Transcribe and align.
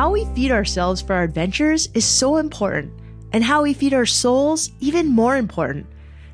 How 0.00 0.08
we 0.08 0.24
feed 0.34 0.50
ourselves 0.50 1.02
for 1.02 1.12
our 1.12 1.24
adventures 1.24 1.90
is 1.92 2.06
so 2.06 2.38
important, 2.38 2.90
and 3.34 3.44
how 3.44 3.64
we 3.64 3.74
feed 3.74 3.92
our 3.92 4.06
souls 4.06 4.70
even 4.80 5.06
more 5.06 5.36
important. 5.36 5.84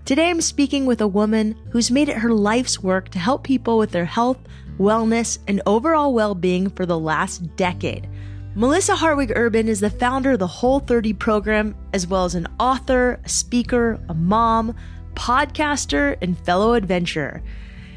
Today 0.04 0.30
I'm 0.30 0.40
speaking 0.40 0.86
with 0.86 1.00
a 1.00 1.08
woman 1.08 1.56
who's 1.72 1.90
made 1.90 2.08
it 2.08 2.18
her 2.18 2.32
life's 2.32 2.80
work 2.80 3.08
to 3.08 3.18
help 3.18 3.42
people 3.42 3.76
with 3.76 3.90
their 3.90 4.04
health, 4.04 4.38
wellness, 4.78 5.40
and 5.48 5.62
overall 5.66 6.14
well 6.14 6.32
being 6.32 6.70
for 6.70 6.86
the 6.86 6.96
last 6.96 7.56
decade. 7.56 8.08
Melissa 8.54 8.94
Hartwig 8.94 9.32
Urban 9.34 9.66
is 9.66 9.80
the 9.80 9.90
founder 9.90 10.30
of 10.30 10.38
the 10.38 10.46
Whole 10.46 10.78
30 10.78 11.14
program, 11.14 11.74
as 11.92 12.06
well 12.06 12.24
as 12.24 12.36
an 12.36 12.46
author, 12.60 13.18
a 13.24 13.28
speaker, 13.28 13.98
a 14.08 14.14
mom, 14.14 14.76
podcaster, 15.14 16.16
and 16.22 16.38
fellow 16.38 16.74
adventurer. 16.74 17.42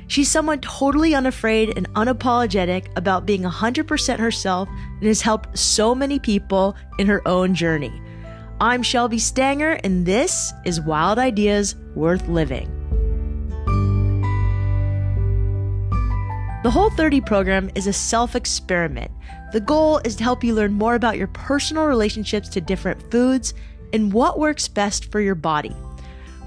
She's 0.09 0.27
someone 0.27 0.59
totally 0.61 1.13
unafraid 1.13 1.77
and 1.77 1.87
unapologetic 1.93 2.87
about 2.97 3.27
being 3.27 3.43
100% 3.43 4.17
herself 4.17 4.67
and 4.67 5.03
has 5.03 5.21
helped 5.21 5.55
so 5.55 5.93
many 5.93 6.17
people 6.17 6.75
in 6.97 7.05
her 7.05 7.25
own 7.27 7.53
journey. 7.53 8.01
I'm 8.59 8.81
Shelby 8.81 9.19
Stanger, 9.19 9.73
and 9.83 10.07
this 10.07 10.51
is 10.65 10.81
Wild 10.81 11.19
Ideas 11.19 11.75
Worth 11.93 12.27
Living. 12.27 12.67
The 16.63 16.71
Whole 16.71 16.89
30 16.89 17.21
program 17.21 17.69
is 17.75 17.85
a 17.85 17.93
self 17.93 18.35
experiment. 18.35 19.11
The 19.53 19.61
goal 19.61 19.99
is 19.99 20.15
to 20.15 20.23
help 20.23 20.43
you 20.43 20.55
learn 20.55 20.73
more 20.73 20.95
about 20.95 21.19
your 21.19 21.27
personal 21.27 21.85
relationships 21.85 22.49
to 22.49 22.61
different 22.61 23.11
foods 23.11 23.53
and 23.93 24.11
what 24.11 24.39
works 24.39 24.67
best 24.67 25.11
for 25.11 25.21
your 25.21 25.35
body. 25.35 25.75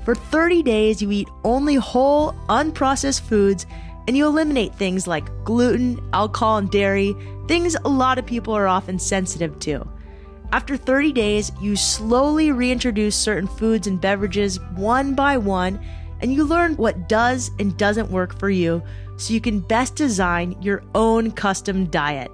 For 0.05 0.15
30 0.15 0.63
days, 0.63 1.01
you 1.01 1.11
eat 1.13 1.29
only 1.45 1.77
whole, 1.77 2.33
unprocessed 2.49 3.21
foods 3.21 3.67
and 4.09 4.17
you 4.17 4.27
eliminate 4.27 4.75
things 4.75 5.07
like 5.07 5.31
gluten, 5.45 6.01
alcohol, 6.13 6.59
and 6.59 6.71
dairy, 6.71 7.15
things 7.47 7.77
a 7.77 7.89
lot 7.89 8.19
of 8.19 8.27
people 8.27 8.53
are 8.55 8.67
often 8.67 8.99
sensitive 8.99 9.59
to. 9.61 9.87
After 10.51 10.77
30 10.77 11.13
days, 11.13 11.53
you 11.61 11.77
slowly 11.77 12.51
reintroduce 12.51 13.17
certain 13.17 13.49
foods 13.49 13.87
and 13.87 14.01
beverages 14.01 14.59
one 14.75 15.15
by 15.15 15.39
one, 15.39 15.81
and 16.21 16.35
you 16.35 16.45
learn 16.45 16.77
what 16.77 17.09
does 17.09 17.51
and 17.59 17.77
doesn't 17.79 18.11
work 18.11 18.39
for 18.39 18.51
you 18.51 18.83
so 19.17 19.33
you 19.33 19.41
can 19.41 19.61
best 19.61 19.95
design 19.95 20.61
your 20.61 20.83
own 20.95 21.31
custom 21.31 21.87
diet. 21.87 22.31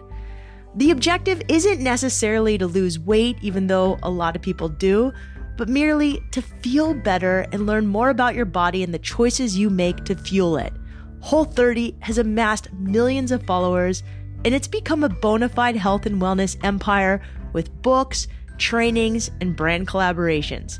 The 0.74 0.90
objective 0.90 1.42
isn't 1.48 1.80
necessarily 1.80 2.56
to 2.58 2.66
lose 2.66 2.98
weight, 2.98 3.36
even 3.42 3.66
though 3.66 3.98
a 4.02 4.10
lot 4.10 4.36
of 4.36 4.42
people 4.42 4.68
do, 4.68 5.12
but 5.58 5.68
merely 5.68 6.22
to 6.30 6.40
feel 6.40 6.94
better 6.94 7.44
and 7.52 7.66
learn 7.66 7.86
more 7.86 8.10
about 8.10 8.36
your 8.36 8.44
body 8.44 8.84
and 8.84 8.94
the 8.94 8.98
choices 8.98 9.58
you 9.58 9.68
make 9.68 10.04
to 10.04 10.14
fuel 10.14 10.56
it. 10.56 10.72
Whole 11.20 11.44
30 11.44 11.96
has 12.00 12.16
amassed 12.16 12.72
millions 12.72 13.32
of 13.32 13.42
followers, 13.42 14.04
and 14.44 14.54
it's 14.54 14.68
become 14.68 15.02
a 15.02 15.08
bona 15.08 15.48
fide 15.48 15.74
health 15.74 16.06
and 16.06 16.22
wellness 16.22 16.56
empire 16.64 17.20
with 17.52 17.82
books, 17.82 18.28
trainings, 18.56 19.32
and 19.40 19.56
brand 19.56 19.88
collaborations. 19.88 20.78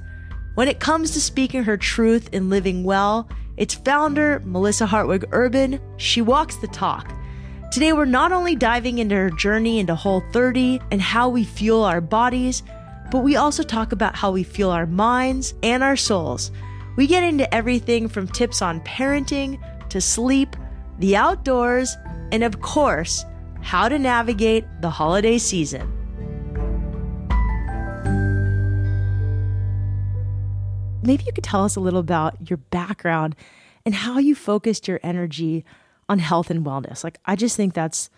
When 0.54 0.68
it 0.68 0.80
comes 0.80 1.10
to 1.10 1.20
speaking 1.20 1.64
her 1.64 1.76
truth 1.76 2.30
and 2.32 2.48
living 2.48 2.84
well, 2.84 3.28
its 3.56 3.74
founder, 3.74 4.40
Melissa 4.44 4.86
Hartwig 4.86 5.24
Urban, 5.32 5.80
she 5.96 6.22
walks 6.22 6.54
the 6.56 6.68
talk. 6.68 7.12
Today, 7.72 7.92
we're 7.92 8.04
not 8.04 8.30
only 8.30 8.54
diving 8.54 8.98
into 8.98 9.16
her 9.16 9.30
journey 9.30 9.80
into 9.80 9.96
Whole 9.96 10.22
30 10.32 10.80
and 10.92 11.02
how 11.02 11.28
we 11.28 11.42
fuel 11.42 11.82
our 11.82 12.00
bodies, 12.00 12.62
but 13.10 13.20
we 13.20 13.36
also 13.36 13.62
talk 13.62 13.92
about 13.92 14.16
how 14.16 14.30
we 14.30 14.42
fuel 14.42 14.70
our 14.70 14.86
minds 14.86 15.54
and 15.62 15.82
our 15.82 15.96
souls. 15.96 16.50
We 16.96 17.06
get 17.06 17.24
into 17.24 17.52
everything 17.54 18.08
from 18.08 18.28
tips 18.28 18.60
on 18.60 18.80
parenting 18.80 19.60
to 19.90 20.00
sleep, 20.00 20.56
the 20.98 21.16
outdoors, 21.16 21.96
and 22.32 22.42
of 22.42 22.60
course, 22.60 23.24
how 23.60 23.88
to 23.88 23.98
navigate 23.98 24.64
the 24.80 24.90
holiday 24.90 25.38
season. 25.38 25.98
maybe 31.08 31.24
you 31.24 31.32
could 31.32 31.42
tell 31.42 31.64
us 31.64 31.74
a 31.74 31.80
little 31.80 32.00
about 32.00 32.50
your 32.50 32.58
background 32.58 33.34
and 33.84 33.94
how 33.94 34.18
you 34.18 34.34
focused 34.34 34.86
your 34.86 35.00
energy 35.02 35.64
on 36.08 36.18
health 36.18 36.50
and 36.50 36.64
wellness. 36.64 37.02
Like, 37.02 37.18
I 37.24 37.34
just 37.34 37.56
think 37.56 37.72
that's 37.72 38.10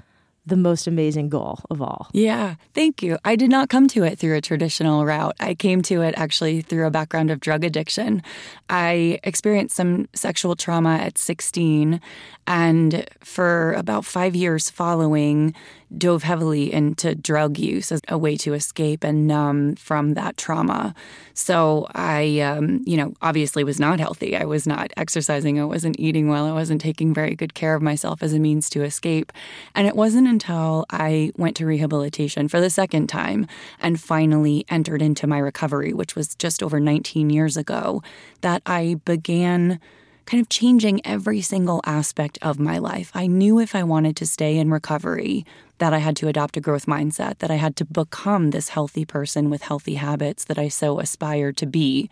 the 0.46 0.56
most 0.56 0.86
amazing 0.86 1.28
goal 1.28 1.60
of 1.70 1.82
all. 1.82 2.08
Yeah, 2.12 2.56
thank 2.74 3.02
you. 3.02 3.18
I 3.24 3.36
did 3.36 3.50
not 3.50 3.68
come 3.68 3.88
to 3.88 4.04
it 4.04 4.18
through 4.18 4.36
a 4.36 4.40
traditional 4.40 5.04
route. 5.04 5.36
I 5.38 5.54
came 5.54 5.82
to 5.82 6.02
it 6.02 6.14
actually 6.16 6.62
through 6.62 6.86
a 6.86 6.90
background 6.90 7.30
of 7.30 7.40
drug 7.40 7.64
addiction. 7.64 8.22
I 8.68 9.20
experienced 9.22 9.76
some 9.76 10.08
sexual 10.14 10.56
trauma 10.56 10.96
at 10.96 11.18
16 11.18 12.00
and 12.46 13.06
for 13.20 13.74
about 13.74 14.04
5 14.04 14.34
years 14.34 14.70
following 14.70 15.54
dove 15.96 16.22
heavily 16.22 16.72
into 16.72 17.14
drug 17.14 17.58
use 17.58 17.90
as 17.90 18.00
a 18.08 18.16
way 18.16 18.36
to 18.36 18.54
escape 18.54 19.02
and 19.02 19.26
numb 19.26 19.74
from 19.74 20.14
that 20.14 20.36
trauma. 20.36 20.94
So 21.34 21.88
I, 21.94 22.40
um, 22.40 22.82
you 22.86 22.96
know, 22.96 23.14
obviously 23.22 23.64
was 23.64 23.80
not 23.80 23.98
healthy. 23.98 24.36
I 24.36 24.44
was 24.44 24.66
not 24.66 24.92
exercising. 24.96 25.60
I 25.60 25.64
wasn't 25.64 25.98
eating 25.98 26.28
well. 26.28 26.46
I 26.46 26.52
wasn't 26.52 26.80
taking 26.80 27.12
very 27.12 27.34
good 27.34 27.54
care 27.54 27.74
of 27.74 27.82
myself 27.82 28.22
as 28.22 28.32
a 28.32 28.38
means 28.38 28.70
to 28.70 28.84
escape. 28.84 29.32
And 29.74 29.86
it 29.86 29.96
wasn't 29.96 30.28
until 30.30 30.86
I 30.88 31.32
went 31.36 31.56
to 31.58 31.66
rehabilitation 31.66 32.48
for 32.48 32.60
the 32.60 32.70
second 32.70 33.08
time 33.08 33.46
and 33.80 34.00
finally 34.00 34.64
entered 34.70 35.02
into 35.02 35.26
my 35.26 35.38
recovery, 35.38 35.92
which 35.92 36.16
was 36.16 36.34
just 36.36 36.62
over 36.62 36.80
19 36.80 37.28
years 37.28 37.58
ago, 37.58 38.02
that 38.40 38.62
I 38.64 38.94
began 39.04 39.80
kind 40.26 40.40
of 40.40 40.48
changing 40.48 41.04
every 41.04 41.40
single 41.40 41.80
aspect 41.84 42.38
of 42.42 42.58
my 42.58 42.78
life. 42.78 43.10
I 43.14 43.26
knew 43.26 43.58
if 43.58 43.74
I 43.74 43.82
wanted 43.82 44.16
to 44.16 44.26
stay 44.26 44.58
in 44.58 44.70
recovery 44.70 45.44
that 45.78 45.94
I 45.94 45.98
had 45.98 46.14
to 46.18 46.28
adopt 46.28 46.58
a 46.58 46.60
growth 46.60 46.86
mindset, 46.86 47.38
that 47.38 47.50
I 47.50 47.54
had 47.54 47.74
to 47.76 47.84
become 47.86 48.50
this 48.50 48.68
healthy 48.68 49.04
person 49.04 49.48
with 49.48 49.62
healthy 49.62 49.94
habits 49.94 50.44
that 50.44 50.58
I 50.58 50.68
so 50.68 51.00
aspired 51.00 51.56
to 51.56 51.66
be. 51.66 52.10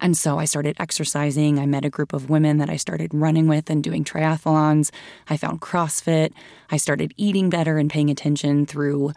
And 0.00 0.16
so 0.16 0.38
I 0.38 0.44
started 0.44 0.76
exercising. 0.78 1.58
I 1.58 1.66
met 1.66 1.84
a 1.84 1.90
group 1.90 2.12
of 2.12 2.30
women 2.30 2.58
that 2.58 2.70
I 2.70 2.76
started 2.76 3.12
running 3.12 3.48
with 3.48 3.68
and 3.70 3.82
doing 3.82 4.04
triathlons. 4.04 4.90
I 5.28 5.36
found 5.36 5.60
CrossFit. 5.60 6.32
I 6.70 6.76
started 6.76 7.12
eating 7.16 7.50
better 7.50 7.76
and 7.76 7.90
paying 7.90 8.08
attention 8.08 8.66
through 8.66 9.12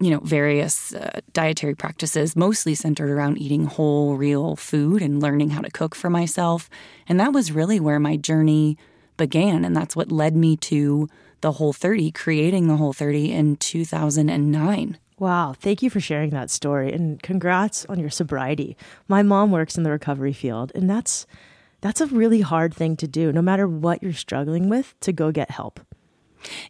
you 0.00 0.10
know, 0.10 0.20
various 0.20 0.94
uh, 0.94 1.20
dietary 1.32 1.74
practices, 1.74 2.34
mostly 2.34 2.74
centered 2.74 3.10
around 3.10 3.38
eating 3.38 3.66
whole, 3.66 4.16
real 4.16 4.56
food 4.56 5.02
and 5.02 5.22
learning 5.22 5.50
how 5.50 5.60
to 5.60 5.70
cook 5.70 5.94
for 5.94 6.08
myself. 6.08 6.70
And 7.06 7.20
that 7.20 7.32
was 7.32 7.52
really 7.52 7.78
where 7.78 8.00
my 8.00 8.16
journey 8.16 8.78
began. 9.18 9.64
And 9.64 9.76
that's 9.76 9.94
what 9.94 10.10
led 10.10 10.34
me 10.34 10.56
to 10.56 11.08
the 11.42 11.52
Whole 11.52 11.74
30, 11.74 12.10
creating 12.12 12.66
the 12.66 12.76
Whole 12.76 12.94
30 12.94 13.30
in 13.32 13.56
2009. 13.56 14.98
Wow, 15.18 15.54
thank 15.58 15.82
you 15.82 15.90
for 15.90 16.00
sharing 16.00 16.30
that 16.30 16.50
story 16.50 16.92
and 16.92 17.22
congrats 17.22 17.84
on 17.86 17.98
your 17.98 18.08
sobriety. 18.08 18.76
My 19.06 19.22
mom 19.22 19.50
works 19.50 19.76
in 19.76 19.82
the 19.82 19.90
recovery 19.90 20.32
field 20.32 20.72
and 20.74 20.88
that's 20.88 21.26
that's 21.82 22.00
a 22.00 22.06
really 22.06 22.40
hard 22.40 22.74
thing 22.74 22.96
to 22.96 23.06
do 23.06 23.32
no 23.32 23.42
matter 23.42 23.66
what 23.68 24.02
you're 24.02 24.12
struggling 24.12 24.68
with 24.68 24.94
to 25.00 25.12
go 25.12 25.30
get 25.30 25.50
help. 25.50 25.80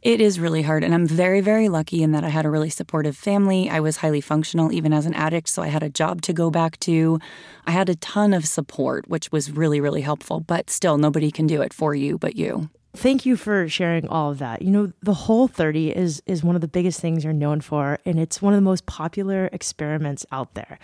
It 0.03 0.21
is 0.21 0.41
really 0.41 0.63
hard. 0.63 0.85
And 0.85 0.95
I'm 0.95 1.07
very, 1.07 1.41
very 1.41 1.69
lucky 1.69 2.03
in 2.03 2.13
that 2.13 2.25
I 2.25 2.29
had 2.29 2.45
a 2.45 2.51
really 2.51 2.71
supportive 2.71 3.17
family. 3.17 3.71
I 3.71 3.81
was 3.81 3.99
highly 3.99 4.21
functional 4.21 4.73
even 4.73 4.93
as 4.93 5.07
an 5.07 5.15
addict, 5.15 5.49
so 5.49 5.63
I 5.63 5.69
had 5.69 5.83
a 5.83 5.91
job 5.91 6.23
to 6.23 6.33
go 6.33 6.51
back 6.51 6.79
to. 6.81 7.19
I 7.67 7.71
had 7.71 7.89
a 7.89 7.95
ton 7.97 8.33
of 8.33 8.47
support, 8.47 9.09
which 9.09 9.31
was 9.33 9.51
really, 9.51 9.81
really 9.81 10.03
helpful. 10.03 10.41
But 10.41 10.71
still, 10.71 10.99
nobody 10.99 11.31
can 11.31 11.47
do 11.47 11.63
it 11.63 11.73
for 11.73 11.95
you 11.95 12.19
but 12.19 12.37
you. 12.37 12.71
Thank 12.93 13.25
you 13.25 13.37
for 13.37 13.69
sharing 13.69 14.09
all 14.09 14.33
of 14.33 14.39
that. 14.39 14.63
You 14.63 14.71
know, 14.71 14.93
the 15.01 15.15
whole 15.15 15.47
30 15.47 15.97
is 15.97 16.23
is 16.27 16.43
one 16.43 16.57
of 16.57 16.61
the 16.61 16.69
biggest 16.69 17.01
things 17.01 17.23
you're 17.23 17.33
known 17.33 17.61
for 17.61 17.99
and 18.05 18.19
it's 18.19 18.43
one 18.43 18.53
of 18.53 18.59
the 18.59 18.63
most 18.63 18.87
popular 18.87 19.49
experiments 19.53 20.27
out 20.33 20.55
there. 20.55 20.79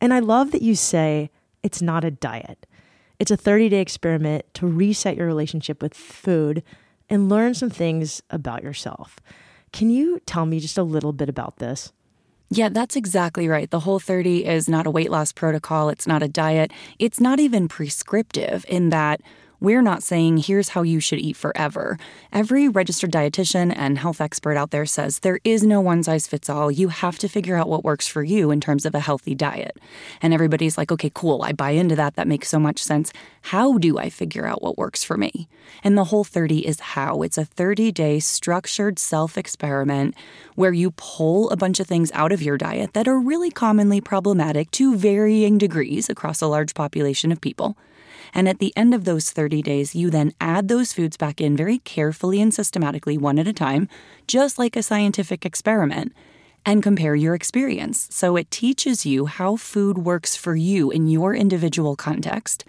And 0.00 0.12
I 0.12 0.18
love 0.18 0.50
that 0.50 0.62
you 0.62 0.74
say 0.74 1.30
it's 1.62 1.80
not 1.80 2.04
a 2.04 2.10
diet. 2.10 2.66
It's 3.20 3.30
a 3.30 3.36
30-day 3.36 3.80
experiment 3.80 4.44
to 4.54 4.66
reset 4.66 5.16
your 5.16 5.28
relationship 5.28 5.80
with 5.80 5.94
food 5.94 6.64
and 7.12 7.28
learn 7.28 7.52
some 7.52 7.68
things 7.68 8.22
about 8.30 8.62
yourself. 8.62 9.20
Can 9.70 9.90
you 9.90 10.18
tell 10.24 10.46
me 10.46 10.58
just 10.58 10.78
a 10.78 10.82
little 10.82 11.12
bit 11.12 11.28
about 11.28 11.58
this? 11.58 11.92
Yeah, 12.48 12.70
that's 12.70 12.96
exactly 12.96 13.48
right. 13.48 13.70
The 13.70 13.80
Whole 13.80 13.98
30 13.98 14.46
is 14.46 14.66
not 14.66 14.86
a 14.86 14.90
weight 14.90 15.10
loss 15.10 15.30
protocol. 15.30 15.90
It's 15.90 16.06
not 16.06 16.22
a 16.22 16.28
diet. 16.28 16.72
It's 16.98 17.20
not 17.20 17.38
even 17.38 17.68
prescriptive 17.68 18.64
in 18.66 18.88
that 18.88 19.20
we're 19.62 19.80
not 19.80 20.02
saying 20.02 20.38
here's 20.38 20.70
how 20.70 20.82
you 20.82 20.98
should 20.98 21.20
eat 21.20 21.36
forever. 21.36 21.96
Every 22.32 22.68
registered 22.68 23.12
dietitian 23.12 23.72
and 23.76 23.96
health 23.96 24.20
expert 24.20 24.56
out 24.56 24.72
there 24.72 24.84
says 24.84 25.20
there 25.20 25.38
is 25.44 25.62
no 25.62 25.80
one 25.80 26.02
size 26.02 26.26
fits 26.26 26.50
all. 26.50 26.68
You 26.68 26.88
have 26.88 27.16
to 27.20 27.28
figure 27.28 27.54
out 27.54 27.68
what 27.68 27.84
works 27.84 28.08
for 28.08 28.24
you 28.24 28.50
in 28.50 28.60
terms 28.60 28.84
of 28.84 28.92
a 28.92 28.98
healthy 28.98 29.36
diet. 29.36 29.78
And 30.20 30.34
everybody's 30.34 30.76
like, 30.76 30.90
okay, 30.90 31.12
cool, 31.14 31.44
I 31.44 31.52
buy 31.52 31.70
into 31.70 31.94
that. 31.94 32.16
That 32.16 32.26
makes 32.26 32.48
so 32.48 32.58
much 32.58 32.82
sense. 32.82 33.12
How 33.42 33.78
do 33.78 33.98
I 33.98 34.10
figure 34.10 34.46
out 34.46 34.62
what 34.62 34.78
works 34.78 35.04
for 35.04 35.16
me? 35.16 35.48
And 35.84 35.96
the 35.96 36.04
whole 36.04 36.24
30 36.24 36.66
is 36.66 36.80
how. 36.80 37.22
It's 37.22 37.38
a 37.38 37.44
30 37.44 37.92
day 37.92 38.18
structured 38.18 38.98
self 38.98 39.38
experiment 39.38 40.16
where 40.56 40.72
you 40.72 40.90
pull 40.96 41.48
a 41.50 41.56
bunch 41.56 41.78
of 41.78 41.86
things 41.86 42.10
out 42.14 42.32
of 42.32 42.42
your 42.42 42.58
diet 42.58 42.94
that 42.94 43.06
are 43.06 43.20
really 43.20 43.52
commonly 43.52 44.00
problematic 44.00 44.72
to 44.72 44.96
varying 44.96 45.56
degrees 45.56 46.10
across 46.10 46.40
a 46.40 46.48
large 46.48 46.74
population 46.74 47.30
of 47.30 47.40
people. 47.40 47.76
And 48.34 48.48
at 48.48 48.58
the 48.58 48.72
end 48.76 48.94
of 48.94 49.04
those 49.04 49.30
30 49.30 49.62
days, 49.62 49.94
you 49.94 50.08
then 50.10 50.32
add 50.40 50.68
those 50.68 50.92
foods 50.92 51.16
back 51.16 51.40
in 51.40 51.56
very 51.56 51.78
carefully 51.78 52.40
and 52.40 52.52
systematically, 52.52 53.18
one 53.18 53.38
at 53.38 53.46
a 53.46 53.52
time, 53.52 53.88
just 54.26 54.58
like 54.58 54.76
a 54.76 54.82
scientific 54.82 55.44
experiment. 55.44 56.12
and 56.64 56.82
compare 56.82 57.14
your 57.16 57.34
experience. 57.34 58.06
So 58.10 58.36
it 58.36 58.50
teaches 58.50 59.04
you 59.04 59.26
how 59.26 59.56
food 59.56 59.98
works 59.98 60.36
for 60.36 60.54
you 60.54 60.90
in 60.92 61.08
your 61.08 61.34
individual 61.34 61.96
context. 61.96 62.64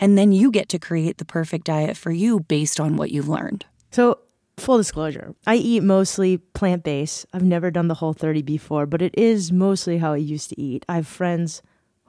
And 0.00 0.18
then 0.18 0.32
you 0.32 0.50
get 0.50 0.68
to 0.70 0.78
create 0.78 1.18
the 1.18 1.24
perfect 1.24 1.64
diet 1.64 1.96
for 1.96 2.10
you 2.10 2.40
based 2.40 2.80
on 2.80 2.96
what 2.96 3.12
you've 3.12 3.28
learned. 3.28 3.64
So, 3.92 4.18
full 4.58 4.78
disclosure, 4.78 5.34
I 5.46 5.54
eat 5.56 5.82
mostly 5.82 6.38
plant 6.38 6.82
based. 6.82 7.24
I've 7.32 7.44
never 7.44 7.70
done 7.70 7.88
the 7.88 7.94
whole 7.94 8.12
30 8.14 8.42
before, 8.42 8.84
but 8.84 9.00
it 9.00 9.14
is 9.16 9.52
mostly 9.52 9.98
how 9.98 10.12
I 10.14 10.16
used 10.16 10.50
to 10.50 10.60
eat. 10.60 10.84
I 10.88 10.96
have 10.96 11.06
friends 11.06 11.62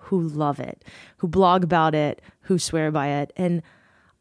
who 0.08 0.22
love 0.22 0.60
it, 0.60 0.84
who 1.18 1.28
blog 1.28 1.64
about 1.64 1.94
it, 1.94 2.22
who 2.42 2.58
swear 2.58 2.92
by 2.92 3.08
it. 3.08 3.34
And 3.36 3.62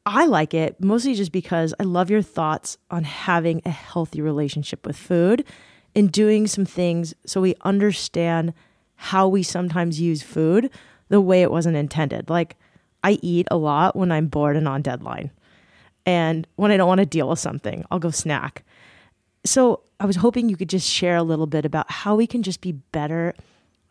I 0.04 0.26
like 0.26 0.52
it 0.52 0.80
mostly 0.80 1.14
just 1.14 1.32
because 1.32 1.74
I 1.78 1.84
love 1.84 2.10
your 2.10 2.22
thoughts 2.22 2.76
on 2.90 3.04
having 3.04 3.62
a 3.64 3.70
healthy 3.70 4.20
relationship 4.20 4.84
with 4.84 4.96
food 4.96 5.44
and 5.94 6.10
doing 6.10 6.46
some 6.46 6.64
things 6.64 7.14
so 7.24 7.40
we 7.40 7.54
understand 7.62 8.52
how 8.96 9.28
we 9.28 9.42
sometimes 9.42 10.00
use 10.00 10.22
food 10.22 10.70
the 11.08 11.20
way 11.20 11.42
it 11.42 11.50
wasn't 11.50 11.76
intended. 11.76 12.28
Like, 12.28 12.56
I 13.04 13.18
eat 13.22 13.46
a 13.50 13.56
lot 13.56 13.94
when 13.94 14.10
I'm 14.10 14.26
bored 14.26 14.56
and 14.56 14.66
on 14.66 14.82
deadline. 14.82 15.30
And 16.04 16.46
when 16.56 16.72
I 16.72 16.76
don't 16.76 16.88
want 16.88 17.00
to 17.00 17.06
deal 17.06 17.28
with 17.28 17.38
something, 17.38 17.84
I'll 17.90 18.00
go 18.00 18.10
snack. 18.10 18.64
So, 19.44 19.82
I 19.98 20.06
was 20.06 20.16
hoping 20.16 20.48
you 20.48 20.56
could 20.56 20.68
just 20.68 20.88
share 20.88 21.16
a 21.16 21.22
little 21.22 21.46
bit 21.46 21.64
about 21.64 21.90
how 21.90 22.16
we 22.16 22.26
can 22.26 22.42
just 22.42 22.60
be 22.60 22.72
better 22.72 23.34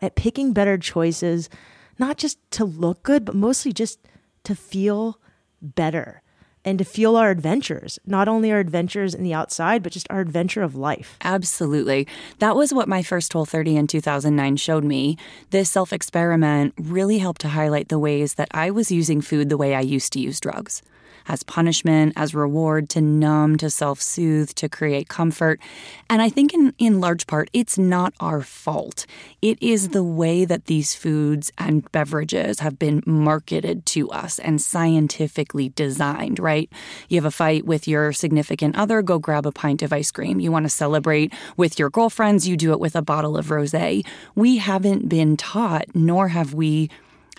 at 0.02 0.16
picking 0.16 0.54
better 0.54 0.78
choices 0.78 1.50
not 2.00 2.18
just 2.18 2.40
to 2.52 2.66
look 2.66 3.04
good, 3.04 3.26
but 3.26 3.36
mostly 3.36 3.72
just 3.72 4.00
to 4.44 4.56
feel 4.56 5.20
better 5.62 6.22
and 6.66 6.80
to 6.80 6.84
feel 6.84 7.16
our 7.16 7.30
adventures, 7.30 8.00
not 8.06 8.28
only 8.28 8.52
our 8.52 8.60
adventures 8.60 9.14
in 9.14 9.24
the 9.24 9.34
outside, 9.34 9.84
but 9.84 9.92
just 9.92 10.08
our 10.10 10.20
adventure 10.20 10.64
of 10.64 10.76
life. 10.76 11.16
Absolutely. 11.24 12.08
That 12.40 12.56
was 12.56 12.74
what 12.74 12.90
my 12.90 13.04
first 13.04 13.32
Whole 13.32 13.46
30 13.46 13.78
in 13.78 13.88
2009 13.88 14.58
showed 14.58 14.84
me. 14.84 15.16
This 15.52 15.70
self 15.70 15.94
experiment 15.94 16.74
really 16.78 17.20
helped 17.20 17.42
to 17.42 17.50
highlight 17.50 17.90
the 17.90 18.00
ways 18.00 18.34
that 18.34 18.50
I 18.52 18.72
was 18.72 18.92
using 18.92 19.22
food 19.22 19.50
the 19.50 19.58
way 19.58 19.76
I 19.76 19.82
used 19.82 20.12
to 20.14 20.20
use 20.20 20.40
drugs 20.40 20.82
as 21.28 21.44
punishment, 21.44 22.14
as 22.16 22.34
reward, 22.34 22.90
to 22.90 23.02
numb, 23.02 23.58
to 23.58 23.70
self 23.70 24.02
soothe, 24.02 24.50
to 24.56 24.70
create 24.70 25.10
comfort. 25.10 25.60
And 26.10 26.22
I 26.22 26.30
think 26.30 26.54
in, 26.54 26.74
in 26.78 27.00
large 27.00 27.28
part, 27.28 27.50
it's 27.54 27.78
not 27.78 28.14
our 28.20 28.42
fault. 28.42 29.06
It 29.42 29.62
is 29.62 29.90
the 29.90 30.04
way 30.04 30.46
that 30.46 30.66
these 30.66 30.96
foods 30.96 31.52
and 31.58 31.90
beverages 31.92 32.60
have 32.60 32.80
been 32.80 33.04
marketed 33.06 33.86
to 33.88 34.10
us 34.10 34.40
and 34.40 34.62
scientifically 34.62 35.70
designed, 35.70 36.40
right? 36.40 36.72
You 37.10 37.18
have 37.18 37.26
a 37.26 37.32
fight 37.32 37.66
with 37.66 37.88
your 37.88 38.14
significant 38.14 38.78
other, 38.78 39.02
go 39.02 39.20
grab 39.20 39.46
a 39.46 39.52
pint 39.52 39.82
of 39.82 39.94
ice 39.94 40.12
cream. 40.12 40.40
You 40.40 40.52
want 40.52 40.66
to 40.66 40.70
celebrate 40.70 41.34
with 41.58 41.78
your 41.78 41.90
girlfriends, 41.90 42.48
you 42.48 42.58
do 42.58 42.72
it 42.72 42.80
with 42.80 42.96
a 42.96 43.02
bottle 43.02 43.38
of 43.38 43.52
rose. 43.52 43.66
We 44.36 44.58
haven't 44.58 45.10
been 45.10 45.38
taught, 45.38 45.96
nor 45.96 46.30
have 46.30 46.54
we 46.54 46.90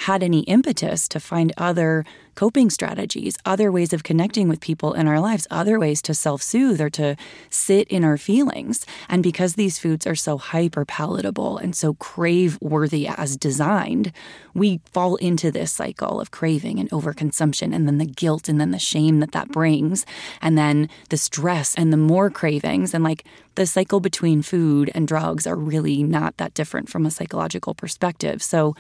had 0.01 0.23
any 0.23 0.41
impetus 0.41 1.09
to 1.09 1.21
find 1.21 1.53
other 1.57 2.05
coping 2.37 2.69
strategies, 2.69 3.37
other 3.45 3.73
ways 3.73 3.93
of 3.93 4.05
connecting 4.05 4.47
with 4.47 4.61
people 4.61 4.93
in 4.93 5.09
our 5.09 5.19
lives, 5.19 5.47
other 5.51 5.79
ways 5.79 6.01
to 6.03 6.15
self 6.15 6.43
soothe 6.43 6.81
or 6.81 6.91
to 6.91 7.17
sit 7.51 7.89
in 7.89 8.05
our 8.05 8.17
feelings. 8.17 8.87
And 9.09 9.23
because 9.23 9.55
these 9.55 9.79
foods 9.79 10.07
are 10.07 10.15
so 10.15 10.39
hyper 10.39 10.85
palatable 10.85 11.57
and 11.59 11.75
so 11.75 11.95
crave 11.95 12.59
worthy 12.61 13.09
as 13.09 13.37
designed, 13.37 14.13
we 14.55 14.81
fall 14.93 15.17
into 15.17 15.51
this 15.51 15.73
cycle 15.73 16.21
of 16.21 16.31
craving 16.31 16.79
and 16.79 16.91
overconsumption, 16.91 17.75
and 17.75 17.89
then 17.89 17.99
the 17.99 18.07
guilt 18.07 18.49
and 18.49 18.61
then 18.61 18.71
the 18.71 18.79
shame 18.79 19.21
that 19.21 19.33
that 19.33 19.49
brings, 19.49 20.07
and 20.41 20.57
then 20.57 20.89
the 21.09 21.17
stress 21.17 21.75
and 21.75 21.93
the 21.93 21.97
more 21.97 22.31
cravings. 22.31 22.95
And 22.95 23.03
like 23.03 23.25
the 23.55 23.67
cycle 23.67 24.01
between 24.01 24.43
food 24.43 24.91
and 24.95 25.09
drugs 25.09 25.47
are 25.47 25.57
really 25.57 26.03
not 26.03 26.37
that 26.37 26.53
different 26.53 26.91
from 26.91 27.07
a 27.07 27.11
psychological 27.11 27.75
perspective. 27.75 28.43
So 28.43 28.77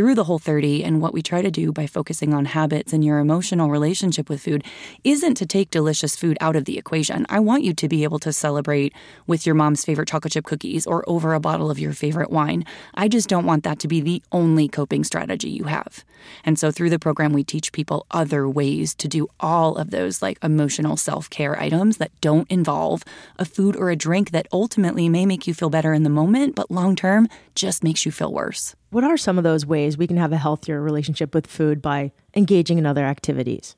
through 0.00 0.14
the 0.14 0.24
whole 0.24 0.38
30 0.38 0.82
and 0.82 1.02
what 1.02 1.12
we 1.12 1.20
try 1.20 1.42
to 1.42 1.50
do 1.50 1.72
by 1.72 1.86
focusing 1.86 2.32
on 2.32 2.46
habits 2.46 2.94
and 2.94 3.04
your 3.04 3.18
emotional 3.18 3.68
relationship 3.68 4.30
with 4.30 4.40
food 4.40 4.64
isn't 5.04 5.34
to 5.34 5.44
take 5.44 5.68
delicious 5.68 6.16
food 6.16 6.38
out 6.40 6.56
of 6.56 6.64
the 6.64 6.78
equation. 6.78 7.26
I 7.28 7.38
want 7.40 7.64
you 7.64 7.74
to 7.74 7.86
be 7.86 8.02
able 8.02 8.18
to 8.20 8.32
celebrate 8.32 8.94
with 9.26 9.44
your 9.44 9.54
mom's 9.54 9.84
favorite 9.84 10.08
chocolate 10.08 10.32
chip 10.32 10.46
cookies 10.46 10.86
or 10.86 11.04
over 11.06 11.34
a 11.34 11.38
bottle 11.38 11.70
of 11.70 11.78
your 11.78 11.92
favorite 11.92 12.30
wine. 12.30 12.64
I 12.94 13.08
just 13.08 13.28
don't 13.28 13.44
want 13.44 13.62
that 13.64 13.78
to 13.80 13.88
be 13.88 14.00
the 14.00 14.22
only 14.32 14.68
coping 14.68 15.04
strategy 15.04 15.50
you 15.50 15.64
have. 15.64 16.02
And 16.46 16.58
so 16.58 16.72
through 16.72 16.88
the 16.88 16.98
program 16.98 17.34
we 17.34 17.44
teach 17.44 17.70
people 17.70 18.06
other 18.10 18.48
ways 18.48 18.94
to 18.94 19.06
do 19.06 19.28
all 19.38 19.76
of 19.76 19.90
those 19.90 20.22
like 20.22 20.38
emotional 20.42 20.96
self-care 20.96 21.60
items 21.60 21.98
that 21.98 22.18
don't 22.22 22.50
involve 22.50 23.04
a 23.38 23.44
food 23.44 23.76
or 23.76 23.90
a 23.90 23.96
drink 23.96 24.30
that 24.30 24.48
ultimately 24.50 25.10
may 25.10 25.26
make 25.26 25.46
you 25.46 25.52
feel 25.52 25.68
better 25.68 25.92
in 25.92 26.04
the 26.04 26.08
moment 26.08 26.54
but 26.54 26.70
long 26.70 26.96
term 26.96 27.28
just 27.54 27.84
makes 27.84 28.06
you 28.06 28.10
feel 28.10 28.32
worse. 28.32 28.74
What 28.90 29.04
are 29.04 29.16
some 29.16 29.38
of 29.38 29.44
those 29.44 29.64
ways 29.64 29.96
we 29.96 30.08
can 30.08 30.16
have 30.16 30.32
a 30.32 30.36
healthier 30.36 30.80
relationship 30.80 31.32
with 31.32 31.46
food 31.46 31.80
by 31.80 32.10
engaging 32.34 32.76
in 32.76 32.86
other 32.86 33.04
activities? 33.04 33.76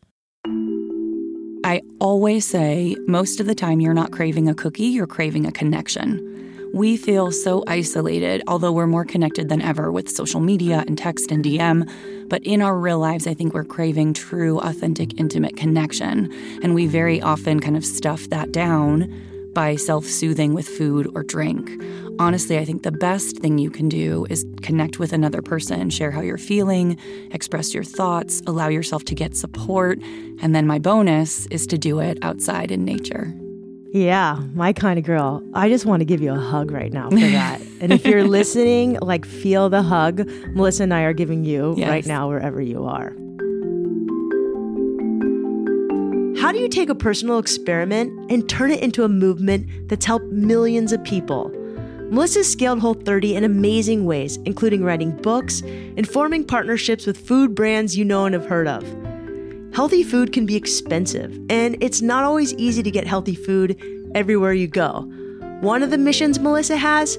I 1.64 1.82
always 2.00 2.46
say 2.46 2.96
most 3.06 3.38
of 3.38 3.46
the 3.46 3.54
time 3.54 3.80
you're 3.80 3.92
not 3.92 4.10
craving 4.10 4.48
a 4.48 4.54
cookie, 4.54 4.86
you're 4.86 5.06
craving 5.06 5.46
a 5.46 5.52
connection. 5.52 6.70
We 6.72 6.96
feel 6.96 7.30
so 7.30 7.62
isolated, 7.66 8.42
although 8.46 8.72
we're 8.72 8.86
more 8.86 9.04
connected 9.04 9.50
than 9.50 9.60
ever 9.60 9.92
with 9.92 10.08
social 10.08 10.40
media 10.40 10.82
and 10.86 10.96
text 10.96 11.30
and 11.30 11.44
DM. 11.44 11.86
But 12.30 12.42
in 12.44 12.62
our 12.62 12.78
real 12.78 12.98
lives, 12.98 13.26
I 13.26 13.34
think 13.34 13.52
we're 13.52 13.64
craving 13.64 14.14
true, 14.14 14.60
authentic, 14.60 15.20
intimate 15.20 15.56
connection. 15.58 16.32
And 16.62 16.74
we 16.74 16.86
very 16.86 17.20
often 17.20 17.60
kind 17.60 17.76
of 17.76 17.84
stuff 17.84 18.30
that 18.30 18.50
down 18.50 19.12
by 19.54 19.76
self 19.76 20.04
soothing 20.04 20.54
with 20.54 20.66
food 20.66 21.10
or 21.14 21.22
drink. 21.22 21.70
Honestly, 22.18 22.58
I 22.58 22.64
think 22.64 22.82
the 22.82 22.92
best 22.92 23.38
thing 23.38 23.58
you 23.58 23.70
can 23.70 23.88
do 23.88 24.26
is 24.28 24.44
connect 24.62 24.98
with 24.98 25.12
another 25.12 25.42
person, 25.42 25.90
share 25.90 26.10
how 26.10 26.20
you're 26.20 26.38
feeling, 26.38 26.98
express 27.30 27.74
your 27.74 27.84
thoughts, 27.84 28.42
allow 28.46 28.68
yourself 28.68 29.04
to 29.04 29.14
get 29.14 29.36
support. 29.36 29.98
And 30.40 30.54
then 30.54 30.66
my 30.66 30.78
bonus 30.78 31.46
is 31.46 31.66
to 31.68 31.78
do 31.78 32.00
it 32.00 32.18
outside 32.22 32.70
in 32.70 32.84
nature. 32.84 33.34
Yeah, 33.92 34.38
my 34.54 34.72
kind 34.72 34.98
of 34.98 35.04
girl. 35.04 35.42
I 35.52 35.68
just 35.68 35.84
want 35.84 36.00
to 36.00 36.06
give 36.06 36.22
you 36.22 36.32
a 36.32 36.38
hug 36.38 36.70
right 36.70 36.92
now 36.92 37.10
for 37.10 37.16
that. 37.16 37.60
and 37.80 37.92
if 37.92 38.06
you're 38.06 38.24
listening, 38.24 38.98
like 39.02 39.26
feel 39.26 39.68
the 39.68 39.82
hug 39.82 40.26
Melissa 40.54 40.84
and 40.84 40.94
I 40.94 41.02
are 41.02 41.12
giving 41.12 41.44
you 41.44 41.74
yes. 41.76 41.88
right 41.90 42.06
now, 42.06 42.28
wherever 42.28 42.60
you 42.60 42.86
are. 42.86 43.14
How 46.36 46.50
do 46.50 46.58
you 46.58 46.68
take 46.68 46.88
a 46.88 46.94
personal 46.94 47.38
experiment 47.38 48.30
and 48.30 48.48
turn 48.48 48.70
it 48.70 48.82
into 48.82 49.04
a 49.04 49.08
movement 49.08 49.88
that's 49.88 50.06
helped 50.06 50.26
millions 50.26 50.92
of 50.92 51.04
people? 51.04 51.50
Melissa 52.10 52.42
scaled 52.42 52.80
Whole 52.80 52.94
30 52.94 53.36
in 53.36 53.44
amazing 53.44 54.06
ways, 54.06 54.38
including 54.44 54.82
writing 54.82 55.12
books 55.18 55.60
and 55.60 56.08
forming 56.08 56.44
partnerships 56.44 57.06
with 57.06 57.18
food 57.18 57.54
brands 57.54 57.96
you 57.96 58.04
know 58.04 58.24
and 58.24 58.34
have 58.34 58.46
heard 58.46 58.66
of. 58.66 58.82
Healthy 59.74 60.02
food 60.02 60.32
can 60.32 60.46
be 60.46 60.56
expensive, 60.56 61.38
and 61.48 61.76
it's 61.82 62.02
not 62.02 62.24
always 62.24 62.54
easy 62.54 62.82
to 62.82 62.90
get 62.90 63.06
healthy 63.06 63.34
food 63.34 63.80
everywhere 64.14 64.52
you 64.52 64.66
go. 64.66 65.02
One 65.60 65.82
of 65.82 65.90
the 65.90 65.98
missions 65.98 66.38
Melissa 66.38 66.76
has 66.76 67.18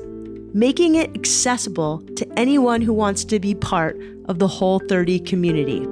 making 0.54 0.96
it 0.96 1.16
accessible 1.16 2.04
to 2.16 2.28
anyone 2.38 2.82
who 2.82 2.94
wants 2.94 3.24
to 3.26 3.40
be 3.40 3.56
part 3.56 4.00
of 4.26 4.40
the 4.40 4.48
Whole 4.48 4.80
30 4.80 5.20
community 5.22 5.88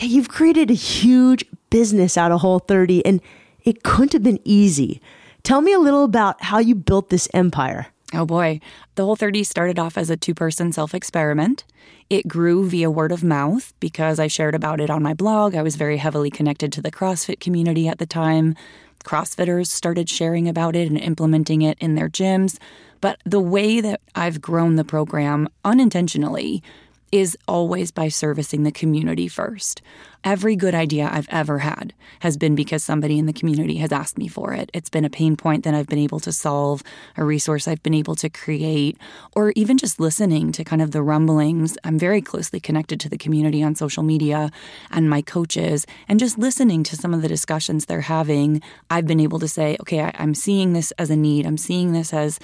yeah, 0.00 0.06
you've 0.06 0.28
created 0.28 0.70
a 0.70 0.74
huge 0.74 1.44
business 1.68 2.16
out 2.16 2.32
of 2.32 2.40
Whole 2.40 2.58
30 2.58 3.04
and 3.04 3.20
it 3.64 3.82
couldn't 3.82 4.14
have 4.14 4.22
been 4.22 4.40
easy. 4.44 5.00
Tell 5.42 5.60
me 5.60 5.72
a 5.72 5.78
little 5.78 6.04
about 6.04 6.42
how 6.42 6.58
you 6.58 6.74
built 6.74 7.10
this 7.10 7.28
empire. 7.34 7.88
Oh 8.12 8.26
boy. 8.26 8.60
The 8.96 9.04
Whole 9.04 9.16
30 9.16 9.44
started 9.44 9.78
off 9.78 9.96
as 9.96 10.10
a 10.10 10.16
two 10.16 10.34
person 10.34 10.72
self 10.72 10.94
experiment. 10.94 11.64
It 12.08 12.26
grew 12.26 12.68
via 12.68 12.90
word 12.90 13.12
of 13.12 13.22
mouth 13.22 13.72
because 13.78 14.18
I 14.18 14.26
shared 14.26 14.54
about 14.54 14.80
it 14.80 14.90
on 14.90 15.02
my 15.02 15.14
blog. 15.14 15.54
I 15.54 15.62
was 15.62 15.76
very 15.76 15.98
heavily 15.98 16.30
connected 16.30 16.72
to 16.72 16.82
the 16.82 16.90
CrossFit 16.90 17.38
community 17.38 17.86
at 17.86 17.98
the 17.98 18.06
time. 18.06 18.56
CrossFitters 19.04 19.68
started 19.68 20.08
sharing 20.08 20.48
about 20.48 20.76
it 20.76 20.88
and 20.88 20.98
implementing 20.98 21.62
it 21.62 21.78
in 21.78 21.94
their 21.94 22.08
gyms. 22.08 22.58
But 23.00 23.20
the 23.24 23.40
way 23.40 23.80
that 23.80 24.00
I've 24.14 24.40
grown 24.40 24.76
the 24.76 24.84
program 24.84 25.48
unintentionally 25.64 26.62
is 27.12 27.36
always 27.48 27.90
by 27.90 28.08
servicing 28.08 28.62
the 28.62 28.70
community 28.70 29.26
first. 29.26 29.82
Every 30.22 30.54
good 30.54 30.74
idea 30.74 31.08
I've 31.10 31.28
ever 31.30 31.60
had 31.60 31.94
has 32.20 32.36
been 32.36 32.54
because 32.54 32.84
somebody 32.84 33.18
in 33.18 33.24
the 33.24 33.32
community 33.32 33.76
has 33.76 33.90
asked 33.90 34.18
me 34.18 34.28
for 34.28 34.52
it. 34.52 34.70
It's 34.74 34.90
been 34.90 35.06
a 35.06 35.10
pain 35.10 35.34
point 35.34 35.64
that 35.64 35.74
I've 35.74 35.86
been 35.86 35.98
able 35.98 36.20
to 36.20 36.30
solve, 36.30 36.82
a 37.16 37.24
resource 37.24 37.66
I've 37.66 37.82
been 37.82 37.94
able 37.94 38.14
to 38.16 38.28
create, 38.28 38.98
or 39.34 39.52
even 39.56 39.78
just 39.78 39.98
listening 39.98 40.52
to 40.52 40.62
kind 40.62 40.82
of 40.82 40.90
the 40.90 41.02
rumblings. 41.02 41.78
I'm 41.84 41.98
very 41.98 42.20
closely 42.20 42.60
connected 42.60 43.00
to 43.00 43.08
the 43.08 43.16
community 43.16 43.62
on 43.62 43.74
social 43.74 44.02
media 44.02 44.50
and 44.90 45.08
my 45.08 45.22
coaches, 45.22 45.86
and 46.06 46.20
just 46.20 46.38
listening 46.38 46.84
to 46.84 46.96
some 46.96 47.14
of 47.14 47.22
the 47.22 47.28
discussions 47.28 47.86
they're 47.86 48.02
having. 48.02 48.60
I've 48.90 49.06
been 49.06 49.20
able 49.20 49.38
to 49.40 49.48
say, 49.48 49.78
okay, 49.80 50.00
I, 50.00 50.12
am 50.18 50.34
seeing 50.34 50.74
this 50.74 50.92
as 50.92 51.08
a 51.08 51.16
need, 51.16 51.46
I'm 51.46 51.58
seeing 51.58 51.92
this 51.92 52.12
as 52.12 52.38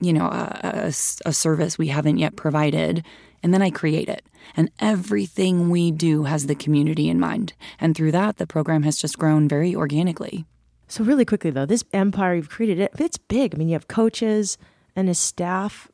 you 0.00 0.12
know, 0.12 0.26
a, 0.26 0.60
a, 0.62 0.86
a 0.88 1.32
service 1.32 1.78
we 1.78 1.86
haven't 1.86 2.18
yet 2.18 2.34
provided 2.34 3.04
and 3.42 3.52
then 3.52 3.62
I 3.62 3.70
create 3.70 4.08
it. 4.08 4.24
And 4.56 4.70
everything 4.78 5.70
we 5.70 5.90
do 5.90 6.24
has 6.24 6.46
the 6.46 6.54
community 6.54 7.08
in 7.08 7.18
mind. 7.18 7.54
And 7.80 7.96
through 7.96 8.12
that, 8.12 8.36
the 8.36 8.46
program 8.46 8.82
has 8.82 8.96
just 8.96 9.18
grown 9.18 9.48
very 9.48 9.74
organically. 9.74 10.46
So 10.88 11.04
really 11.04 11.24
quickly 11.24 11.50
though, 11.50 11.66
this 11.66 11.84
empire 11.92 12.34
you've 12.34 12.50
created, 12.50 12.78
it 12.78 12.92
it's 12.98 13.16
big. 13.16 13.54
I 13.54 13.58
mean, 13.58 13.68
you 13.68 13.74
have 13.74 13.88
coaches 13.88 14.58
and 14.94 15.08
a 15.08 15.14
staff. 15.14 15.90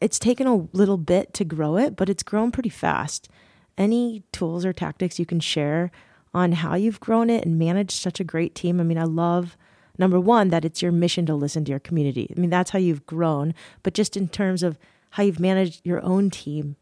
It's 0.00 0.18
taken 0.18 0.46
a 0.46 0.68
little 0.72 0.98
bit 0.98 1.34
to 1.34 1.44
grow 1.44 1.76
it, 1.76 1.96
but 1.96 2.08
it's 2.08 2.22
grown 2.22 2.52
pretty 2.52 2.68
fast. 2.68 3.28
Any 3.76 4.22
tools 4.32 4.64
or 4.64 4.72
tactics 4.72 5.18
you 5.18 5.26
can 5.26 5.40
share 5.40 5.90
on 6.32 6.52
how 6.52 6.74
you've 6.74 7.00
grown 7.00 7.30
it 7.30 7.44
and 7.44 7.58
managed 7.58 8.00
such 8.00 8.20
a 8.20 8.24
great 8.24 8.54
team? 8.54 8.80
I 8.80 8.84
mean, 8.84 8.98
I 8.98 9.04
love 9.04 9.56
number 9.98 10.20
one 10.20 10.48
that 10.50 10.64
it's 10.64 10.82
your 10.82 10.92
mission 10.92 11.26
to 11.26 11.34
listen 11.34 11.64
to 11.64 11.70
your 11.70 11.80
community. 11.80 12.32
I 12.36 12.40
mean, 12.40 12.50
that's 12.50 12.70
how 12.70 12.78
you've 12.78 13.06
grown, 13.06 13.54
but 13.82 13.94
just 13.94 14.16
in 14.16 14.28
terms 14.28 14.62
of 14.62 14.78
how 15.14 15.22
you've 15.22 15.40
managed 15.40 15.80
your 15.84 16.02
own 16.04 16.30
team 16.30 16.76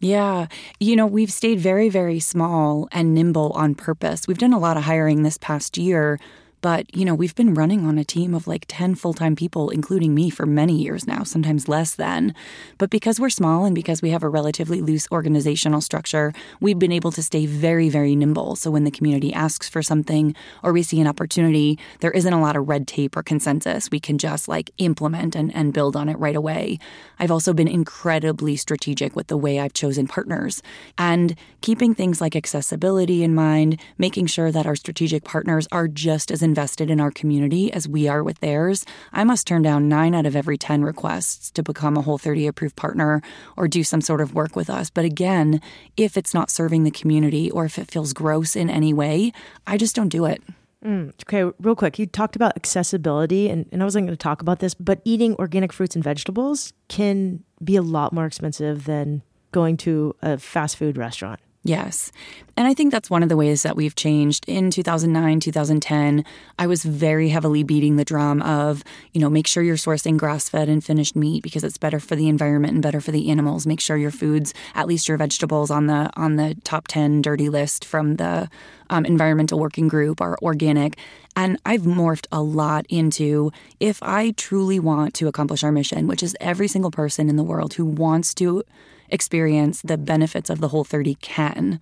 yeah. 0.00 0.46
You 0.78 0.96
know, 0.96 1.06
we've 1.06 1.32
stayed 1.32 1.58
very, 1.58 1.88
very 1.88 2.20
small 2.20 2.88
and 2.92 3.14
nimble 3.14 3.50
on 3.52 3.74
purpose. 3.74 4.28
We've 4.28 4.38
done 4.38 4.52
a 4.52 4.58
lot 4.58 4.76
of 4.76 4.84
hiring 4.84 5.22
this 5.22 5.38
past 5.38 5.76
year 5.76 6.20
but, 6.60 6.94
you 6.94 7.04
know, 7.04 7.14
we've 7.14 7.34
been 7.34 7.54
running 7.54 7.86
on 7.86 7.98
a 7.98 8.04
team 8.04 8.34
of 8.34 8.46
like 8.46 8.64
10 8.68 8.94
full 8.94 9.14
time 9.14 9.36
people, 9.36 9.70
including 9.70 10.14
me, 10.14 10.30
for 10.30 10.46
many 10.46 10.82
years 10.82 11.06
now, 11.06 11.22
sometimes 11.22 11.68
less 11.68 11.94
than. 11.94 12.34
But 12.78 12.90
because 12.90 13.20
we're 13.20 13.30
small 13.30 13.64
and 13.64 13.74
because 13.74 14.02
we 14.02 14.10
have 14.10 14.22
a 14.22 14.28
relatively 14.28 14.80
loose 14.80 15.06
organizational 15.12 15.80
structure, 15.80 16.32
we've 16.60 16.78
been 16.78 16.92
able 16.92 17.12
to 17.12 17.22
stay 17.22 17.46
very, 17.46 17.88
very 17.88 18.16
nimble. 18.16 18.56
So 18.56 18.70
when 18.70 18.84
the 18.84 18.90
community 18.90 19.32
asks 19.32 19.68
for 19.68 19.82
something 19.82 20.34
or 20.62 20.72
we 20.72 20.82
see 20.82 21.00
an 21.00 21.06
opportunity, 21.06 21.78
there 22.00 22.10
isn't 22.10 22.32
a 22.32 22.40
lot 22.40 22.56
of 22.56 22.68
red 22.68 22.88
tape 22.88 23.16
or 23.16 23.22
consensus. 23.22 23.90
We 23.90 24.00
can 24.00 24.18
just 24.18 24.48
like 24.48 24.70
implement 24.78 25.36
and, 25.36 25.54
and 25.54 25.72
build 25.72 25.96
on 25.96 26.08
it 26.08 26.18
right 26.18 26.36
away. 26.36 26.78
I've 27.18 27.30
also 27.30 27.52
been 27.52 27.68
incredibly 27.68 28.56
strategic 28.56 29.14
with 29.14 29.28
the 29.28 29.36
way 29.36 29.60
I've 29.60 29.74
chosen 29.74 30.06
partners 30.08 30.62
and 30.96 31.36
keeping 31.60 31.94
things 31.94 32.20
like 32.20 32.34
accessibility 32.34 33.22
in 33.22 33.34
mind, 33.34 33.80
making 33.98 34.26
sure 34.26 34.50
that 34.50 34.66
our 34.66 34.76
strategic 34.76 35.24
partners 35.24 35.68
are 35.70 35.88
just 35.88 36.30
as 36.30 36.42
invested 36.48 36.90
in 36.90 37.00
our 37.00 37.10
community 37.10 37.72
as 37.72 37.86
we 37.86 38.08
are 38.08 38.24
with 38.24 38.40
theirs, 38.40 38.84
I 39.12 39.22
must 39.24 39.46
turn 39.46 39.62
down 39.62 39.88
nine 39.88 40.14
out 40.14 40.26
of 40.26 40.34
every 40.34 40.56
10 40.56 40.82
requests 40.82 41.50
to 41.52 41.62
become 41.62 41.96
a 41.96 42.02
Whole 42.02 42.18
30 42.18 42.46
approved 42.46 42.76
partner 42.76 43.20
or 43.56 43.68
do 43.68 43.84
some 43.84 44.00
sort 44.00 44.20
of 44.20 44.34
work 44.34 44.56
with 44.56 44.70
us. 44.70 44.88
But 44.90 45.04
again, 45.04 45.60
if 45.96 46.16
it's 46.16 46.32
not 46.32 46.50
serving 46.50 46.84
the 46.84 46.90
community 46.90 47.50
or 47.50 47.64
if 47.64 47.78
it 47.78 47.90
feels 47.90 48.12
gross 48.12 48.56
in 48.56 48.70
any 48.70 48.92
way, 48.92 49.32
I 49.66 49.76
just 49.76 49.94
don't 49.94 50.08
do 50.08 50.24
it. 50.24 50.42
Mm, 50.84 51.12
okay, 51.24 51.52
real 51.60 51.74
quick. 51.74 51.98
You 51.98 52.06
talked 52.06 52.36
about 52.36 52.56
accessibility, 52.56 53.48
and, 53.48 53.66
and 53.72 53.82
I 53.82 53.84
wasn't 53.84 54.06
going 54.06 54.16
to 54.16 54.22
talk 54.22 54.40
about 54.40 54.60
this, 54.60 54.74
but 54.74 55.00
eating 55.04 55.34
organic 55.34 55.72
fruits 55.72 55.94
and 55.94 56.04
vegetables 56.04 56.72
can 56.88 57.42
be 57.62 57.76
a 57.76 57.82
lot 57.82 58.12
more 58.12 58.26
expensive 58.26 58.84
than 58.84 59.22
going 59.50 59.76
to 59.78 60.14
a 60.22 60.38
fast 60.38 60.76
food 60.76 60.96
restaurant. 60.96 61.40
Yes. 61.68 62.10
And 62.56 62.66
I 62.66 62.72
think 62.72 62.90
that's 62.90 63.10
one 63.10 63.22
of 63.22 63.28
the 63.28 63.36
ways 63.36 63.62
that 63.62 63.76
we've 63.76 63.94
changed. 63.94 64.44
In 64.48 64.70
2009, 64.70 65.38
2010, 65.38 66.24
I 66.58 66.66
was 66.66 66.82
very 66.82 67.28
heavily 67.28 67.62
beating 67.62 67.96
the 67.96 68.06
drum 68.06 68.40
of, 68.40 68.82
you 69.12 69.20
know, 69.20 69.28
make 69.28 69.46
sure 69.46 69.62
you're 69.62 69.76
sourcing 69.76 70.16
grass 70.16 70.48
fed 70.48 70.70
and 70.70 70.82
finished 70.82 71.14
meat 71.14 71.42
because 71.42 71.62
it's 71.62 71.76
better 71.76 72.00
for 72.00 72.16
the 72.16 72.26
environment 72.26 72.72
and 72.72 72.82
better 72.82 73.02
for 73.02 73.10
the 73.10 73.30
animals. 73.30 73.66
Make 73.66 73.80
sure 73.80 73.98
your 73.98 74.10
foods, 74.10 74.54
at 74.74 74.88
least 74.88 75.08
your 75.08 75.18
vegetables 75.18 75.70
on 75.70 75.88
the 75.88 76.10
on 76.16 76.36
the 76.36 76.56
top 76.64 76.88
10 76.88 77.20
dirty 77.20 77.50
list 77.50 77.84
from 77.84 78.16
the 78.16 78.48
um, 78.88 79.04
environmental 79.04 79.58
working 79.58 79.88
group 79.88 80.22
are 80.22 80.38
organic. 80.40 80.96
And 81.36 81.60
I've 81.66 81.82
morphed 81.82 82.26
a 82.32 82.40
lot 82.40 82.86
into 82.88 83.52
if 83.78 84.02
I 84.02 84.30
truly 84.32 84.80
want 84.80 85.12
to 85.14 85.28
accomplish 85.28 85.62
our 85.62 85.70
mission, 85.70 86.06
which 86.06 86.22
is 86.22 86.34
every 86.40 86.66
single 86.66 86.90
person 86.90 87.28
in 87.28 87.36
the 87.36 87.44
world 87.44 87.74
who 87.74 87.84
wants 87.84 88.32
to 88.34 88.64
experience 89.10 89.82
the 89.82 89.98
benefits 89.98 90.50
of 90.50 90.60
the 90.60 90.68
Whole 90.68 90.84
30 90.84 91.14
can, 91.16 91.80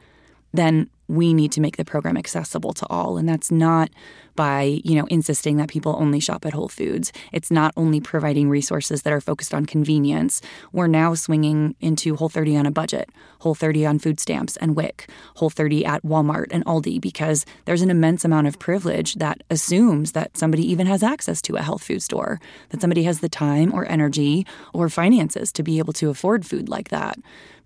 then 0.52 0.88
we 1.09 1.35
need 1.35 1.52
to 1.52 1.61
make 1.61 1.76
the 1.76 1.85
program 1.85 2.16
accessible 2.16 2.73
to 2.75 2.87
all. 2.88 3.16
And 3.16 3.28
that's 3.28 3.50
not 3.50 3.90
by, 4.37 4.81
you 4.85 4.95
know, 4.95 5.07
insisting 5.07 5.57
that 5.57 5.69
people 5.69 5.97
only 5.99 6.21
shop 6.21 6.47
at 6.47 6.52
Whole 6.52 6.69
Foods. 6.69 7.12
It's 7.33 7.50
not 7.50 7.73
only 7.76 8.00
providing 8.00 8.49
resources 8.49 9.02
that 9.02 9.12
are 9.12 9.21
focused 9.21 9.55
on 9.55 9.66
convenience. 9.66 10.40
We're 10.73 10.87
now 10.87 11.14
swinging 11.14 11.75
into 11.81 12.16
Whole 12.16 12.28
30 12.28 12.57
on 12.59 12.66
a 12.66 12.71
budget, 12.71 13.11
Whole 13.40 13.55
30 13.55 13.87
on 13.87 13.99
food 13.99 14.21
stamps 14.21 14.57
and 14.59 14.76
WIC, 14.76 15.09
Whole 15.37 15.50
30 15.50 15.85
at 15.85 16.02
Walmart 16.02 16.47
and 16.50 16.64
Aldi, 16.66 17.00
because 17.00 17.45
there's 17.64 17.83
an 17.83 17.90
immense 17.90 18.25
amount 18.25 18.47
of 18.47 18.59
privilege 18.59 19.14
that 19.14 19.43
assumes 19.50 20.12
that 20.12 20.37
somebody 20.37 20.71
even 20.71 20.87
has 20.87 21.02
access 21.02 21.40
to 21.43 21.57
a 21.57 21.62
health 21.62 21.83
food 21.83 22.02
store, 22.02 22.40
that 22.69 22.81
somebody 22.81 23.05
has 23.05 23.21
the 23.21 23.28
time 23.28 23.73
or 23.75 23.90
energy 23.90 24.47
or 24.73 24.88
finances 24.88 25.50
to 25.52 25.62
be 25.62 25.78
able 25.78 25.93
to 25.95 26.11
afford 26.11 26.45
food 26.45 26.69
like 26.69 26.90
that. 26.90 27.19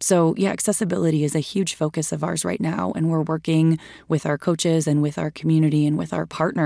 So, 0.02 0.34
yeah, 0.38 0.50
accessibility 0.50 1.24
is 1.24 1.34
a 1.34 1.40
huge 1.40 1.74
focus 1.74 2.10
of 2.10 2.24
ours 2.24 2.42
right 2.42 2.60
now. 2.60 2.92
And 2.96 3.10
we're 3.10 3.20
working 3.20 3.78
with 4.08 4.24
our 4.24 4.38
coaches 4.38 4.86
and 4.86 5.02
with 5.02 5.18
our 5.18 5.30
community 5.30 5.86
and 5.86 5.98
with 5.98 6.14
our 6.14 6.24
partners 6.24 6.59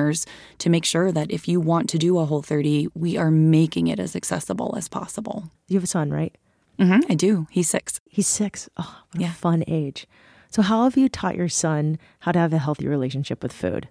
to 0.58 0.70
make 0.70 0.84
sure 0.84 1.12
that 1.12 1.30
if 1.30 1.48
you 1.48 1.60
want 1.60 1.88
to 1.90 1.98
do 1.98 2.18
a 2.18 2.24
Whole 2.24 2.42
30, 2.42 2.88
we 2.94 3.16
are 3.16 3.30
making 3.30 3.88
it 3.88 3.98
as 3.98 4.14
accessible 4.14 4.74
as 4.76 4.88
possible. 4.88 5.50
You 5.68 5.76
have 5.76 5.84
a 5.84 5.88
son, 5.88 6.10
right? 6.10 6.36
Mm-hmm, 6.78 7.12
I 7.12 7.14
do. 7.14 7.46
He's 7.50 7.68
six. 7.68 8.00
He's 8.08 8.26
six. 8.26 8.68
Oh, 8.76 9.02
what 9.12 9.20
yeah. 9.20 9.30
a 9.30 9.34
fun 9.34 9.64
age. 9.66 10.06
So, 10.50 10.62
how 10.62 10.84
have 10.84 10.96
you 10.96 11.08
taught 11.08 11.36
your 11.36 11.48
son 11.48 11.98
how 12.20 12.32
to 12.32 12.38
have 12.38 12.52
a 12.52 12.58
healthy 12.58 12.86
relationship 12.86 13.42
with 13.42 13.52
food? 13.52 13.88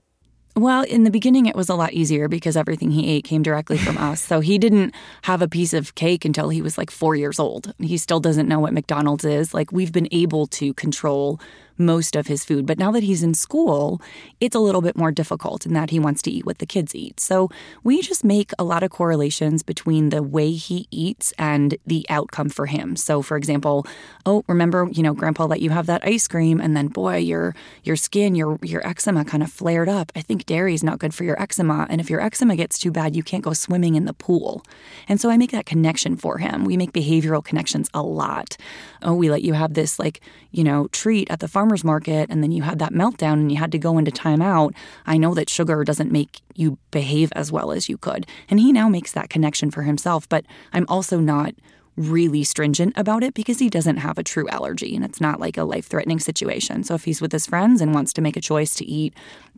Well, 0.55 0.83
in 0.83 1.03
the 1.03 1.10
beginning, 1.10 1.48
it 1.48 1.55
was 1.55 1.67
a 1.67 1.75
lot 1.75 1.93
easier 1.93 2.27
because 2.27 2.55
everything 2.55 2.91
he 2.91 3.10
ate 3.10 3.24
came 3.24 3.41
directly 3.41 3.77
from 3.77 3.98
us. 3.98 4.22
So 4.22 4.39
he 4.39 4.60
didn't 4.60 4.93
have 5.24 5.41
a 5.41 5.48
piece 5.48 5.74
of 5.74 5.95
cake 5.95 6.25
until 6.25 6.50
he 6.50 6.62
was 6.62 6.77
like 6.77 6.91
four 6.91 7.15
years 7.15 7.39
old. 7.39 7.74
He 7.79 7.98
still 7.98 8.19
doesn't 8.19 8.48
know 8.48 8.60
what 8.60 8.72
McDonald's 8.72 9.25
is. 9.25 9.53
Like, 9.53 9.72
we've 9.72 9.91
been 9.91 10.07
able 10.12 10.45
to 10.48 10.74
control 10.75 11.39
most 11.77 12.15
of 12.15 12.27
his 12.27 12.45
food. 12.45 12.65
But 12.65 12.77
now 12.77 12.91
that 12.91 13.03
he's 13.03 13.23
in 13.23 13.33
school, 13.33 14.01
it's 14.39 14.55
a 14.55 14.59
little 14.59 14.81
bit 14.81 14.95
more 14.95 15.11
difficult 15.11 15.65
in 15.65 15.73
that 15.73 15.89
he 15.89 15.99
wants 15.99 16.21
to 16.23 16.31
eat 16.31 16.45
what 16.45 16.59
the 16.59 16.65
kids 16.65 16.95
eat. 16.95 17.19
So 17.19 17.49
we 17.83 18.01
just 18.01 18.23
make 18.23 18.51
a 18.59 18.63
lot 18.63 18.83
of 18.83 18.91
correlations 18.91 19.63
between 19.63 20.09
the 20.09 20.23
way 20.23 20.51
he 20.51 20.87
eats 20.91 21.33
and 21.37 21.77
the 21.85 22.05
outcome 22.09 22.49
for 22.49 22.65
him. 22.65 22.95
So 22.95 23.21
for 23.21 23.37
example, 23.37 23.85
oh, 24.25 24.43
remember, 24.47 24.87
you 24.91 25.03
know, 25.03 25.13
grandpa 25.13 25.45
let 25.45 25.61
you 25.61 25.69
have 25.71 25.85
that 25.87 26.05
ice 26.05 26.27
cream 26.27 26.59
and 26.59 26.75
then 26.75 26.87
boy, 26.87 27.17
your 27.17 27.55
your 27.83 27.95
skin, 27.95 28.35
your 28.35 28.59
your 28.61 28.85
eczema 28.87 29.25
kind 29.25 29.43
of 29.43 29.51
flared 29.51 29.89
up. 29.89 30.11
I 30.15 30.21
think 30.21 30.45
dairy 30.45 30.73
is 30.73 30.83
not 30.83 30.99
good 30.99 31.13
for 31.13 31.23
your 31.23 31.41
eczema. 31.41 31.87
And 31.89 31.99
if 31.99 32.09
your 32.09 32.21
eczema 32.21 32.55
gets 32.55 32.77
too 32.77 32.91
bad, 32.91 33.15
you 33.15 33.23
can't 33.23 33.43
go 33.43 33.53
swimming 33.53 33.95
in 33.95 34.05
the 34.05 34.13
pool. 34.13 34.63
And 35.07 35.19
so 35.19 35.29
I 35.29 35.37
make 35.37 35.51
that 35.51 35.65
connection 35.65 36.15
for 36.17 36.37
him. 36.37 36.65
We 36.65 36.77
make 36.77 36.93
behavioral 36.93 37.43
connections 37.43 37.89
a 37.93 38.01
lot. 38.01 38.57
Oh, 39.01 39.13
we 39.13 39.29
let 39.29 39.41
you 39.41 39.53
have 39.53 39.73
this 39.73 39.99
like, 39.99 40.21
you 40.51 40.63
know, 40.63 40.87
treat 40.89 41.29
at 41.29 41.39
the 41.39 41.47
farm 41.47 41.62
farmer's 41.63 41.86
market 41.86 42.29
and 42.29 42.43
then 42.43 42.51
you 42.51 42.62
had 42.62 42.77
that 42.79 42.91
meltdown 42.91 43.34
and 43.34 43.50
you 43.50 43.58
had 43.58 43.72
to 43.72 43.79
go 43.79 43.98
into 43.98 44.12
timeout, 44.12 44.75
I 45.05 45.15
know 45.15 45.34
that 45.34 45.50
sugar 45.50 45.86
doesn't 45.86 46.12
make 46.12 46.41
you 46.55 46.77
behave 46.91 47.32
as 47.38 47.53
well 47.53 47.72
as 47.72 47.88
you 47.88 47.98
could. 47.98 48.27
And 48.50 48.60
he 48.60 48.74
now 48.74 48.89
makes 48.89 49.13
that 49.13 49.29
connection 49.29 49.72
for 49.72 49.84
himself, 49.84 50.27
but 50.27 50.43
I'm 50.74 50.86
also 50.89 51.22
not 51.22 51.53
really 51.96 52.43
stringent 52.43 52.91
about 52.98 53.24
it 53.24 53.34
because 53.34 53.60
he 53.60 53.70
doesn't 53.70 53.96
have 53.96 54.17
a 54.17 54.24
true 54.24 54.50
allergy 54.50 54.93
and 54.93 55.05
it's 55.05 55.22
not 55.22 55.39
like 55.39 55.58
a 55.58 55.63
life 55.63 55.86
threatening 55.86 56.20
situation. 56.20 56.84
So 56.84 56.96
if 56.96 57.05
he's 57.05 57.22
with 57.22 57.32
his 57.32 57.48
friends 57.48 57.79
and 57.79 57.93
wants 57.93 58.12
to 58.13 58.22
make 58.22 58.36
a 58.36 58.41
choice 58.41 58.75
to 58.75 58.86
eat 58.86 59.13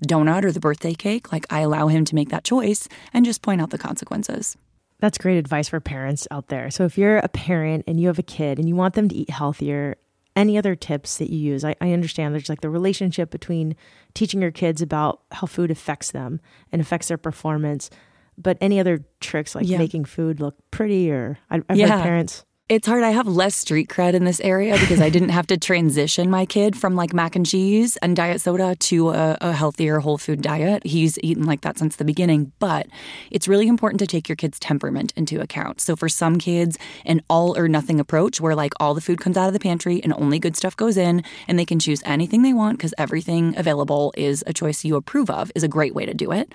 donut 0.06 0.44
or 0.44 0.52
the 0.52 0.60
birthday 0.60 0.94
cake, 0.94 1.32
like 1.32 1.48
I 1.50 1.62
allow 1.62 1.88
him 1.88 2.06
to 2.06 2.14
make 2.14 2.30
that 2.30 2.44
choice 2.44 2.88
and 3.14 3.26
just 3.26 3.42
point 3.42 3.62
out 3.62 3.72
the 3.72 3.80
consequences. 3.80 4.56
That's 5.00 5.18
great 5.18 5.38
advice 5.38 5.70
for 5.70 5.80
parents 5.80 6.28
out 6.30 6.50
there. 6.50 6.70
So 6.70 6.86
if 6.86 7.00
you're 7.00 7.18
a 7.18 7.30
parent 7.30 7.86
and 7.88 8.00
you 8.00 8.08
have 8.10 8.20
a 8.20 8.24
kid 8.24 8.60
and 8.60 8.70
you 8.70 8.76
want 8.76 8.94
them 8.94 9.10
to 9.10 9.16
eat 9.16 9.32
healthier 9.32 9.98
any 10.36 10.58
other 10.58 10.76
tips 10.76 11.18
that 11.18 11.30
you 11.30 11.38
use? 11.38 11.64
I, 11.64 11.76
I 11.82 11.92
understand 11.92 12.34
there's 12.34 12.50
like 12.50 12.62
the 12.62 12.70
relationship 12.70 13.32
between 13.32 13.76
teaching 14.14 14.42
your 14.42 14.52
kids 14.52 14.82
about 14.82 15.22
how 15.32 15.48
food 15.48 15.72
affects 15.72 16.12
them 16.12 16.40
and 16.72 16.82
affects 16.82 17.08
their 17.08 17.18
performance, 17.18 17.90
but 18.38 18.58
any 18.62 18.80
other 18.80 19.06
tricks 19.20 19.56
like 19.56 19.68
yeah. 19.68 19.78
making 19.78 20.06
food 20.06 20.40
look 20.40 20.56
pretty 20.72 21.12
or 21.12 21.38
I, 21.50 21.62
I've 21.70 21.78
yeah. 21.78 21.88
heard 21.88 22.04
parents 22.04 22.46
it's 22.68 22.88
hard. 22.88 23.04
I 23.04 23.12
have 23.12 23.28
less 23.28 23.56
street 23.56 23.90
cred 23.90 24.16
in 24.16 24.24
this 24.24 24.40
area 24.40 24.76
because 24.80 25.00
I 25.00 25.12
didn't 25.12 25.30
have 25.30 25.46
to 25.48 25.58
transition 25.58 26.32
my 26.32 26.48
kid 26.48 26.76
from 26.76 26.96
like 26.96 27.14
mac 27.14 27.36
and 27.36 27.46
cheese 27.46 27.96
and 27.98 28.16
diet 28.16 28.42
soda 28.42 28.76
to 28.76 29.12
a, 29.12 29.38
a, 29.40 29.54
healthier 29.54 30.00
whole 30.00 30.18
food 30.18 30.42
diet. 30.42 30.84
He's 30.84 31.20
eaten 31.22 31.44
like 31.44 31.62
that 31.62 31.78
since 31.78 31.98
the 31.98 32.04
beginning. 32.04 32.54
But 32.58 32.88
it's 33.30 33.48
really 33.48 33.68
important 33.68 34.00
to 34.00 34.08
take 34.08 34.28
your 34.28 34.36
kid's 34.36 34.60
temperament 34.60 35.14
into 35.16 35.42
account. 35.42 35.80
So 35.80 35.96
for 35.96 36.10
some 36.10 36.40
kids, 36.40 36.80
an 37.06 37.22
all 37.30 37.56
or 37.56 37.68
nothing 37.68 38.00
approach 38.00 38.42
where 38.42 38.56
like 38.56 38.74
all 38.80 38.96
the 38.96 39.02
food 39.02 39.22
comes 39.22 39.38
out 39.38 39.46
of 39.46 39.54
the 39.54 39.60
pantry 39.60 40.02
and 40.04 40.12
only 40.14 40.40
good 40.40 40.58
stuff 40.58 40.76
goes 40.76 40.98
in 40.98 41.24
and 41.48 41.60
they 41.60 41.66
can 41.66 41.78
choose 41.78 42.02
anything 42.04 42.42
they 42.42 42.54
want 42.54 42.80
because 42.80 42.96
everything 42.98 43.56
available 43.60 44.12
is 44.18 44.44
a 44.48 44.54
choice 44.54 44.84
you 44.84 44.96
approve 44.96 45.30
of 45.30 45.52
is 45.54 45.62
a 45.62 45.68
great 45.68 45.94
way 45.94 46.08
to 46.08 46.16
do 46.16 46.32
it 46.32 46.52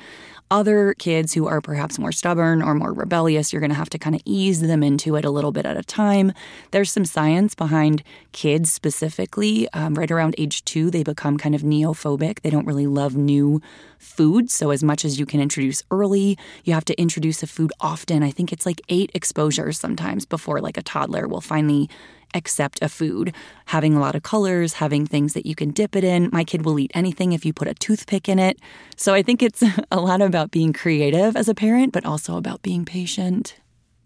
other 0.50 0.95
kids 0.95 1.33
who 1.35 1.47
are 1.47 1.61
perhaps 1.61 1.99
more 1.99 2.12
stubborn 2.12 2.62
or 2.62 2.75
more 2.75 2.92
rebellious, 2.92 3.52
you're 3.52 3.61
going 3.61 3.71
to 3.71 3.76
have 3.76 3.90
to 3.90 3.99
kind 3.99 4.16
of 4.16 4.23
ease 4.25 4.61
them 4.61 4.83
into 4.83 5.16
it 5.16 5.25
a 5.25 5.30
little 5.30 5.52
bit 5.52 5.66
at 5.66 5.76
a 5.76 5.83
time. 5.83 6.33
There's 6.73 6.90
some 6.90 7.04
science 7.04 7.54
behind 7.54 8.02
kids 8.33 8.73
specifically. 8.73 9.69
Um, 9.73 9.95
right 9.95 10.11
around 10.11 10.35
age 10.38 10.64
two, 10.64 10.90
they 10.90 11.02
become 11.02 11.38
kind 11.38 11.54
of 11.54 11.62
neophobic. 11.62 12.40
They 12.40 12.50
don't 12.50 12.66
really 12.66 12.87
love 12.87 13.16
new 13.16 13.62
food. 13.99 14.50
So, 14.50 14.71
as 14.71 14.83
much 14.83 15.04
as 15.04 15.21
you 15.21 15.26
can 15.26 15.40
introduce 15.40 15.83
early, 15.90 16.38
you 16.64 16.75
have 16.75 16.85
to 16.87 17.00
introduce 17.00 17.42
a 17.42 17.47
food 17.47 17.73
often. 17.80 18.23
I 18.23 18.30
think 18.30 18.52
it's 18.52 18.66
like 18.66 18.80
eight 18.88 19.11
exposures 19.14 19.78
sometimes 19.78 20.26
before 20.26 20.61
like 20.61 20.76
a 20.76 20.83
toddler 20.83 21.28
will 21.28 21.40
finally 21.40 21.88
accept 22.34 22.78
a 22.82 22.88
food. 22.88 23.34
Having 23.66 23.94
a 23.94 24.00
lot 24.00 24.14
of 24.14 24.22
colors, 24.22 24.75
having 24.75 25.06
things 25.06 25.34
that 25.34 25.46
you 25.46 25.54
can 25.54 25.70
dip 25.70 25.96
it 25.96 26.04
in. 26.04 26.30
My 26.32 26.44
kid 26.44 26.64
will 26.64 26.78
eat 26.78 26.90
anything 26.94 27.32
if 27.32 27.44
you 27.44 27.52
put 27.52 27.68
a 27.68 27.75
toothpick 27.75 28.28
in 28.28 28.38
it. 28.38 28.58
So 28.96 29.14
I 29.14 29.22
think 29.22 29.42
it's 29.42 29.62
a 29.90 30.00
lot 30.00 30.22
about 30.22 30.50
being 30.50 30.72
creative 30.72 31.37
as 31.37 31.49
a 31.49 31.54
parent, 31.54 31.92
but 31.92 32.04
also 32.04 32.37
about 32.37 32.62
being 32.62 32.84
patient. 32.84 33.56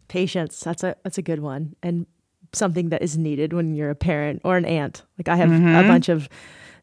Patience. 0.09 0.61
That's 0.61 0.83
a 0.83 0.97
that's 1.02 1.19
a 1.19 1.23
good 1.23 1.40
one. 1.40 1.76
And 1.83 2.07
something 2.52 2.90
that 2.90 3.02
is 3.02 3.19
needed 3.19 3.52
when 3.52 3.75
you're 3.75 3.90
a 3.90 3.95
parent 3.95 4.40
or 4.45 4.57
an 4.57 4.64
aunt. 4.64 5.02
Like 5.19 5.28
I 5.28 5.37
have 5.37 5.49
mm-hmm. 5.49 5.75
a 5.75 5.83
bunch 5.83 6.09
of 6.09 6.28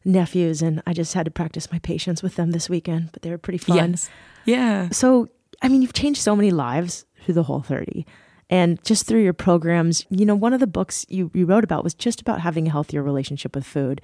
nephews 0.04 0.62
and 0.62 0.82
I 0.86 0.92
just 0.92 1.14
had 1.14 1.24
to 1.24 1.30
practice 1.30 1.70
my 1.70 1.78
patience 1.78 2.22
with 2.22 2.36
them 2.36 2.50
this 2.50 2.68
weekend, 2.68 3.10
but 3.12 3.22
they 3.22 3.30
were 3.30 3.38
pretty 3.38 3.58
fun. 3.58 3.92
Yes. 3.92 4.10
Yeah. 4.44 4.88
So, 4.90 5.28
I 5.62 5.68
mean, 5.68 5.82
you've 5.82 5.92
changed 5.92 6.20
so 6.20 6.34
many 6.34 6.50
lives 6.50 7.04
through 7.22 7.34
the 7.34 7.44
whole 7.44 7.62
30 7.62 8.04
and 8.52 8.84
just 8.84 9.06
through 9.06 9.22
your 9.22 9.32
programs. 9.32 10.04
You 10.10 10.26
know, 10.26 10.34
one 10.34 10.52
of 10.52 10.60
the 10.60 10.66
books 10.66 11.06
you, 11.08 11.30
you 11.32 11.46
wrote 11.46 11.64
about 11.64 11.82
was 11.82 11.94
just 11.94 12.20
about 12.20 12.42
having 12.42 12.68
a 12.68 12.70
healthier 12.70 13.02
relationship 13.02 13.54
with 13.56 13.64
food. 13.64 14.02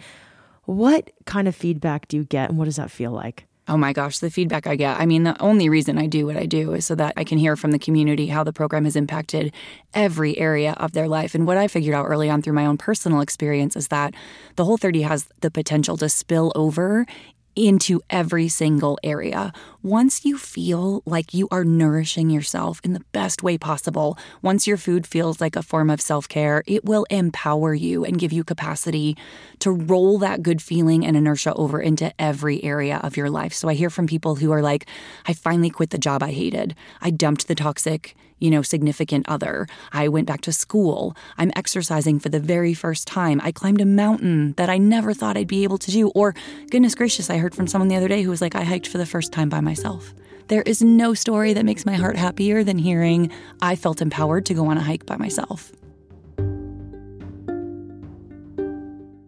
What 0.64 1.10
kind 1.26 1.46
of 1.46 1.54
feedback 1.54 2.08
do 2.08 2.16
you 2.16 2.24
get 2.24 2.48
and 2.48 2.58
what 2.58 2.64
does 2.64 2.76
that 2.76 2.90
feel 2.90 3.12
like? 3.12 3.44
Oh 3.68 3.76
my 3.76 3.92
gosh, 3.92 4.20
the 4.20 4.30
feedback 4.30 4.66
I 4.66 4.76
get. 4.76 4.98
I 4.98 5.04
mean, 5.04 5.24
the 5.24 5.38
only 5.42 5.68
reason 5.68 5.98
I 5.98 6.06
do 6.06 6.24
what 6.24 6.38
I 6.38 6.46
do 6.46 6.72
is 6.72 6.86
so 6.86 6.94
that 6.94 7.12
I 7.18 7.24
can 7.24 7.36
hear 7.36 7.54
from 7.54 7.72
the 7.72 7.78
community 7.78 8.28
how 8.28 8.42
the 8.42 8.52
program 8.54 8.84
has 8.84 8.96
impacted 8.96 9.52
every 9.92 10.38
area 10.38 10.72
of 10.78 10.92
their 10.92 11.06
life. 11.06 11.34
And 11.34 11.46
what 11.46 11.58
I 11.58 11.68
figured 11.68 11.94
out 11.94 12.06
early 12.06 12.30
on 12.30 12.40
through 12.40 12.54
my 12.54 12.64
own 12.64 12.78
personal 12.78 13.20
experience 13.20 13.76
is 13.76 13.88
that 13.88 14.14
the 14.56 14.64
Whole 14.64 14.78
30 14.78 15.02
has 15.02 15.28
the 15.42 15.50
potential 15.50 15.98
to 15.98 16.08
spill 16.08 16.52
over 16.54 17.04
into 17.58 18.00
every 18.08 18.48
single 18.48 18.98
area. 19.02 19.52
Once 19.82 20.24
you 20.24 20.38
feel 20.38 21.02
like 21.04 21.34
you 21.34 21.48
are 21.50 21.64
nourishing 21.64 22.30
yourself 22.30 22.80
in 22.84 22.92
the 22.92 23.04
best 23.12 23.42
way 23.42 23.58
possible, 23.58 24.16
once 24.42 24.66
your 24.66 24.76
food 24.76 25.06
feels 25.06 25.40
like 25.40 25.56
a 25.56 25.62
form 25.62 25.90
of 25.90 26.00
self 26.00 26.28
care, 26.28 26.62
it 26.66 26.84
will 26.84 27.04
empower 27.10 27.74
you 27.74 28.04
and 28.04 28.18
give 28.18 28.32
you 28.32 28.44
capacity 28.44 29.16
to 29.58 29.70
roll 29.72 30.18
that 30.18 30.42
good 30.42 30.62
feeling 30.62 31.04
and 31.04 31.16
inertia 31.16 31.52
over 31.54 31.80
into 31.80 32.12
every 32.20 32.62
area 32.62 33.00
of 33.02 33.16
your 33.16 33.28
life. 33.28 33.52
So 33.52 33.68
I 33.68 33.74
hear 33.74 33.90
from 33.90 34.06
people 34.06 34.36
who 34.36 34.52
are 34.52 34.62
like, 34.62 34.86
I 35.26 35.32
finally 35.32 35.70
quit 35.70 35.90
the 35.90 35.98
job 35.98 36.22
I 36.22 36.30
hated. 36.30 36.76
I 37.00 37.10
dumped 37.10 37.48
the 37.48 37.54
toxic 37.56 38.14
you 38.38 38.50
know, 38.50 38.62
significant 38.62 39.28
other. 39.28 39.66
I 39.92 40.08
went 40.08 40.26
back 40.26 40.40
to 40.42 40.52
school. 40.52 41.16
I'm 41.36 41.52
exercising 41.56 42.18
for 42.18 42.28
the 42.28 42.40
very 42.40 42.74
first 42.74 43.06
time. 43.06 43.40
I 43.42 43.52
climbed 43.52 43.80
a 43.80 43.86
mountain 43.86 44.52
that 44.56 44.70
I 44.70 44.78
never 44.78 45.14
thought 45.14 45.36
I'd 45.36 45.48
be 45.48 45.64
able 45.64 45.78
to 45.78 45.90
do. 45.90 46.08
Or, 46.10 46.34
goodness 46.70 46.94
gracious, 46.94 47.30
I 47.30 47.38
heard 47.38 47.54
from 47.54 47.66
someone 47.66 47.88
the 47.88 47.96
other 47.96 48.08
day 48.08 48.22
who 48.22 48.30
was 48.30 48.40
like, 48.40 48.54
I 48.54 48.64
hiked 48.64 48.88
for 48.88 48.98
the 48.98 49.06
first 49.06 49.32
time 49.32 49.48
by 49.48 49.60
myself. 49.60 50.14
There 50.48 50.62
is 50.62 50.80
no 50.80 51.12
story 51.12 51.52
that 51.52 51.64
makes 51.64 51.84
my 51.84 51.94
heart 51.94 52.16
happier 52.16 52.64
than 52.64 52.78
hearing 52.78 53.30
I 53.60 53.76
felt 53.76 54.00
empowered 54.00 54.46
to 54.46 54.54
go 54.54 54.66
on 54.66 54.78
a 54.78 54.82
hike 54.82 55.04
by 55.04 55.16
myself. 55.16 55.72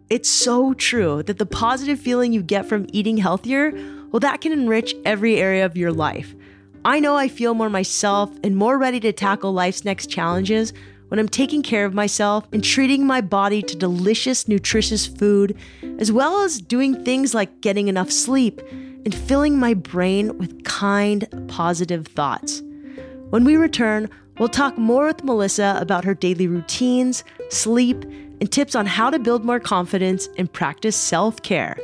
It's 0.09 0.29
so 0.29 0.73
true 0.73 1.23
that 1.23 1.37
the 1.37 1.45
positive 1.45 1.99
feeling 1.99 2.33
you 2.33 2.41
get 2.41 2.65
from 2.65 2.85
eating 2.91 3.17
healthier, 3.17 3.71
well, 4.11 4.19
that 4.19 4.41
can 4.41 4.51
enrich 4.51 4.93
every 5.05 5.37
area 5.37 5.65
of 5.65 5.77
your 5.77 5.93
life. 5.93 6.35
I 6.83 6.99
know 6.99 7.15
I 7.15 7.27
feel 7.27 7.53
more 7.53 7.69
myself 7.69 8.31
and 8.43 8.55
more 8.55 8.75
ready 8.77 8.99
to 9.01 9.13
tackle 9.13 9.53
life's 9.53 9.85
next 9.85 10.07
challenges 10.07 10.73
when 11.09 11.19
I'm 11.19 11.29
taking 11.29 11.61
care 11.61 11.85
of 11.85 11.93
myself 11.93 12.47
and 12.51 12.63
treating 12.63 13.05
my 13.05 13.21
body 13.21 13.61
to 13.61 13.77
delicious, 13.77 14.47
nutritious 14.47 15.05
food, 15.05 15.55
as 15.99 16.11
well 16.11 16.41
as 16.41 16.59
doing 16.59 17.03
things 17.03 17.35
like 17.35 17.61
getting 17.61 17.87
enough 17.87 18.09
sleep 18.09 18.61
and 18.71 19.13
filling 19.13 19.59
my 19.59 19.75
brain 19.75 20.37
with 20.39 20.63
kind, 20.63 21.27
positive 21.47 22.07
thoughts. 22.07 22.63
When 23.29 23.43
we 23.43 23.57
return, 23.57 24.09
we'll 24.39 24.49
talk 24.49 24.75
more 24.79 25.05
with 25.05 25.23
Melissa 25.23 25.77
about 25.79 26.03
her 26.03 26.15
daily 26.15 26.47
routines, 26.47 27.23
sleep, 27.49 28.03
and 28.03 28.51
tips 28.51 28.73
on 28.73 28.87
how 28.87 29.11
to 29.11 29.19
build 29.19 29.45
more 29.45 29.59
confidence 29.59 30.29
and 30.35 30.51
practice 30.51 30.95
self 30.95 31.43
care. 31.43 31.77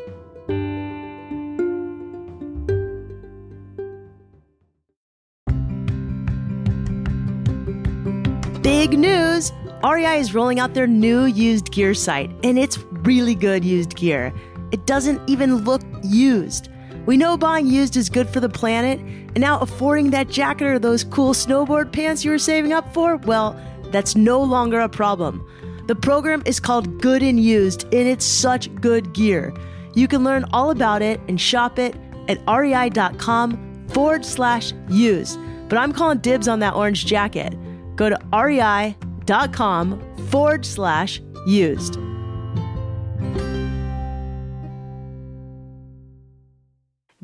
Big 8.78 9.00
news! 9.00 9.54
REI 9.84 10.20
is 10.20 10.36
rolling 10.36 10.60
out 10.60 10.76
their 10.76 10.86
new 10.86 11.26
used 11.26 11.72
gear 11.72 11.96
site, 11.96 12.30
and 12.44 12.60
it's 12.60 12.78
really 12.78 13.34
good 13.34 13.66
used 13.66 13.96
gear. 13.96 14.32
It 14.72 14.86
doesn't 14.86 15.20
even 15.28 15.66
look 15.66 15.82
used. 16.04 16.70
We 17.08 17.18
know 17.18 17.38
buying 17.38 17.66
used 17.66 17.98
is 17.98 18.08
good 18.08 18.30
for 18.30 18.40
the 18.40 18.50
planet, 18.50 19.00
and 19.00 19.40
now 19.40 19.58
affording 19.62 20.12
that 20.12 20.30
jacket 20.30 20.68
or 20.68 20.78
those 20.78 21.04
cool 21.04 21.34
snowboard 21.34 21.92
pants 21.92 22.24
you 22.24 22.30
were 22.30 22.38
saving 22.38 22.72
up 22.72 22.94
for, 22.94 23.16
well, 23.16 23.60
that's 23.86 24.16
no 24.16 24.40
longer 24.44 24.80
a 24.80 24.88
problem. 24.88 25.44
The 25.88 25.96
program 25.96 26.44
is 26.46 26.60
called 26.60 27.02
Good 27.02 27.24
and 27.24 27.40
Used, 27.40 27.86
and 27.86 28.08
it's 28.08 28.26
such 28.26 28.74
good 28.76 29.12
gear. 29.12 29.56
You 29.96 30.08
can 30.08 30.24
learn 30.24 30.46
all 30.54 30.70
about 30.70 31.02
it 31.02 31.20
and 31.28 31.42
shop 31.42 31.80
it 31.80 31.96
at 32.28 32.38
rei.com 32.48 33.88
forward 33.88 34.24
slash 34.24 34.72
used. 34.88 35.40
But 35.68 35.80
I'm 35.80 35.94
calling 35.94 36.20
dibs 36.20 36.48
on 36.48 36.60
that 36.60 36.76
orange 36.76 37.08
jacket 37.08 37.58
go 37.98 38.10
to 38.10 38.18
rei.com 38.32 40.00
forward 40.30 40.66
slash 40.66 41.22
used. 41.46 41.98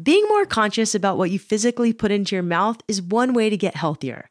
Being 0.02 0.26
more 0.28 0.46
conscious 0.46 0.94
about 0.94 1.18
what 1.18 1.32
you 1.32 1.40
physically 1.40 1.94
put 1.94 2.12
into 2.12 2.36
your 2.36 2.44
mouth 2.44 2.82
is 2.90 3.02
one 3.02 3.34
way 3.34 3.50
to 3.50 3.56
get 3.56 3.76
healthier. 3.78 4.30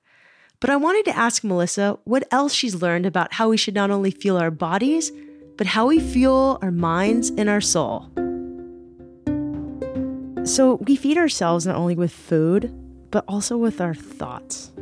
But 0.61 0.69
I 0.69 0.77
wanted 0.77 1.07
to 1.07 1.17
ask 1.17 1.43
Melissa 1.43 1.99
what 2.05 2.29
else 2.31 2.53
she's 2.53 2.83
learned 2.83 3.07
about 3.07 3.33
how 3.33 3.49
we 3.49 3.57
should 3.57 3.75
not 3.75 3.91
only 3.91 4.11
feel 4.11 4.37
our 4.37 4.51
bodies, 4.51 5.11
but 5.57 5.67
how 5.67 5.87
we 5.87 5.99
feel 5.99 6.59
our 6.61 6.71
minds 6.71 7.31
and 7.31 7.49
our 7.49 7.61
soul. 7.61 8.11
So, 10.45 10.75
we 10.87 10.97
feed 10.97 11.19
ourselves 11.19 11.67
not 11.67 11.77
only 11.77 11.95
with 11.95 12.13
food, 12.13 12.75
but 13.11 13.25
also 13.29 13.57
with 13.57 13.81
our 13.81 13.95
thoughts. 13.95 14.73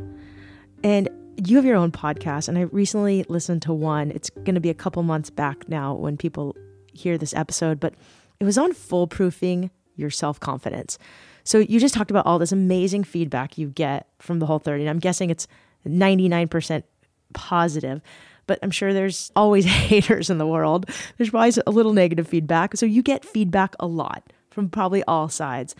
And 0.82 1.08
you 1.46 1.56
have 1.56 1.64
your 1.64 1.76
own 1.76 1.92
podcast, 1.92 2.48
and 2.48 2.58
I 2.58 2.62
recently 2.62 3.24
listened 3.28 3.62
to 3.62 3.72
one. 3.72 4.10
It's 4.10 4.30
going 4.30 4.54
to 4.54 4.60
be 4.60 4.70
a 4.70 4.74
couple 4.74 5.02
months 5.02 5.30
back 5.30 5.68
now 5.68 5.94
when 5.94 6.16
people 6.16 6.56
hear 6.92 7.16
this 7.16 7.34
episode, 7.34 7.80
but 7.80 7.94
it 8.38 8.44
was 8.44 8.58
on 8.58 8.72
foolproofing 8.72 9.70
your 9.96 10.10
self 10.10 10.40
confidence. 10.40 10.98
So 11.44 11.58
you 11.58 11.80
just 11.80 11.94
talked 11.94 12.10
about 12.10 12.26
all 12.26 12.38
this 12.38 12.52
amazing 12.52 13.04
feedback 13.04 13.56
you 13.56 13.68
get 13.68 14.06
from 14.18 14.38
the 14.38 14.46
whole 14.46 14.58
30, 14.58 14.82
and 14.82 14.90
I'm 14.90 14.98
guessing 14.98 15.30
it's 15.30 15.46
99% 15.86 16.82
positive, 17.32 18.02
but 18.46 18.58
I'm 18.62 18.70
sure 18.70 18.92
there's 18.92 19.32
always 19.34 19.64
haters 19.66 20.30
in 20.30 20.38
the 20.38 20.46
world. 20.46 20.90
There's 21.16 21.30
probably 21.30 21.62
a 21.66 21.70
little 21.70 21.92
negative 21.92 22.28
feedback. 22.28 22.76
So 22.76 22.86
you 22.86 23.02
get 23.02 23.24
feedback 23.24 23.74
a 23.80 23.86
lot 23.86 24.32
from 24.50 24.68
probably 24.68 25.02
all 25.04 25.28
sides. 25.28 25.74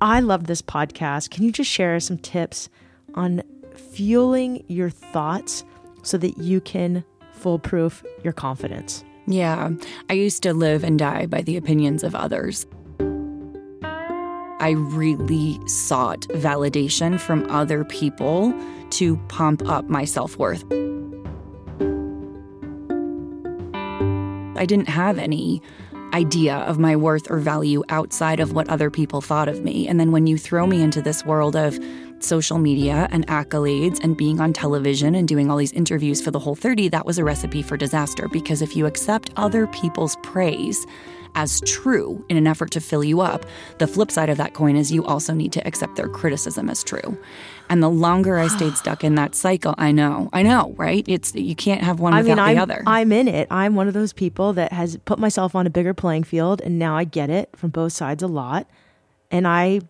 I 0.00 0.20
love 0.20 0.46
this 0.46 0.62
podcast. 0.62 1.30
Can 1.30 1.44
you 1.44 1.52
just 1.52 1.70
share 1.70 1.98
some 2.00 2.18
tips 2.18 2.68
on 3.14 3.42
fueling 3.78 4.64
your 4.68 4.90
thoughts 4.90 5.64
so 6.02 6.16
that 6.18 6.38
you 6.38 6.60
can 6.60 7.04
foolproof 7.32 8.04
your 8.22 8.32
confidence. 8.32 9.04
Yeah, 9.26 9.70
I 10.10 10.14
used 10.14 10.42
to 10.42 10.52
live 10.52 10.84
and 10.84 10.98
die 10.98 11.26
by 11.26 11.42
the 11.42 11.56
opinions 11.56 12.04
of 12.04 12.14
others. 12.14 12.66
I 14.60 14.70
really 14.70 15.58
sought 15.66 16.20
validation 16.28 17.18
from 17.18 17.50
other 17.50 17.84
people 17.84 18.54
to 18.90 19.16
pump 19.28 19.68
up 19.68 19.88
my 19.88 20.04
self 20.04 20.38
worth. 20.38 20.64
I 24.56 24.66
didn't 24.66 24.88
have 24.88 25.18
any 25.18 25.60
idea 26.14 26.56
of 26.58 26.78
my 26.78 26.94
worth 26.94 27.30
or 27.30 27.38
value 27.38 27.82
outside 27.88 28.38
of 28.40 28.52
what 28.52 28.68
other 28.70 28.88
people 28.88 29.20
thought 29.20 29.48
of 29.48 29.64
me. 29.64 29.88
And 29.88 29.98
then 29.98 30.12
when 30.12 30.26
you 30.26 30.38
throw 30.38 30.66
me 30.66 30.80
into 30.80 31.02
this 31.02 31.24
world 31.24 31.56
of 31.56 31.78
social 32.24 32.58
media 32.58 33.08
and 33.10 33.26
accolades 33.26 34.02
and 34.02 34.16
being 34.16 34.40
on 34.40 34.52
television 34.52 35.14
and 35.14 35.28
doing 35.28 35.50
all 35.50 35.56
these 35.56 35.72
interviews 35.72 36.20
for 36.20 36.30
the 36.30 36.38
whole 36.38 36.54
30, 36.54 36.88
that 36.88 37.06
was 37.06 37.18
a 37.18 37.24
recipe 37.24 37.62
for 37.62 37.76
disaster 37.76 38.28
because 38.28 38.62
if 38.62 38.74
you 38.74 38.86
accept 38.86 39.30
other 39.36 39.66
people's 39.68 40.16
praise, 40.22 40.86
as 41.34 41.60
true 41.62 42.24
in 42.28 42.36
an 42.36 42.46
effort 42.46 42.70
to 42.72 42.80
fill 42.80 43.02
you 43.02 43.20
up. 43.20 43.44
The 43.78 43.86
flip 43.86 44.10
side 44.10 44.28
of 44.28 44.38
that 44.38 44.54
coin 44.54 44.76
is 44.76 44.92
you 44.92 45.04
also 45.04 45.34
need 45.34 45.52
to 45.52 45.66
accept 45.66 45.96
their 45.96 46.08
criticism 46.08 46.70
as 46.70 46.84
true. 46.84 47.18
And 47.68 47.82
the 47.82 47.90
longer 47.90 48.38
I 48.38 48.48
stayed 48.48 48.76
stuck 48.76 49.02
in 49.02 49.14
that 49.16 49.34
cycle, 49.34 49.74
I 49.78 49.90
know, 49.90 50.28
I 50.32 50.42
know, 50.42 50.74
right? 50.76 51.04
It's 51.08 51.34
you 51.34 51.56
can't 51.56 51.82
have 51.82 51.98
one 51.98 52.14
without 52.14 52.26
mean, 52.26 52.36
the 52.36 52.42
I'm, 52.42 52.58
other. 52.58 52.82
I'm 52.86 53.12
in 53.12 53.28
it. 53.28 53.48
I'm 53.50 53.74
one 53.74 53.88
of 53.88 53.94
those 53.94 54.12
people 54.12 54.52
that 54.52 54.72
has 54.72 54.96
put 55.04 55.18
myself 55.18 55.54
on 55.54 55.66
a 55.66 55.70
bigger 55.70 55.94
playing 55.94 56.24
field, 56.24 56.60
and 56.60 56.78
now 56.78 56.96
I 56.96 57.04
get 57.04 57.30
it 57.30 57.50
from 57.56 57.70
both 57.70 57.92
sides 57.92 58.22
a 58.22 58.28
lot. 58.28 58.68
And 59.30 59.48
I 59.48 59.80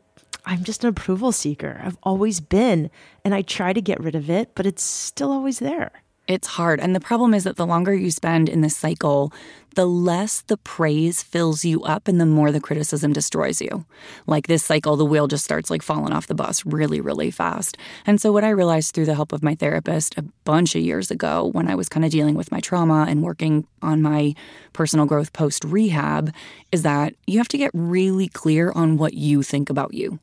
I'm 0.47 0.65
just 0.65 0.85
an 0.85 0.91
approval 0.91 1.33
seeker. 1.33 1.81
I've 1.83 1.97
always 2.03 2.41
been, 2.41 2.91
and 3.25 3.35
I 3.35 3.43
try 3.43 3.73
to 3.73 3.81
get 3.81 4.01
rid 4.01 4.15
of 4.15 4.29
it, 4.29 4.55
but 4.55 4.67
it's 4.67 4.83
still 4.83 5.33
always 5.33 5.59
there. 5.59 5.91
It's 6.27 6.49
hard. 6.49 6.81
And 6.81 6.95
the 6.95 7.01
problem 7.01 7.35
is 7.35 7.45
that 7.45 7.57
the 7.57 7.67
longer 7.67 7.93
you 7.95 8.11
spend 8.11 8.49
in 8.49 8.63
this 8.63 8.75
cycle, 8.75 9.31
the 9.75 9.85
less 9.85 10.41
the 10.43 10.57
praise 10.57 11.23
fills 11.23 11.67
you 11.67 11.83
up 11.83 12.09
and 12.09 12.19
the 12.19 12.25
more 12.25 12.51
the 12.51 12.61
criticism 12.61 13.13
destroys 13.13 13.61
you. 13.61 13.85
Like 14.27 14.47
this 14.47 14.65
cycle, 14.65 14.97
the 14.97 15.05
wheel 15.05 15.27
just 15.27 15.45
starts 15.45 15.69
like 15.69 15.83
falling 15.83 16.15
off 16.15 16.27
the 16.27 16.35
bus 16.35 16.65
really, 16.65 16.99
really 16.99 17.31
fast. 17.31 17.77
And 18.07 18.19
so, 18.21 18.33
what 18.33 18.45
I 18.45 18.51
realized 18.51 18.95
through 18.95 19.05
the 19.05 19.15
help 19.15 19.33
of 19.33 19.43
my 19.43 19.55
therapist 19.55 20.17
a 20.17 20.25
bunch 20.45 20.75
of 20.75 20.81
years 20.81 21.11
ago 21.11 21.51
when 21.53 21.69
I 21.69 21.75
was 21.75 21.91
kind 21.91 22.07
of 22.07 22.11
dealing 22.11 22.37
with 22.37 22.51
my 22.51 22.61
trauma 22.61 23.05
and 23.07 23.23
working 23.23 23.67
on 23.83 24.01
my 24.01 24.35
personal 24.73 25.05
growth 25.05 25.35
post 25.35 25.63
rehab 25.65 26.33
is 26.73 26.83
that 26.83 27.15
you 27.27 27.37
have 27.37 27.49
to 27.49 27.59
get 27.59 27.71
really 27.75 28.29
clear 28.29 28.73
on 28.73 28.97
what 28.97 29.13
you 29.13 29.43
think 29.43 29.69
about 29.69 29.93
you. 29.93 30.19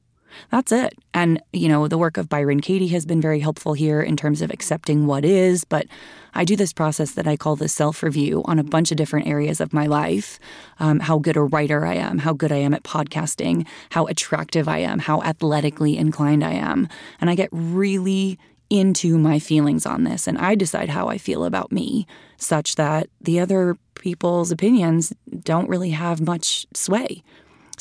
That's 0.52 0.72
it. 0.72 0.94
And, 1.14 1.42
you 1.54 1.68
know, 1.68 1.88
the 1.88 1.98
work 1.98 2.18
of 2.18 2.30
Byron 2.30 2.62
Katie 2.62 2.88
has 2.90 3.06
been 3.06 3.22
very 3.22 3.40
helpful 3.40 3.74
here 3.74 4.02
in 4.02 4.16
terms 4.16 4.42
of 4.42 4.52
accepting 4.52 5.08
what 5.08 5.26
is. 5.26 5.64
But 5.64 5.88
I 6.34 6.46
do 6.46 6.56
this 6.56 6.74
process 6.74 7.12
that 7.12 7.28
I 7.28 7.36
call 7.36 7.56
the 7.56 7.68
self 7.68 8.04
review 8.04 8.42
on 8.46 8.60
a 8.60 8.64
bunch 8.64 8.92
of 8.92 8.98
different 8.98 9.28
areas 9.28 9.60
of 9.60 9.74
my 9.74 9.88
life 9.88 10.40
um, 10.80 11.00
how 11.00 11.20
good 11.20 11.38
a 11.38 11.42
writer 11.44 11.86
I 11.86 11.96
am, 11.96 12.20
how 12.20 12.34
good 12.34 12.52
I 12.52 12.58
am 12.58 12.74
at 12.74 12.84
podcasting, 12.84 13.68
how 13.90 14.06
attractive 14.08 14.68
I 14.68 14.80
am, 14.80 15.00
how 15.00 15.22
athletically 15.22 15.98
inclined 15.98 16.44
I 16.44 16.54
am. 16.54 16.88
And 17.20 17.30
I 17.30 17.36
get 17.36 17.50
really 17.52 18.40
into 18.70 19.18
my 19.18 19.38
feelings 19.38 19.86
on 19.86 20.06
this 20.06 20.28
and 20.28 20.38
I 20.38 20.56
decide 20.56 20.90
how 20.90 21.10
I 21.10 21.18
feel 21.18 21.44
about 21.44 21.74
me, 21.74 22.08
such 22.38 22.76
that 22.76 23.10
the 23.20 23.40
other 23.40 23.78
people's 23.96 24.50
opinions 24.50 25.14
don't 25.44 25.70
really 25.70 25.92
have 25.92 26.22
much 26.22 26.66
sway. 26.74 27.22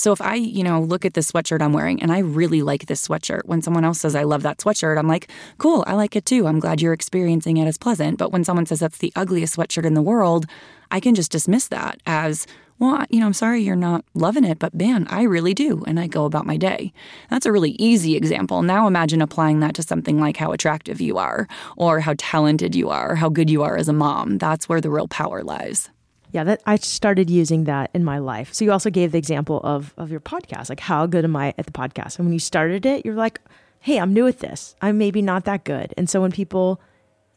So 0.00 0.12
if 0.12 0.22
I, 0.22 0.36
you 0.36 0.64
know, 0.64 0.80
look 0.80 1.04
at 1.04 1.12
this 1.12 1.30
sweatshirt 1.30 1.60
I'm 1.60 1.74
wearing 1.74 2.02
and 2.02 2.10
I 2.10 2.20
really 2.20 2.62
like 2.62 2.86
this 2.86 3.06
sweatshirt, 3.06 3.44
when 3.44 3.60
someone 3.60 3.84
else 3.84 4.00
says 4.00 4.14
I 4.14 4.22
love 4.22 4.42
that 4.44 4.56
sweatshirt, 4.56 4.98
I'm 4.98 5.06
like, 5.06 5.30
cool, 5.58 5.84
I 5.86 5.92
like 5.92 6.16
it 6.16 6.24
too. 6.24 6.46
I'm 6.46 6.58
glad 6.58 6.80
you're 6.80 6.94
experiencing 6.94 7.58
it 7.58 7.66
as 7.66 7.76
pleasant. 7.76 8.16
But 8.16 8.32
when 8.32 8.42
someone 8.42 8.64
says 8.64 8.80
that's 8.80 8.96
the 8.96 9.12
ugliest 9.14 9.58
sweatshirt 9.58 9.84
in 9.84 9.92
the 9.92 10.00
world, 10.00 10.46
I 10.90 11.00
can 11.00 11.14
just 11.14 11.30
dismiss 11.30 11.68
that 11.68 12.00
as, 12.06 12.46
well, 12.78 13.04
you 13.10 13.20
know, 13.20 13.26
I'm 13.26 13.34
sorry 13.34 13.60
you're 13.60 13.76
not 13.76 14.06
loving 14.14 14.44
it, 14.44 14.58
but 14.58 14.72
man, 14.72 15.06
I 15.10 15.24
really 15.24 15.52
do. 15.52 15.84
And 15.86 16.00
I 16.00 16.06
go 16.06 16.24
about 16.24 16.46
my 16.46 16.56
day. 16.56 16.94
That's 17.28 17.44
a 17.44 17.52
really 17.52 17.72
easy 17.72 18.16
example. 18.16 18.62
Now 18.62 18.86
imagine 18.86 19.20
applying 19.20 19.60
that 19.60 19.74
to 19.74 19.82
something 19.82 20.18
like 20.18 20.38
how 20.38 20.52
attractive 20.52 21.02
you 21.02 21.18
are, 21.18 21.46
or 21.76 22.00
how 22.00 22.14
talented 22.16 22.74
you 22.74 22.88
are, 22.88 23.12
or 23.12 23.16
how 23.16 23.28
good 23.28 23.50
you 23.50 23.62
are 23.62 23.76
as 23.76 23.88
a 23.88 23.92
mom. 23.92 24.38
That's 24.38 24.66
where 24.66 24.80
the 24.80 24.88
real 24.88 25.08
power 25.08 25.44
lies. 25.44 25.90
Yeah, 26.32 26.44
that 26.44 26.62
I 26.66 26.76
started 26.76 27.28
using 27.28 27.64
that 27.64 27.90
in 27.92 28.04
my 28.04 28.18
life. 28.18 28.54
So 28.54 28.64
you 28.64 28.72
also 28.72 28.90
gave 28.90 29.12
the 29.12 29.18
example 29.18 29.60
of 29.64 29.94
of 29.96 30.10
your 30.10 30.20
podcast, 30.20 30.68
like 30.68 30.80
how 30.80 31.06
good 31.06 31.24
am 31.24 31.36
I 31.36 31.54
at 31.58 31.66
the 31.66 31.72
podcast? 31.72 32.18
And 32.18 32.26
when 32.26 32.32
you 32.32 32.38
started 32.38 32.86
it, 32.86 33.04
you're 33.04 33.14
like, 33.14 33.40
"Hey, 33.80 33.98
I'm 33.98 34.12
new 34.12 34.26
at 34.26 34.38
this. 34.38 34.76
I'm 34.80 34.98
maybe 34.98 35.22
not 35.22 35.44
that 35.44 35.64
good." 35.64 35.92
And 35.96 36.08
so 36.08 36.20
when 36.20 36.30
people 36.32 36.80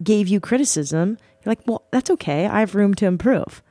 gave 0.04 0.28
you 0.28 0.40
criticism, 0.40 1.18
you're 1.44 1.52
like, 1.52 1.66
"Well, 1.66 1.84
that's 1.92 2.12
okay. 2.12 2.46
I 2.46 2.60
have 2.60 2.76
room 2.76 2.94
to 2.96 3.06
improve." 3.06 3.64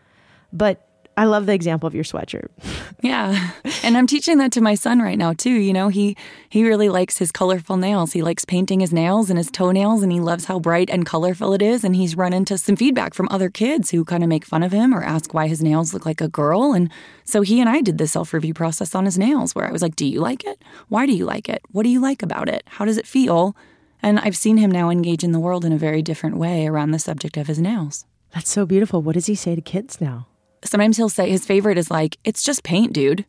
But 0.53 0.87
I 1.17 1.25
love 1.25 1.45
the 1.45 1.53
example 1.53 1.87
of 1.87 1.95
your 1.95 2.05
sweatshirt. 2.05 2.49
yeah. 3.03 3.51
And 3.83 3.99
I'm 3.99 4.07
teaching 4.07 4.39
that 4.39 4.53
to 4.53 4.63
my 4.63 4.75
son 4.75 5.01
right 5.01 5.19
now 5.19 5.35
too. 5.35 5.51
You 5.51 5.73
know, 5.73 5.89
he 5.89 6.17
he 6.49 6.65
really 6.65 6.89
likes 6.89 7.19
his 7.19 7.31
colorful 7.31 7.77
nails. 7.77 8.13
He 8.13 8.23
likes 8.23 8.45
painting 8.45 8.81
his 8.81 8.93
nails 8.93 9.29
and 9.29 9.37
his 9.37 9.51
toenails 9.51 10.03
and 10.03 10.11
he 10.11 10.21
loves 10.21 10.47
how 10.47 10.59
bright 10.59 10.89
and 10.89 11.05
colorful 11.05 11.53
it 11.53 11.61
is 11.61 11.85
and 11.85 11.95
he's 11.95 12.17
run 12.17 12.33
into 12.33 12.57
some 12.57 12.77
feedback 12.77 13.13
from 13.13 13.29
other 13.31 13.51
kids 13.51 13.91
who 13.91 14.05
kind 14.05 14.23
of 14.23 14.29
make 14.29 14.47
fun 14.47 14.63
of 14.63 14.73
him 14.73 14.95
or 14.95 15.03
ask 15.03 15.35
why 15.35 15.49
his 15.49 15.63
nails 15.63 15.93
look 15.93 16.07
like 16.07 16.21
a 16.21 16.29
girl 16.29 16.73
and 16.73 16.91
so 17.25 17.43
he 17.43 17.61
and 17.61 17.69
I 17.69 17.83
did 17.83 17.99
the 17.99 18.07
self-review 18.07 18.55
process 18.55 18.95
on 18.95 19.05
his 19.05 19.19
nails 19.19 19.55
where 19.55 19.67
I 19.67 19.73
was 19.73 19.83
like, 19.83 19.97
"Do 19.97 20.07
you 20.07 20.21
like 20.21 20.45
it? 20.45 20.63
Why 20.89 21.07
do 21.07 21.13
you 21.13 21.27
like 21.27 21.49
it? 21.49 21.63
What 21.71 21.83
do 21.83 21.89
you 21.91 22.01
like 22.01 22.23
about 22.23 22.49
it? 22.49 22.65
How 22.67 22.85
does 22.85 22.97
it 22.97 23.07
feel?" 23.07 23.55
And 24.03 24.19
I've 24.19 24.37
seen 24.37 24.57
him 24.57 24.71
now 24.71 24.91
engage 24.91 25.23
in 25.23 25.33
the 25.33 25.39
world 25.39 25.65
in 25.65 25.73
a 25.73 25.79
very 25.79 26.03
different 26.03 26.37
way 26.37 26.67
around 26.67 26.91
the 26.91 26.99
subject 26.99 27.37
of 27.37 27.47
his 27.47 27.61
nails. 27.61 28.07
That's 28.35 28.51
so 28.51 28.67
beautiful. 28.67 29.03
What 29.03 29.15
does 29.15 29.27
he 29.27 29.35
say 29.35 29.55
to 29.55 29.61
kids 29.61 30.01
now? 30.01 30.27
Sometimes 30.65 30.97
he'll 30.97 31.09
say 31.09 31.31
his 31.31 31.45
favorite 31.45 31.79
is 31.79 31.91
like, 31.91 32.19
it's 32.25 32.43
just 32.43 32.63
paint, 32.63 32.93
dude. 32.93 33.25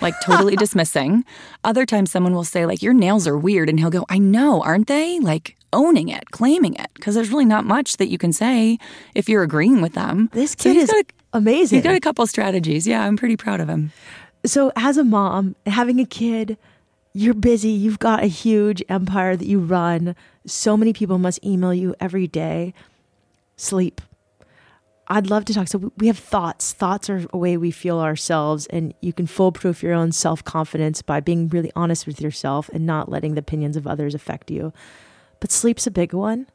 Like 0.00 0.14
totally 0.22 0.56
dismissing. 0.64 1.24
Other 1.62 1.86
times 1.86 2.10
someone 2.10 2.34
will 2.34 2.44
say, 2.44 2.66
like, 2.66 2.82
your 2.82 2.94
nails 2.94 3.26
are 3.28 3.38
weird. 3.38 3.68
And 3.68 3.78
he'll 3.78 3.90
go, 3.90 4.04
I 4.08 4.18
know, 4.18 4.62
aren't 4.62 4.88
they? 4.88 5.20
Like 5.20 5.56
owning 5.72 6.08
it, 6.08 6.30
claiming 6.30 6.74
it. 6.74 6.88
Because 6.94 7.14
there's 7.14 7.30
really 7.30 7.44
not 7.44 7.64
much 7.64 7.96
that 7.98 8.08
you 8.08 8.18
can 8.18 8.32
say 8.32 8.78
if 9.14 9.28
you're 9.28 9.42
agreeing 9.42 9.80
with 9.80 9.94
them. 9.94 10.30
This 10.32 10.54
kid 10.54 10.74
so 10.74 10.80
is 10.80 10.90
a, 10.90 11.04
amazing. 11.32 11.76
He's 11.76 11.84
got 11.84 11.94
a 11.94 12.00
couple 12.00 12.26
strategies. 12.26 12.86
Yeah, 12.86 13.04
I'm 13.04 13.16
pretty 13.16 13.36
proud 13.36 13.60
of 13.60 13.68
him. 13.68 13.92
So, 14.46 14.72
as 14.76 14.98
a 14.98 15.04
mom, 15.04 15.56
having 15.64 16.00
a 16.00 16.04
kid, 16.04 16.58
you're 17.14 17.32
busy. 17.34 17.70
You've 17.70 17.98
got 17.98 18.22
a 18.22 18.26
huge 18.26 18.82
empire 18.88 19.36
that 19.36 19.46
you 19.46 19.58
run. 19.58 20.14
So 20.46 20.76
many 20.76 20.92
people 20.92 21.18
must 21.18 21.42
email 21.44 21.72
you 21.72 21.94
every 21.98 22.26
day. 22.26 22.74
Sleep. 23.56 24.00
I'd 25.08 25.28
love 25.28 25.44
to 25.46 25.54
talk. 25.54 25.68
So 25.68 25.92
we 25.98 26.06
have 26.06 26.18
thoughts. 26.18 26.72
Thoughts 26.72 27.10
are 27.10 27.26
a 27.32 27.38
way 27.38 27.56
we 27.56 27.70
feel 27.70 27.98
ourselves, 28.00 28.66
and 28.66 28.94
you 29.00 29.12
can 29.12 29.26
foolproof 29.26 29.82
your 29.82 29.92
own 29.92 30.12
self 30.12 30.42
confidence 30.42 31.02
by 31.02 31.20
being 31.20 31.48
really 31.48 31.72
honest 31.76 32.06
with 32.06 32.20
yourself 32.20 32.68
and 32.70 32.86
not 32.86 33.10
letting 33.10 33.34
the 33.34 33.40
opinions 33.40 33.76
of 33.76 33.86
others 33.86 34.14
affect 34.14 34.50
you. 34.50 34.72
But 35.40 35.52
sleep's 35.52 35.86
a 35.86 35.90
big 35.90 36.12
one, 36.12 36.46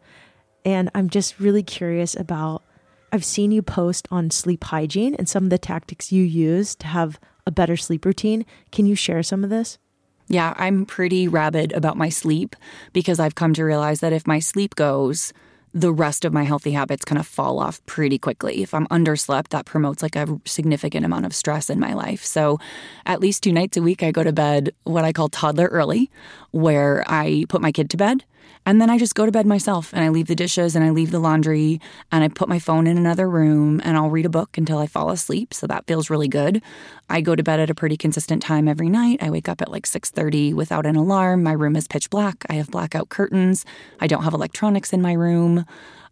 and 0.65 0.89
I'm 0.95 1.09
just 1.09 1.39
really 1.39 1.63
curious 1.63 2.15
about. 2.15 2.63
I've 3.11 3.25
seen 3.25 3.49
you 3.49 3.63
post 3.63 4.07
on 4.11 4.29
sleep 4.29 4.63
hygiene 4.65 5.15
and 5.15 5.27
some 5.27 5.45
of 5.45 5.49
the 5.49 5.57
tactics 5.57 6.11
you 6.11 6.23
use 6.23 6.75
to 6.75 6.85
have 6.85 7.19
a 7.47 7.51
better 7.51 7.75
sleep 7.75 8.05
routine. 8.05 8.45
Can 8.71 8.85
you 8.85 8.93
share 8.93 9.23
some 9.23 9.43
of 9.43 9.49
this? 9.49 9.79
Yeah, 10.27 10.53
I'm 10.57 10.85
pretty 10.85 11.27
rabid 11.27 11.73
about 11.73 11.97
my 11.97 12.09
sleep 12.09 12.55
because 12.93 13.19
I've 13.19 13.33
come 13.33 13.55
to 13.55 13.63
realize 13.63 14.01
that 14.01 14.13
if 14.13 14.27
my 14.27 14.37
sleep 14.37 14.75
goes, 14.75 15.33
the 15.73 15.93
rest 15.93 16.25
of 16.25 16.33
my 16.33 16.43
healthy 16.43 16.71
habits 16.71 17.05
kind 17.05 17.19
of 17.19 17.27
fall 17.27 17.59
off 17.59 17.85
pretty 17.85 18.17
quickly. 18.17 18.63
If 18.63 18.73
I'm 18.73 18.87
underslept, 18.87 19.49
that 19.49 19.65
promotes 19.65 20.01
like 20.01 20.15
a 20.15 20.39
significant 20.45 21.05
amount 21.05 21.25
of 21.25 21.35
stress 21.35 21.69
in 21.69 21.79
my 21.79 21.93
life. 21.93 22.23
So, 22.23 22.59
at 23.05 23.19
least 23.19 23.43
two 23.43 23.53
nights 23.53 23.77
a 23.77 23.81
week, 23.81 24.01
I 24.01 24.11
go 24.11 24.23
to 24.23 24.33
bed 24.33 24.73
what 24.83 25.05
I 25.05 25.13
call 25.13 25.29
toddler 25.29 25.67
early, 25.67 26.09
where 26.51 27.03
I 27.07 27.45
put 27.49 27.61
my 27.61 27.71
kid 27.71 27.89
to 27.91 27.97
bed 27.97 28.23
and 28.65 28.79
then 28.79 28.89
I 28.89 28.97
just 28.97 29.15
go 29.15 29.25
to 29.25 29.31
bed 29.31 29.45
myself 29.45 29.93
and 29.93 30.03
I 30.03 30.09
leave 30.09 30.27
the 30.27 30.35
dishes 30.35 30.75
and 30.75 30.83
I 30.85 30.91
leave 30.91 31.11
the 31.11 31.19
laundry 31.19 31.79
and 32.11 32.23
I 32.23 32.27
put 32.27 32.49
my 32.49 32.59
phone 32.59 32.87
in 32.87 32.97
another 32.97 33.29
room 33.29 33.81
and 33.83 33.97
I'll 33.97 34.09
read 34.09 34.25
a 34.25 34.29
book 34.29 34.57
until 34.57 34.77
I 34.77 34.87
fall 34.87 35.09
asleep. 35.09 35.53
So 35.53 35.65
that 35.67 35.87
feels 35.87 36.09
really 36.09 36.27
good. 36.27 36.61
I 37.09 37.21
go 37.21 37.35
to 37.35 37.43
bed 37.43 37.59
at 37.59 37.69
a 37.69 37.75
pretty 37.75 37.97
consistent 37.97 38.43
time 38.43 38.67
every 38.67 38.89
night. 38.89 39.23
I 39.23 39.29
wake 39.29 39.49
up 39.49 39.61
at 39.61 39.71
like 39.71 39.85
6:30 39.85 40.53
without 40.53 40.85
an 40.85 40.95
alarm. 40.95 41.41
My 41.43 41.53
room 41.53 41.75
is 41.75 41.87
pitch 41.87 42.09
black. 42.09 42.45
I 42.49 42.53
have 42.53 42.69
blackout 42.69 43.09
curtains. 43.09 43.65
I 43.99 44.07
don't 44.07 44.23
have 44.23 44.33
electronics 44.33 44.93
in 44.93 45.01
my 45.01 45.13
room. 45.13 45.65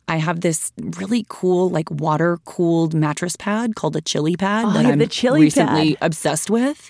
I 0.07 0.17
have 0.17 0.39
this 0.39 0.71
really 0.77 1.25
cool, 1.27 1.69
like 1.69 1.91
water 1.91 2.37
cooled 2.45 2.93
mattress 2.93 3.35
pad 3.35 3.75
called 3.75 3.95
a 3.97 4.01
chili 4.01 4.37
pad 4.37 4.65
oh, 4.65 4.73
that 4.73 4.85
I'm 4.85 4.99
the 4.99 5.07
chili 5.07 5.41
recently 5.41 5.95
pad. 5.95 6.05
obsessed 6.05 6.49
with. 6.49 6.89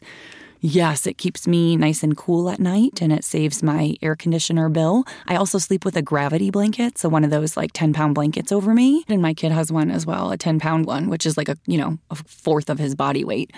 Yes, 0.59 1.05
it 1.05 1.19
keeps 1.19 1.47
me 1.47 1.77
nice 1.77 2.01
and 2.01 2.17
cool 2.17 2.49
at 2.49 2.59
night 2.59 2.99
and 3.01 3.13
it 3.13 3.23
saves 3.23 3.61
my 3.61 3.95
air 4.01 4.15
conditioner 4.15 4.69
bill. 4.69 5.05
I 5.27 5.35
also 5.35 5.59
sleep 5.59 5.85
with 5.85 5.95
a 5.95 6.01
gravity 6.01 6.49
blanket, 6.49 6.97
so 6.97 7.09
one 7.09 7.23
of 7.23 7.29
those 7.29 7.55
like 7.55 7.73
10 7.73 7.93
pound 7.93 8.15
blankets 8.15 8.51
over 8.51 8.73
me. 8.73 9.03
And 9.07 9.21
my 9.21 9.35
kid 9.35 9.51
has 9.51 9.71
one 9.71 9.91
as 9.91 10.07
well, 10.07 10.31
a 10.31 10.37
10 10.37 10.59
pound 10.59 10.87
one, 10.87 11.09
which 11.09 11.27
is 11.27 11.37
like 11.37 11.47
a, 11.47 11.57
you 11.67 11.77
know, 11.77 11.99
a 12.09 12.15
fourth 12.15 12.71
of 12.71 12.79
his 12.79 12.95
body 12.95 13.23
weight. 13.23 13.51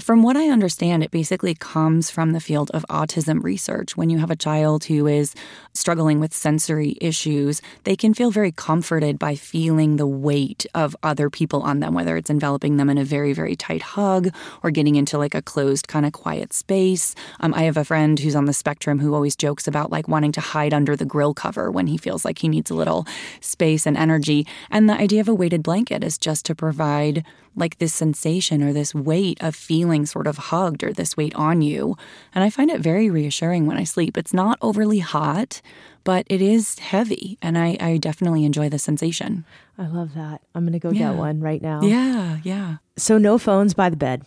From 0.00 0.22
what 0.22 0.36
I 0.36 0.48
understand, 0.48 1.02
it 1.02 1.10
basically 1.10 1.54
comes 1.54 2.08
from 2.08 2.32
the 2.32 2.40
field 2.40 2.70
of 2.70 2.86
autism 2.88 3.42
research. 3.42 3.96
When 3.96 4.08
you 4.08 4.18
have 4.18 4.30
a 4.30 4.36
child 4.36 4.84
who 4.84 5.08
is 5.08 5.34
struggling 5.72 6.20
with 6.20 6.32
sensory 6.32 6.96
issues, 7.00 7.62
they 7.82 7.96
can 7.96 8.14
feel 8.14 8.30
very 8.30 8.52
comforted 8.52 9.18
by 9.18 9.34
feeling 9.34 9.96
the 9.96 10.06
weight 10.06 10.66
of 10.72 10.94
other 11.02 11.30
people 11.30 11.62
on 11.62 11.80
them, 11.80 11.94
whether 11.94 12.16
it's 12.16 12.30
enveloping 12.30 12.76
them 12.76 12.90
in 12.90 12.98
a 12.98 13.04
very, 13.04 13.32
very 13.32 13.56
tight 13.56 13.82
hug 13.82 14.28
or 14.62 14.70
getting 14.70 14.94
into 14.94 15.18
like 15.18 15.34
a 15.34 15.42
closed, 15.42 15.88
kind 15.88 16.06
of 16.06 16.12
quiet 16.12 16.43
quiet 16.44 16.52
space. 16.52 17.14
Um, 17.40 17.54
I 17.54 17.62
have 17.62 17.76
a 17.76 17.84
friend 17.84 18.18
who's 18.18 18.36
on 18.36 18.44
the 18.44 18.52
spectrum 18.52 18.98
who 18.98 19.14
always 19.14 19.36
jokes 19.36 19.66
about 19.66 19.90
like 19.90 20.08
wanting 20.08 20.32
to 20.32 20.40
hide 20.40 20.74
under 20.74 20.96
the 20.96 21.06
grill 21.06 21.32
cover 21.32 21.70
when 21.70 21.86
he 21.86 21.96
feels 21.96 22.24
like 22.24 22.40
he 22.40 22.48
needs 22.48 22.70
a 22.70 22.74
little 22.74 23.06
space 23.40 23.86
and 23.86 23.96
energy. 23.96 24.46
And 24.70 24.88
the 24.88 24.94
idea 24.94 25.20
of 25.20 25.28
a 25.28 25.34
weighted 25.34 25.62
blanket 25.62 26.04
is 26.04 26.18
just 26.18 26.44
to 26.46 26.54
provide 26.54 27.24
like 27.56 27.78
this 27.78 27.94
sensation 27.94 28.62
or 28.62 28.72
this 28.72 28.94
weight 28.94 29.38
of 29.40 29.54
feeling 29.54 30.06
sort 30.06 30.26
of 30.26 30.36
hugged 30.50 30.82
or 30.82 30.92
this 30.92 31.16
weight 31.16 31.34
on 31.34 31.62
you. 31.62 31.96
And 32.34 32.44
I 32.44 32.50
find 32.50 32.70
it 32.70 32.80
very 32.80 33.08
reassuring 33.08 33.66
when 33.66 33.78
I 33.78 33.84
sleep. 33.84 34.18
It's 34.18 34.34
not 34.34 34.58
overly 34.60 34.98
hot, 34.98 35.62
but 36.02 36.26
it 36.28 36.42
is 36.42 36.78
heavy. 36.78 37.38
And 37.40 37.56
I, 37.56 37.76
I 37.80 37.96
definitely 37.98 38.44
enjoy 38.44 38.68
the 38.68 38.78
sensation. 38.78 39.44
I 39.78 39.86
love 39.86 40.14
that. 40.14 40.42
I'm 40.54 40.64
going 40.64 40.72
to 40.72 40.78
go 40.78 40.90
yeah. 40.90 41.10
get 41.10 41.18
one 41.18 41.40
right 41.40 41.62
now. 41.62 41.80
Yeah, 41.82 42.38
yeah. 42.42 42.76
So, 42.96 43.18
no 43.18 43.38
phones 43.38 43.74
by 43.74 43.88
the 43.88 43.96
bed, 43.96 44.22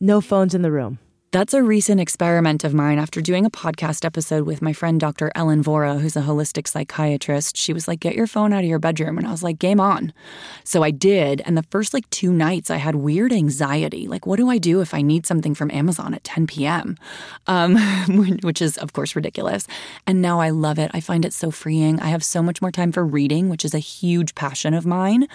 no 0.00 0.20
phones 0.20 0.54
in 0.54 0.62
the 0.62 0.72
room. 0.72 0.98
That's 1.32 1.54
a 1.54 1.62
recent 1.62 2.00
experiment 2.00 2.64
of 2.64 2.74
mine. 2.74 2.98
After 2.98 3.20
doing 3.20 3.46
a 3.46 3.50
podcast 3.50 4.04
episode 4.04 4.46
with 4.46 4.60
my 4.60 4.72
friend 4.72 4.98
Dr. 4.98 5.30
Ellen 5.36 5.62
Vora, 5.62 6.00
who's 6.00 6.16
a 6.16 6.22
holistic 6.22 6.66
psychiatrist, 6.66 7.56
she 7.56 7.72
was 7.72 7.86
like, 7.86 8.00
Get 8.00 8.16
your 8.16 8.26
phone 8.26 8.52
out 8.52 8.64
of 8.64 8.68
your 8.68 8.80
bedroom. 8.80 9.16
And 9.16 9.24
I 9.24 9.30
was 9.30 9.44
like, 9.44 9.60
Game 9.60 9.78
on. 9.78 10.12
So 10.64 10.82
I 10.82 10.90
did. 10.90 11.40
And 11.46 11.56
the 11.56 11.62
first 11.62 11.94
like 11.94 12.10
two 12.10 12.32
nights, 12.32 12.68
I 12.68 12.78
had 12.78 12.96
weird 12.96 13.32
anxiety. 13.32 14.08
Like, 14.08 14.26
what 14.26 14.38
do 14.38 14.50
I 14.50 14.58
do 14.58 14.80
if 14.80 14.92
I 14.92 15.02
need 15.02 15.24
something 15.24 15.54
from 15.54 15.70
Amazon 15.70 16.14
at 16.14 16.24
10 16.24 16.48
p.m.? 16.48 16.96
Um, 17.46 17.76
which 18.42 18.60
is, 18.60 18.76
of 18.78 18.92
course, 18.92 19.14
ridiculous. 19.14 19.68
And 20.08 20.20
now 20.20 20.40
I 20.40 20.50
love 20.50 20.80
it. 20.80 20.90
I 20.92 20.98
find 20.98 21.24
it 21.24 21.32
so 21.32 21.52
freeing. 21.52 22.00
I 22.00 22.08
have 22.08 22.24
so 22.24 22.42
much 22.42 22.60
more 22.60 22.72
time 22.72 22.90
for 22.90 23.06
reading, 23.06 23.48
which 23.48 23.64
is 23.64 23.72
a 23.72 23.78
huge 23.78 24.34
passion 24.34 24.74
of 24.74 24.84
mine. 24.84 25.28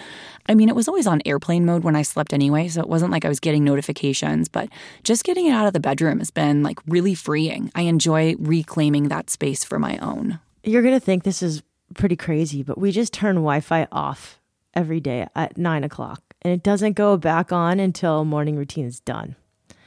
I 0.47 0.55
mean, 0.55 0.67
it 0.67 0.75
was 0.75 0.89
always 0.89 1.08
on 1.08 1.21
airplane 1.25 1.65
mode 1.65 1.86
when 1.86 1.95
I 1.95 2.01
slept 2.01 2.34
anyway. 2.34 2.67
So 2.67 2.81
it 2.81 2.89
wasn't 2.89 3.12
like 3.12 3.23
I 3.23 3.29
was 3.29 3.39
getting 3.39 3.63
notifications, 3.63 4.49
but 4.49 4.67
just 5.03 5.23
getting 5.23 5.45
it 5.45 5.51
out 5.51 5.67
of 5.67 5.71
the 5.71 5.84
bedroom 5.85 6.17
has 6.17 6.31
been 6.31 6.63
like 6.63 6.79
really 6.87 7.13
freeing. 7.13 7.71
I 7.75 7.83
enjoy 7.83 8.35
reclaiming 8.39 9.09
that 9.09 9.29
space 9.29 9.63
for 9.63 9.77
my 9.77 9.97
own. 9.99 10.39
You're 10.63 10.81
going 10.81 10.95
to 10.95 10.99
think 10.99 11.23
this 11.23 11.43
is 11.43 11.61
pretty 11.93 12.15
crazy, 12.15 12.63
but 12.63 12.79
we 12.79 12.91
just 12.91 13.13
turn 13.13 13.35
Wi 13.35 13.59
Fi 13.59 13.87
off 13.91 14.39
every 14.73 14.99
day 14.99 15.27
at 15.35 15.57
nine 15.57 15.83
o'clock 15.83 16.21
and 16.41 16.51
it 16.51 16.63
doesn't 16.63 16.93
go 16.93 17.17
back 17.17 17.51
on 17.51 17.79
until 17.79 18.25
morning 18.25 18.55
routine 18.55 18.85
is 18.85 18.99
done. 18.99 19.35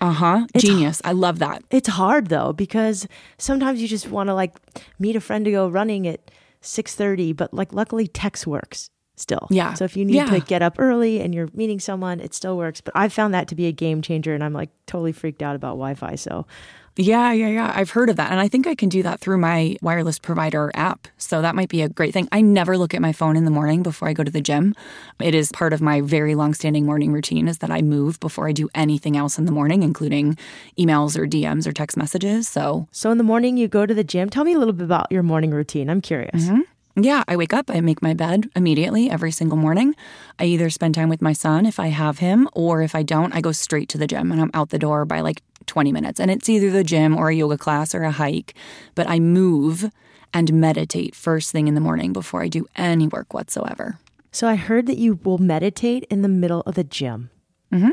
Uh 0.00 0.12
huh. 0.12 0.46
Genius. 0.56 1.02
I 1.04 1.10
love 1.12 1.40
that. 1.40 1.64
It's 1.70 1.88
hard 1.88 2.28
though 2.28 2.52
because 2.52 3.08
sometimes 3.36 3.82
you 3.82 3.88
just 3.88 4.08
want 4.08 4.28
to 4.28 4.34
like 4.34 4.54
meet 5.00 5.16
a 5.16 5.20
friend 5.20 5.44
to 5.44 5.50
go 5.50 5.68
running 5.68 6.06
at 6.06 6.30
6:30, 6.62 7.36
but 7.36 7.52
like 7.52 7.72
luckily 7.72 8.06
text 8.06 8.46
works 8.46 8.88
still. 9.20 9.46
Yeah. 9.50 9.74
So 9.74 9.84
if 9.84 9.96
you 9.96 10.04
need 10.04 10.14
Yeah. 10.14 10.30
to 10.30 10.40
get 10.40 10.62
up 10.62 10.76
early 10.78 11.20
and 11.20 11.34
you're 11.34 11.48
meeting 11.54 11.80
someone, 11.80 12.20
it 12.20 12.34
still 12.34 12.56
works. 12.56 12.80
But 12.80 12.92
I've 12.96 13.12
found 13.12 13.34
that 13.34 13.48
to 13.48 13.54
be 13.54 13.66
a 13.66 13.72
game 13.72 14.02
changer 14.02 14.34
and 14.34 14.42
I'm 14.44 14.52
like 14.52 14.70
totally 14.86 15.12
freaked 15.12 15.42
out 15.42 15.56
about 15.56 15.72
Wi-Fi. 15.72 16.14
So 16.16 16.46
Yeah, 17.00 17.30
yeah, 17.30 17.46
yeah. 17.46 17.72
I've 17.76 17.90
heard 17.90 18.10
of 18.10 18.16
that. 18.16 18.32
And 18.32 18.40
I 18.40 18.48
think 18.48 18.66
I 18.66 18.74
can 18.74 18.88
do 18.88 19.04
that 19.04 19.20
through 19.20 19.38
my 19.38 19.76
wireless 19.82 20.18
provider 20.18 20.72
app. 20.74 21.06
So 21.16 21.40
that 21.42 21.54
might 21.54 21.68
be 21.68 21.80
a 21.82 21.88
great 21.88 22.12
thing. 22.12 22.26
I 22.32 22.40
never 22.40 22.76
look 22.76 22.92
at 22.92 23.00
my 23.00 23.12
phone 23.12 23.36
in 23.36 23.44
the 23.44 23.52
morning 23.52 23.84
before 23.84 24.08
I 24.08 24.12
go 24.12 24.24
to 24.24 24.32
the 24.32 24.40
gym. 24.40 24.74
It 25.20 25.32
is 25.32 25.52
part 25.52 25.72
of 25.72 25.80
my 25.80 26.00
very 26.00 26.34
long-standing 26.34 26.84
morning 26.84 27.12
routine 27.12 27.46
is 27.46 27.58
that 27.58 27.70
I 27.70 27.82
move 27.82 28.18
before 28.18 28.48
I 28.48 28.52
do 28.52 28.68
anything 28.74 29.16
else 29.16 29.38
in 29.38 29.44
the 29.44 29.52
morning, 29.52 29.84
including 29.84 30.36
emails 30.76 31.16
or 31.16 31.24
DMs 31.28 31.68
or 31.68 31.72
text 31.72 31.96
messages. 31.96 32.48
So 32.48 32.88
so 32.90 33.12
in 33.12 33.18
the 33.18 33.22
morning 33.22 33.56
you 33.56 33.68
go 33.68 33.86
to 33.86 33.94
the 33.94 34.02
gym. 34.02 34.28
Tell 34.28 34.42
me 34.42 34.54
a 34.54 34.58
little 34.58 34.74
bit 34.74 34.84
about 34.84 35.06
your 35.12 35.22
morning 35.22 35.52
routine. 35.52 35.88
I'm 35.90 36.00
curious. 36.00 36.46
Mm-hmm. 36.46 36.62
Yeah, 37.00 37.22
I 37.28 37.36
wake 37.36 37.54
up, 37.54 37.70
I 37.70 37.80
make 37.80 38.02
my 38.02 38.12
bed 38.12 38.50
immediately 38.56 39.08
every 39.08 39.30
single 39.30 39.56
morning. 39.56 39.94
I 40.38 40.44
either 40.46 40.68
spend 40.68 40.96
time 40.96 41.08
with 41.08 41.22
my 41.22 41.32
son 41.32 41.64
if 41.64 41.78
I 41.78 41.88
have 41.88 42.18
him, 42.18 42.48
or 42.54 42.82
if 42.82 42.96
I 42.96 43.04
don't, 43.04 43.32
I 43.32 43.40
go 43.40 43.52
straight 43.52 43.88
to 43.90 43.98
the 43.98 44.08
gym 44.08 44.32
and 44.32 44.40
I'm 44.40 44.50
out 44.52 44.70
the 44.70 44.80
door 44.80 45.04
by 45.04 45.20
like 45.20 45.42
20 45.66 45.92
minutes. 45.92 46.18
And 46.18 46.28
it's 46.28 46.48
either 46.48 46.70
the 46.70 46.82
gym 46.82 47.16
or 47.16 47.28
a 47.28 47.34
yoga 47.34 47.56
class 47.56 47.94
or 47.94 48.02
a 48.02 48.10
hike, 48.10 48.54
but 48.96 49.08
I 49.08 49.20
move 49.20 49.92
and 50.34 50.52
meditate 50.52 51.14
first 51.14 51.52
thing 51.52 51.68
in 51.68 51.74
the 51.74 51.80
morning 51.80 52.12
before 52.12 52.42
I 52.42 52.48
do 52.48 52.66
any 52.74 53.06
work 53.06 53.32
whatsoever. 53.32 53.98
So 54.32 54.48
I 54.48 54.56
heard 54.56 54.86
that 54.86 54.98
you 54.98 55.20
will 55.22 55.38
meditate 55.38 56.04
in 56.10 56.22
the 56.22 56.28
middle 56.28 56.62
of 56.62 56.74
the 56.74 56.84
gym. 56.84 57.30
Mm-hmm. 57.72 57.90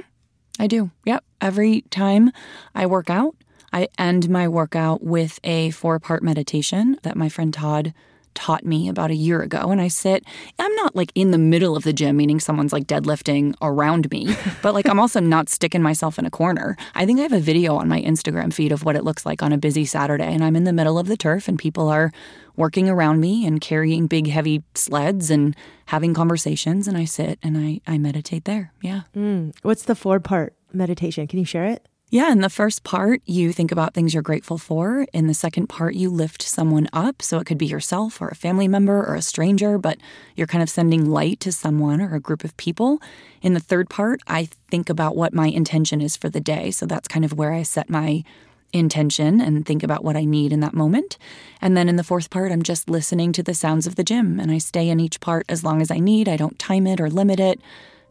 I 0.60 0.68
do. 0.68 0.90
Yep. 1.06 1.24
Every 1.42 1.82
time 1.92 2.32
I 2.74 2.88
work 2.88 3.10
out, 3.10 3.36
I 3.72 3.88
end 4.00 4.30
my 4.30 4.48
workout 4.48 5.04
with 5.04 5.40
a 5.44 5.70
four 5.72 6.00
part 6.00 6.24
meditation 6.24 6.98
that 7.04 7.18
my 7.18 7.30
friend 7.30 7.54
Todd 7.54 7.94
taught 8.36 8.66
me 8.66 8.88
about 8.88 9.10
a 9.10 9.16
year 9.16 9.42
ago. 9.42 9.72
And 9.72 9.82
I 9.82 9.88
sit, 9.88 10.24
I'm 10.60 10.76
not 10.76 10.96
like 10.96 11.12
in 11.16 11.32
the 11.32 11.38
middle 11.38 11.76
of 11.76 11.84
the 11.84 11.94
gym, 11.94 12.18
meaning 12.18 12.40
someone's 12.40 12.74
like 12.74 12.86
deadlifting 12.86 13.56
around 13.62 14.12
me, 14.12 14.36
but 14.62 14.74
like 14.74 14.88
I'm 14.88 15.00
also 15.00 15.20
not 15.20 15.50
sticking 15.50 15.82
myself 15.82 16.20
in 16.20 16.26
a 16.26 16.30
corner. 16.30 16.78
I 16.94 17.06
think 17.06 17.20
I 17.20 17.24
have 17.24 17.34
a 17.34 17.40
video 17.40 17.76
on 17.76 17.88
my 17.88 18.02
Instagram 18.02 18.54
feed 18.54 18.72
of 18.72 18.84
what 18.84 18.96
it 18.96 19.04
looks 19.04 19.26
like 19.26 19.42
on 19.42 19.52
a 19.52 19.58
busy 19.58 19.86
Saturday. 19.86 20.32
And 20.32 20.44
I'm 20.44 20.56
in 20.56 20.66
the 20.66 20.74
middle 20.74 21.00
of 21.00 21.08
the 21.08 21.18
turf 21.18 21.48
and 21.48 21.58
people 21.58 21.90
are 21.90 22.12
working 22.56 22.90
around 22.90 23.20
me 23.20 23.46
and 23.46 23.60
carrying 23.60 24.08
big, 24.08 24.28
heavy 24.28 24.64
sleds 24.76 25.30
and 25.32 25.56
having 25.88 26.14
conversations. 26.14 26.88
And 26.88 26.98
I 26.98 27.06
sit 27.06 27.40
and 27.42 27.58
I, 27.58 27.82
I 27.88 27.98
meditate 27.98 28.46
there. 28.46 28.72
Yeah. 28.82 29.02
Mm. 29.16 29.56
What's 29.64 29.84
the 29.84 29.96
four 29.96 30.20
part 30.20 30.54
meditation? 30.72 31.28
Can 31.28 31.40
you 31.40 31.46
share 31.46 31.66
it? 31.66 31.88
Yeah, 32.16 32.32
in 32.32 32.40
the 32.40 32.50
first 32.50 32.86
part, 32.86 33.22
you 33.26 33.52
think 33.52 33.74
about 33.74 33.94
things 33.94 34.14
you're 34.14 34.24
grateful 34.24 34.58
for. 34.58 35.06
In 35.12 35.28
the 35.28 35.34
second 35.34 35.68
part, 35.68 35.96
you 35.96 36.10
lift 36.10 36.42
someone 36.42 36.88
up. 36.94 37.22
So 37.22 37.40
it 37.40 37.46
could 37.46 37.58
be 37.58 37.66
yourself 37.66 38.22
or 38.22 38.30
a 38.30 38.36
family 38.36 38.70
member 38.70 39.06
or 39.06 39.16
a 39.16 39.22
stranger, 39.22 39.78
but 39.78 39.98
you're 40.34 40.48
kind 40.48 40.64
of 40.64 40.70
sending 40.70 41.10
light 41.10 41.42
to 41.42 41.52
someone 41.52 42.00
or 42.00 42.16
a 42.16 42.22
group 42.22 42.46
of 42.46 42.56
people. 42.56 43.02
In 43.42 43.54
the 43.54 43.60
third 43.60 43.90
part, 43.90 44.22
I 44.28 44.46
think 44.46 44.90
about 44.90 45.18
what 45.18 45.34
my 45.34 45.48
intention 45.48 46.00
is 46.00 46.16
for 46.16 46.30
the 46.30 46.40
day. 46.40 46.72
So 46.72 46.86
that's 46.86 47.10
kind 47.10 47.26
of 47.26 47.34
where 47.34 47.52
I 47.52 47.64
set 47.64 47.90
my 47.90 48.24
intention 48.72 49.42
and 49.42 49.66
think 49.66 49.84
about 49.84 50.06
what 50.06 50.16
I 50.16 50.24
need 50.24 50.54
in 50.54 50.62
that 50.62 50.74
moment. 50.74 51.18
And 51.60 51.76
then 51.76 51.90
in 51.90 51.98
the 51.98 52.02
fourth 52.02 52.30
part, 52.30 52.50
I'm 52.50 52.64
just 52.64 52.90
listening 52.90 53.34
to 53.34 53.44
the 53.44 53.54
sounds 53.54 53.88
of 53.88 53.98
the 53.98 54.06
gym 54.06 54.40
and 54.40 54.54
I 54.54 54.60
stay 54.60 54.88
in 54.88 55.02
each 55.02 55.20
part 55.20 55.46
as 55.50 55.66
long 55.66 55.82
as 55.82 55.92
I 55.92 56.00
need. 56.00 56.30
I 56.30 56.38
don't 56.38 56.58
time 56.58 56.88
it 56.88 57.02
or 57.02 57.10
limit 57.10 57.42
it. 57.42 57.60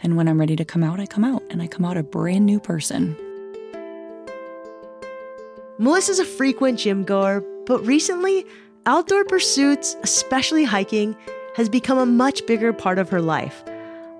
And 0.03 0.15
when 0.15 0.29
I'm 0.29 0.39
ready 0.39 0.57
to 0.57 0.65
come 0.67 0.85
out, 0.85 1.01
I 1.01 1.07
come 1.07 1.25
out 1.25 1.43
and 1.49 1.63
I 1.63 1.69
come 1.69 1.87
out 1.87 1.97
a 1.97 2.03
brand 2.03 2.45
new 2.45 2.61
person. 2.61 3.17
Melissa's 5.77 6.21
a 6.21 6.25
frequent 6.25 6.79
gym 6.79 7.03
goer, 7.03 7.41
but 7.67 7.85
recently, 7.85 8.47
outdoor 8.87 9.25
pursuits, 9.25 9.97
especially 10.05 10.63
hiking, 10.63 11.17
has 11.57 11.69
become 11.69 11.99
a 11.99 12.07
much 12.07 12.47
bigger 12.47 12.73
part 12.73 12.97
of 12.97 13.09
her 13.09 13.21
life. 13.21 13.65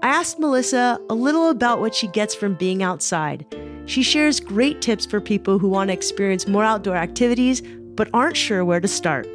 I 0.03 0.09
asked 0.09 0.41
Melissa 0.41 0.99
a 1.09 1.15
little 1.15 1.51
about 1.51 1.79
what 1.79 1.95
she 1.95 2.09
gets 2.09 2.35
from 2.35 2.55
being 2.55 2.83
outside. 2.83 3.47
She 3.87 4.03
shares 4.03 4.41
great 4.41 4.83
tips 4.83 5.07
for 5.07 5.21
people 5.21 5.61
who 5.61 5.69
want 5.69 5.89
to 5.89 5.95
experience 5.95 6.49
more 6.49 6.65
outdoor 6.65 6.97
activities 6.97 7.63
but 7.95 8.11
aren't 8.13 8.37
sure 8.37 8.65
where 8.65 8.81
to 8.81 8.89
start. 8.89 9.29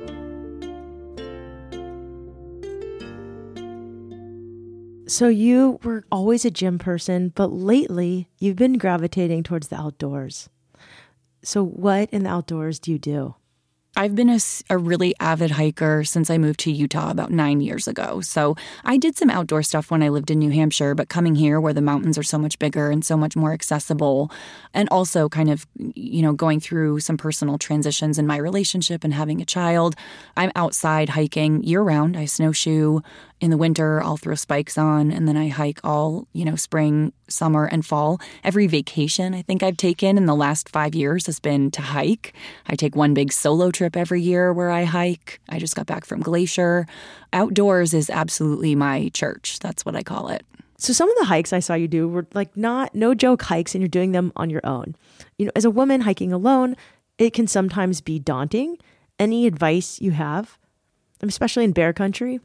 So, 5.07 5.29
you 5.29 5.79
were 5.83 6.03
always 6.11 6.43
a 6.43 6.51
gym 6.51 6.79
person, 6.79 7.31
but 7.33 7.53
lately 7.53 8.29
you've 8.39 8.57
been 8.57 8.77
gravitating 8.77 9.43
towards 9.43 9.69
the 9.69 9.77
outdoors. 9.77 10.49
So, 11.43 11.63
what 11.63 12.09
in 12.11 12.23
the 12.23 12.29
outdoors 12.29 12.79
do 12.79 12.91
you 12.91 12.99
do? 12.99 13.35
I've 13.95 14.15
been 14.15 14.29
a 14.69 14.77
really 14.77 15.13
avid 15.19 15.51
hiker 15.51 16.03
since 16.03 16.29
I 16.29 16.37
moved 16.37 16.61
to 16.61 16.71
Utah 16.71 17.09
about 17.09 17.31
nine 17.31 17.59
years 17.59 17.87
ago. 17.87 18.21
So 18.21 18.55
I 18.85 18.97
did 18.97 19.17
some 19.17 19.29
outdoor 19.29 19.63
stuff 19.63 19.91
when 19.91 20.03
I 20.03 20.09
lived 20.09 20.31
in 20.31 20.39
New 20.39 20.51
Hampshire, 20.51 20.95
but 20.95 21.09
coming 21.09 21.35
here 21.35 21.59
where 21.59 21.73
the 21.73 21.81
mountains 21.81 22.17
are 22.17 22.23
so 22.23 22.37
much 22.37 22.59
bigger 22.59 22.91
and 22.91 23.03
so 23.03 23.17
much 23.17 23.35
more 23.35 23.51
accessible, 23.51 24.31
and 24.73 24.87
also 24.89 25.27
kind 25.27 25.49
of, 25.49 25.67
you 25.95 26.21
know, 26.21 26.33
going 26.33 26.59
through 26.59 26.99
some 26.99 27.17
personal 27.17 27.57
transitions 27.57 28.17
in 28.17 28.27
my 28.27 28.37
relationship 28.37 29.03
and 29.03 29.13
having 29.13 29.41
a 29.41 29.45
child, 29.45 29.95
I'm 30.37 30.51
outside 30.55 31.09
hiking 31.09 31.63
year 31.63 31.81
round. 31.81 32.15
I 32.15 32.25
snowshoe. 32.25 33.01
In 33.41 33.51
the 33.51 33.57
winter, 33.57 34.03
I'll 34.03 34.17
throw 34.17 34.35
spikes 34.35 34.77
on 34.77 35.11
and 35.11 35.25
then 35.25 35.37
I 35.37 35.47
hike 35.47 35.79
all, 35.81 36.27
you 36.33 36.43
know, 36.43 36.55
spring, 36.55 37.13
summer, 37.29 37.65
and 37.65 37.85
fall. 37.85 38.19
Every 38.43 38.67
vacation 38.67 39.33
I 39.33 39.43
think 39.43 39.63
I've 39.63 39.77
taken 39.77 40.17
in 40.17 40.25
the 40.25 40.35
last 40.35 40.67
five 40.67 40.93
years 40.93 41.25
has 41.27 41.39
been 41.39 41.71
to 41.71 41.81
hike. 41.81 42.33
I 42.67 42.75
take 42.75 42.97
one 42.97 43.13
big 43.13 43.31
solo 43.31 43.71
trip 43.71 43.95
every 43.95 44.21
year 44.21 44.51
where 44.51 44.71
I 44.71 44.83
hike. 44.83 45.39
I 45.47 45.57
just 45.57 45.75
got 45.75 45.85
back 45.85 46.03
from 46.03 46.19
Glacier. 46.19 46.85
Outdoors 47.31 47.93
is 47.93 48.09
absolutely 48.09 48.75
my 48.75 49.09
church. 49.13 49.59
That's 49.59 49.85
what 49.85 49.95
I 49.95 50.03
call 50.03 50.27
it. 50.27 50.45
So 50.77 50.91
some 50.91 51.09
of 51.09 51.17
the 51.17 51.25
hikes 51.25 51.53
I 51.53 51.59
saw 51.59 51.75
you 51.75 51.87
do 51.87 52.09
were 52.09 52.27
like 52.33 52.55
not 52.57 52.93
no 52.93 53.13
joke 53.13 53.43
hikes 53.43 53.73
and 53.73 53.81
you're 53.81 53.89
doing 53.89 54.11
them 54.11 54.33
on 54.35 54.49
your 54.49 54.65
own. 54.65 54.95
You 55.37 55.45
know, 55.45 55.51
as 55.55 55.65
a 55.65 55.71
woman 55.71 56.01
hiking 56.01 56.33
alone, 56.33 56.75
it 57.17 57.33
can 57.33 57.47
sometimes 57.47 58.01
be 58.01 58.19
daunting. 58.19 58.77
Any 59.17 59.45
advice 59.45 60.01
you 60.01 60.11
have, 60.11 60.57
especially 61.21 61.63
in 61.63 61.71
bear 61.71 61.93
country? 61.93 62.39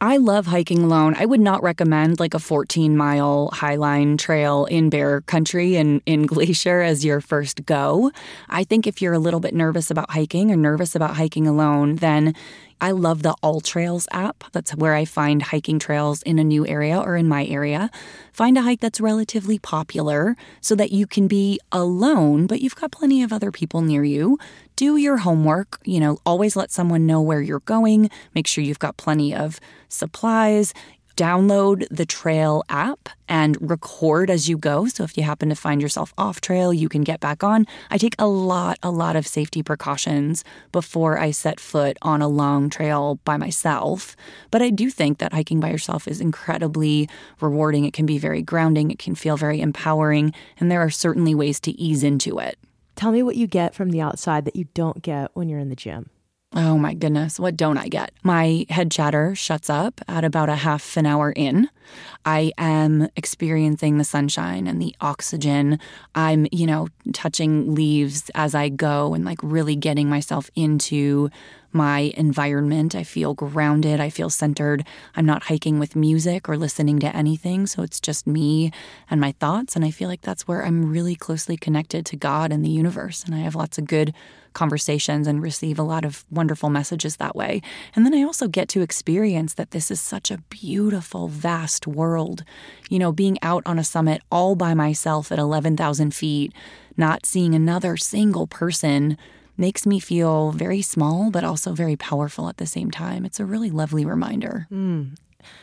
I 0.00 0.18
love 0.18 0.46
hiking 0.46 0.84
alone. 0.84 1.16
I 1.18 1.26
would 1.26 1.40
not 1.40 1.60
recommend 1.60 2.20
like 2.20 2.32
a 2.32 2.38
14 2.38 2.96
mile 2.96 3.50
highline 3.52 4.16
trail 4.16 4.64
in 4.66 4.90
bear 4.90 5.22
country 5.22 5.74
and 5.74 6.00
in 6.06 6.24
Glacier 6.24 6.80
as 6.82 7.04
your 7.04 7.20
first 7.20 7.66
go. 7.66 8.12
I 8.48 8.62
think 8.62 8.86
if 8.86 9.02
you're 9.02 9.12
a 9.12 9.18
little 9.18 9.40
bit 9.40 9.54
nervous 9.54 9.90
about 9.90 10.10
hiking 10.10 10.52
or 10.52 10.56
nervous 10.56 10.94
about 10.94 11.16
hiking 11.16 11.48
alone, 11.48 11.96
then 11.96 12.36
I 12.80 12.92
love 12.92 13.22
the 13.22 13.34
All 13.42 13.60
Trails 13.60 14.06
app. 14.12 14.44
That's 14.52 14.74
where 14.74 14.94
I 14.94 15.04
find 15.04 15.42
hiking 15.42 15.78
trails 15.78 16.22
in 16.22 16.38
a 16.38 16.44
new 16.44 16.66
area 16.66 16.98
or 16.98 17.16
in 17.16 17.28
my 17.28 17.44
area. 17.46 17.90
Find 18.32 18.56
a 18.56 18.62
hike 18.62 18.80
that's 18.80 19.00
relatively 19.00 19.58
popular 19.58 20.36
so 20.60 20.74
that 20.76 20.92
you 20.92 21.06
can 21.06 21.26
be 21.26 21.58
alone, 21.72 22.46
but 22.46 22.60
you've 22.60 22.76
got 22.76 22.92
plenty 22.92 23.22
of 23.22 23.32
other 23.32 23.50
people 23.50 23.80
near 23.80 24.04
you. 24.04 24.38
Do 24.76 24.96
your 24.96 25.18
homework. 25.18 25.80
You 25.84 25.98
know, 25.98 26.18
always 26.24 26.54
let 26.54 26.70
someone 26.70 27.04
know 27.04 27.20
where 27.20 27.40
you're 27.40 27.60
going. 27.60 28.10
Make 28.34 28.46
sure 28.46 28.62
you've 28.62 28.78
got 28.78 28.96
plenty 28.96 29.34
of 29.34 29.58
supplies. 29.88 30.72
Download 31.18 31.84
the 31.90 32.06
trail 32.06 32.62
app 32.68 33.08
and 33.28 33.58
record 33.60 34.30
as 34.30 34.48
you 34.48 34.56
go. 34.56 34.86
So 34.86 35.02
if 35.02 35.16
you 35.16 35.24
happen 35.24 35.48
to 35.48 35.56
find 35.56 35.82
yourself 35.82 36.14
off 36.16 36.40
trail, 36.40 36.72
you 36.72 36.88
can 36.88 37.02
get 37.02 37.18
back 37.18 37.42
on. 37.42 37.66
I 37.90 37.98
take 37.98 38.14
a 38.20 38.28
lot, 38.28 38.78
a 38.84 38.92
lot 38.92 39.16
of 39.16 39.26
safety 39.26 39.64
precautions 39.64 40.44
before 40.70 41.18
I 41.18 41.32
set 41.32 41.58
foot 41.58 41.96
on 42.02 42.22
a 42.22 42.28
long 42.28 42.70
trail 42.70 43.18
by 43.24 43.36
myself. 43.36 44.14
But 44.52 44.62
I 44.62 44.70
do 44.70 44.90
think 44.90 45.18
that 45.18 45.32
hiking 45.32 45.58
by 45.58 45.72
yourself 45.72 46.06
is 46.06 46.20
incredibly 46.20 47.08
rewarding. 47.40 47.84
It 47.84 47.94
can 47.94 48.06
be 48.06 48.18
very 48.18 48.40
grounding, 48.40 48.92
it 48.92 49.00
can 49.00 49.16
feel 49.16 49.36
very 49.36 49.60
empowering, 49.60 50.32
and 50.60 50.70
there 50.70 50.82
are 50.82 50.88
certainly 50.88 51.34
ways 51.34 51.58
to 51.62 51.72
ease 51.72 52.04
into 52.04 52.38
it. 52.38 52.60
Tell 52.94 53.10
me 53.10 53.24
what 53.24 53.34
you 53.34 53.48
get 53.48 53.74
from 53.74 53.90
the 53.90 54.00
outside 54.00 54.44
that 54.44 54.54
you 54.54 54.68
don't 54.72 55.02
get 55.02 55.32
when 55.34 55.48
you're 55.48 55.58
in 55.58 55.68
the 55.68 55.74
gym. 55.74 56.10
Oh 56.54 56.78
my 56.78 56.94
goodness, 56.94 57.38
what 57.38 57.56
don't 57.56 57.76
I 57.76 57.88
get? 57.88 58.10
My 58.22 58.64
head 58.70 58.90
chatter 58.90 59.34
shuts 59.34 59.68
up 59.68 60.00
at 60.08 60.24
about 60.24 60.48
a 60.48 60.56
half 60.56 60.96
an 60.96 61.04
hour 61.04 61.30
in. 61.30 61.68
I 62.24 62.52
am 62.58 63.08
experiencing 63.16 63.98
the 63.98 64.04
sunshine 64.04 64.66
and 64.66 64.80
the 64.80 64.94
oxygen. 65.00 65.78
I'm, 66.14 66.46
you 66.52 66.66
know, 66.66 66.88
touching 67.12 67.74
leaves 67.74 68.30
as 68.34 68.54
I 68.54 68.68
go 68.68 69.14
and 69.14 69.24
like 69.24 69.38
really 69.42 69.76
getting 69.76 70.08
myself 70.08 70.50
into 70.54 71.30
my 71.72 72.12
environment. 72.16 72.94
I 72.94 73.04
feel 73.04 73.34
grounded. 73.34 74.00
I 74.00 74.10
feel 74.10 74.30
centered. 74.30 74.86
I'm 75.14 75.26
not 75.26 75.44
hiking 75.44 75.78
with 75.78 75.94
music 75.94 76.48
or 76.48 76.56
listening 76.56 76.98
to 77.00 77.14
anything. 77.14 77.66
So 77.66 77.82
it's 77.82 78.00
just 78.00 78.26
me 78.26 78.72
and 79.10 79.20
my 79.20 79.32
thoughts. 79.32 79.76
And 79.76 79.84
I 79.84 79.90
feel 79.90 80.08
like 80.08 80.22
that's 80.22 80.48
where 80.48 80.64
I'm 80.64 80.90
really 80.90 81.14
closely 81.14 81.56
connected 81.56 82.06
to 82.06 82.16
God 82.16 82.52
and 82.52 82.64
the 82.64 82.70
universe. 82.70 83.22
And 83.24 83.34
I 83.34 83.38
have 83.38 83.54
lots 83.54 83.78
of 83.78 83.86
good 83.86 84.14
conversations 84.54 85.26
and 85.26 85.42
receive 85.42 85.78
a 85.78 85.82
lot 85.82 86.04
of 86.04 86.24
wonderful 86.30 86.70
messages 86.70 87.16
that 87.16 87.36
way. 87.36 87.60
And 87.94 88.04
then 88.04 88.14
I 88.14 88.22
also 88.22 88.48
get 88.48 88.68
to 88.70 88.80
experience 88.80 89.54
that 89.54 89.70
this 89.70 89.90
is 89.90 90.00
such 90.00 90.30
a 90.30 90.38
beautiful, 90.48 91.28
vast 91.28 91.77
world. 91.86 92.44
You 92.88 92.98
know, 92.98 93.12
being 93.12 93.38
out 93.42 93.62
on 93.66 93.78
a 93.78 93.84
summit 93.84 94.22
all 94.30 94.54
by 94.54 94.74
myself 94.74 95.30
at 95.30 95.38
11,000 95.38 96.14
feet, 96.14 96.52
not 96.96 97.26
seeing 97.26 97.54
another 97.54 97.96
single 97.96 98.46
person 98.46 99.16
makes 99.56 99.86
me 99.86 99.98
feel 99.98 100.52
very 100.52 100.80
small, 100.80 101.30
but 101.30 101.44
also 101.44 101.72
very 101.74 101.96
powerful 101.96 102.48
at 102.48 102.58
the 102.58 102.66
same 102.66 102.90
time. 102.90 103.24
It's 103.24 103.40
a 103.40 103.44
really 103.44 103.70
lovely 103.70 104.04
reminder. 104.04 104.66
Mm. 104.72 105.16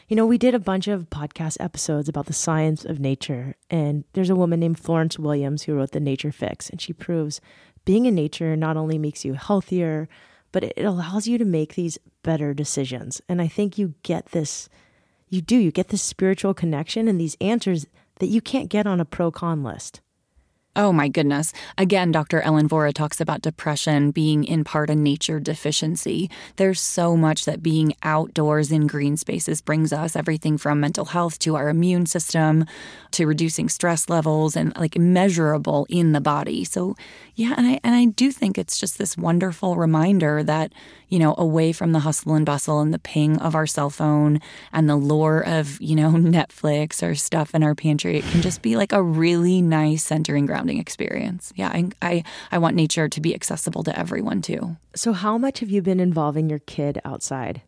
You 0.08 0.16
know, 0.16 0.26
we 0.26 0.38
did 0.38 0.54
a 0.54 0.60
bunch 0.60 0.88
of 0.88 1.10
podcast 1.10 1.58
episodes 1.60 2.10
about 2.10 2.28
the 2.28 2.34
science 2.34 2.86
of 2.86 3.00
nature, 3.00 3.56
and 3.70 4.04
there's 4.14 4.30
a 4.30 4.36
woman 4.36 4.60
named 4.60 4.80
Florence 4.80 5.18
Williams 5.18 5.64
who 5.64 5.76
wrote 5.76 5.92
The 5.92 6.00
Nature 6.00 6.32
Fix, 6.32 6.70
and 6.70 6.82
she 6.82 6.94
proves 6.94 7.42
being 7.86 8.06
in 8.06 8.16
nature 8.16 8.56
not 8.56 8.78
only 8.78 8.98
makes 8.98 9.24
you 9.24 9.34
healthier, 9.34 10.10
but 10.52 10.64
it 10.64 10.86
allows 10.86 11.28
you 11.28 11.38
to 11.38 11.46
make 11.46 11.76
these 11.76 11.98
better 12.24 12.54
decisions. 12.54 13.22
And 13.30 13.42
I 13.42 13.48
think 13.48 13.78
you 13.78 13.94
get 14.04 14.28
this, 14.28 14.70
you 15.36 15.42
do, 15.42 15.58
you 15.58 15.72
get 15.72 15.90
this 15.90 16.02
spiritual 16.02 16.54
connection 16.54 17.08
and 17.08 17.20
these 17.20 17.38
answers 17.42 17.86
that 18.20 18.28
you 18.28 18.42
can't 18.42 18.70
get 18.70 18.88
on 18.88 19.00
a 19.00 19.06
pro 19.06 19.30
con 19.30 19.64
list. 19.64 20.02
Oh 20.78 20.92
my 20.92 21.08
goodness. 21.08 21.54
Again, 21.78 22.12
Dr. 22.12 22.42
Ellen 22.42 22.68
Vora 22.68 22.94
talks 22.94 23.22
about 23.22 23.42
depression 23.42 24.12
being 24.12 24.44
in 24.44 24.66
part 24.66 24.90
a 24.90 24.96
nature 24.96 25.40
deficiency. 25.40 26.30
There's 26.58 26.82
so 26.82 27.16
much 27.16 27.46
that 27.46 27.64
being 27.64 27.94
outdoors 28.04 28.74
in 28.74 28.86
green 28.86 29.16
spaces 29.16 29.62
brings 29.62 29.94
us 29.94 30.18
everything 30.18 30.58
from 30.58 30.82
mental 30.82 31.06
health 31.06 31.40
to 31.40 31.56
our 31.56 31.70
immune 31.70 32.08
system 32.08 32.66
to 33.12 33.26
reducing 33.26 33.70
stress 33.70 34.10
levels 34.10 34.58
and 34.58 34.76
like 34.76 34.98
measurable 34.98 35.88
in 35.90 36.12
the 36.12 36.20
body. 36.20 36.66
So, 36.66 36.98
yeah, 37.36 37.54
and 37.56 37.66
I 37.66 37.80
and 37.82 37.96
I 37.96 38.06
do 38.06 38.30
think 38.30 38.58
it's 38.58 38.78
just 38.78 38.98
this 38.98 39.18
wonderful 39.18 39.78
reminder 39.78 40.44
that, 40.44 40.74
you 41.16 41.20
know, 41.20 41.34
away 41.38 41.72
from 41.72 41.94
the 41.94 42.00
hustle 42.00 42.34
and 42.34 42.46
bustle 42.46 42.82
and 42.82 42.94
the 42.94 43.00
ping 43.00 43.38
of 43.38 43.56
our 43.56 43.66
cell 43.66 43.90
phone 43.90 44.42
and 44.74 44.90
the 44.90 44.98
lure 44.98 45.40
of, 45.40 45.80
you 45.80 45.96
know, 45.96 46.10
Netflix 46.12 47.02
or 47.02 47.16
stuff 47.16 47.56
in 47.56 47.64
our 47.64 47.74
pantry, 47.74 48.18
it 48.18 48.26
can 48.26 48.42
just 48.42 48.62
be 48.62 48.76
like 48.76 48.92
a 48.92 49.02
really 49.02 49.62
nice 49.62 50.04
centering 50.04 50.46
grounding 50.46 50.78
experience. 50.78 51.54
Yeah, 51.56 51.70
I, 51.70 51.90
I, 52.02 52.24
I 52.52 52.58
want 52.58 52.76
nature 52.76 53.08
to 53.08 53.22
be 53.22 53.34
accessible 53.34 53.82
to 53.84 53.98
everyone 53.98 54.42
too. 54.42 54.76
So, 54.94 55.14
how 55.14 55.38
much 55.38 55.62
have 55.62 55.70
you 55.70 55.82
been 55.82 56.02
involving 56.02 56.50
your 56.50 56.60
kid 56.60 57.00
outside? 57.06 57.62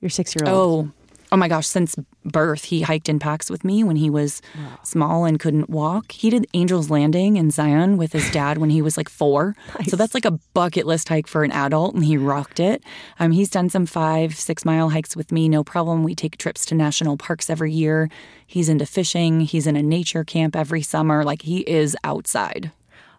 Your 0.00 0.10
six 0.10 0.34
year 0.34 0.52
old? 0.52 0.88
Oh, 0.88 0.92
oh 1.30 1.36
my 1.36 1.48
gosh, 1.48 1.66
since 1.66 1.96
birth, 2.24 2.64
he 2.64 2.82
hiked 2.82 3.08
in 3.08 3.18
packs 3.18 3.50
with 3.50 3.64
me 3.64 3.84
when 3.84 3.96
he 3.96 4.10
was 4.10 4.40
wow. 4.56 4.78
small 4.82 5.24
and 5.24 5.38
couldn't 5.38 5.70
walk. 5.70 6.12
He 6.12 6.30
did 6.30 6.46
Angel's 6.54 6.90
Landing 6.90 7.36
in 7.36 7.50
Zion 7.50 7.96
with 7.96 8.12
his 8.12 8.30
dad 8.30 8.58
when 8.58 8.70
he 8.70 8.82
was 8.82 8.96
like 8.96 9.08
four. 9.08 9.54
Nice. 9.78 9.90
So 9.90 9.96
that's 9.96 10.14
like 10.14 10.24
a 10.24 10.38
bucket 10.54 10.86
list 10.86 11.08
hike 11.08 11.26
for 11.26 11.44
an 11.44 11.52
adult, 11.52 11.94
and 11.94 12.04
he 12.04 12.16
rocked 12.16 12.60
it. 12.60 12.82
Um, 13.18 13.32
he's 13.32 13.50
done 13.50 13.68
some 13.68 13.86
five, 13.86 14.34
six 14.34 14.64
mile 14.64 14.90
hikes 14.90 15.16
with 15.16 15.32
me, 15.32 15.48
no 15.48 15.64
problem. 15.64 16.02
We 16.02 16.14
take 16.14 16.38
trips 16.38 16.64
to 16.66 16.74
national 16.74 17.16
parks 17.16 17.50
every 17.50 17.72
year. 17.72 18.08
He's 18.46 18.68
into 18.68 18.86
fishing, 18.86 19.40
he's 19.40 19.66
in 19.66 19.76
a 19.76 19.82
nature 19.82 20.24
camp 20.24 20.56
every 20.56 20.82
summer. 20.82 21.24
Like 21.24 21.42
he 21.42 21.60
is 21.60 21.96
outside. 22.04 22.72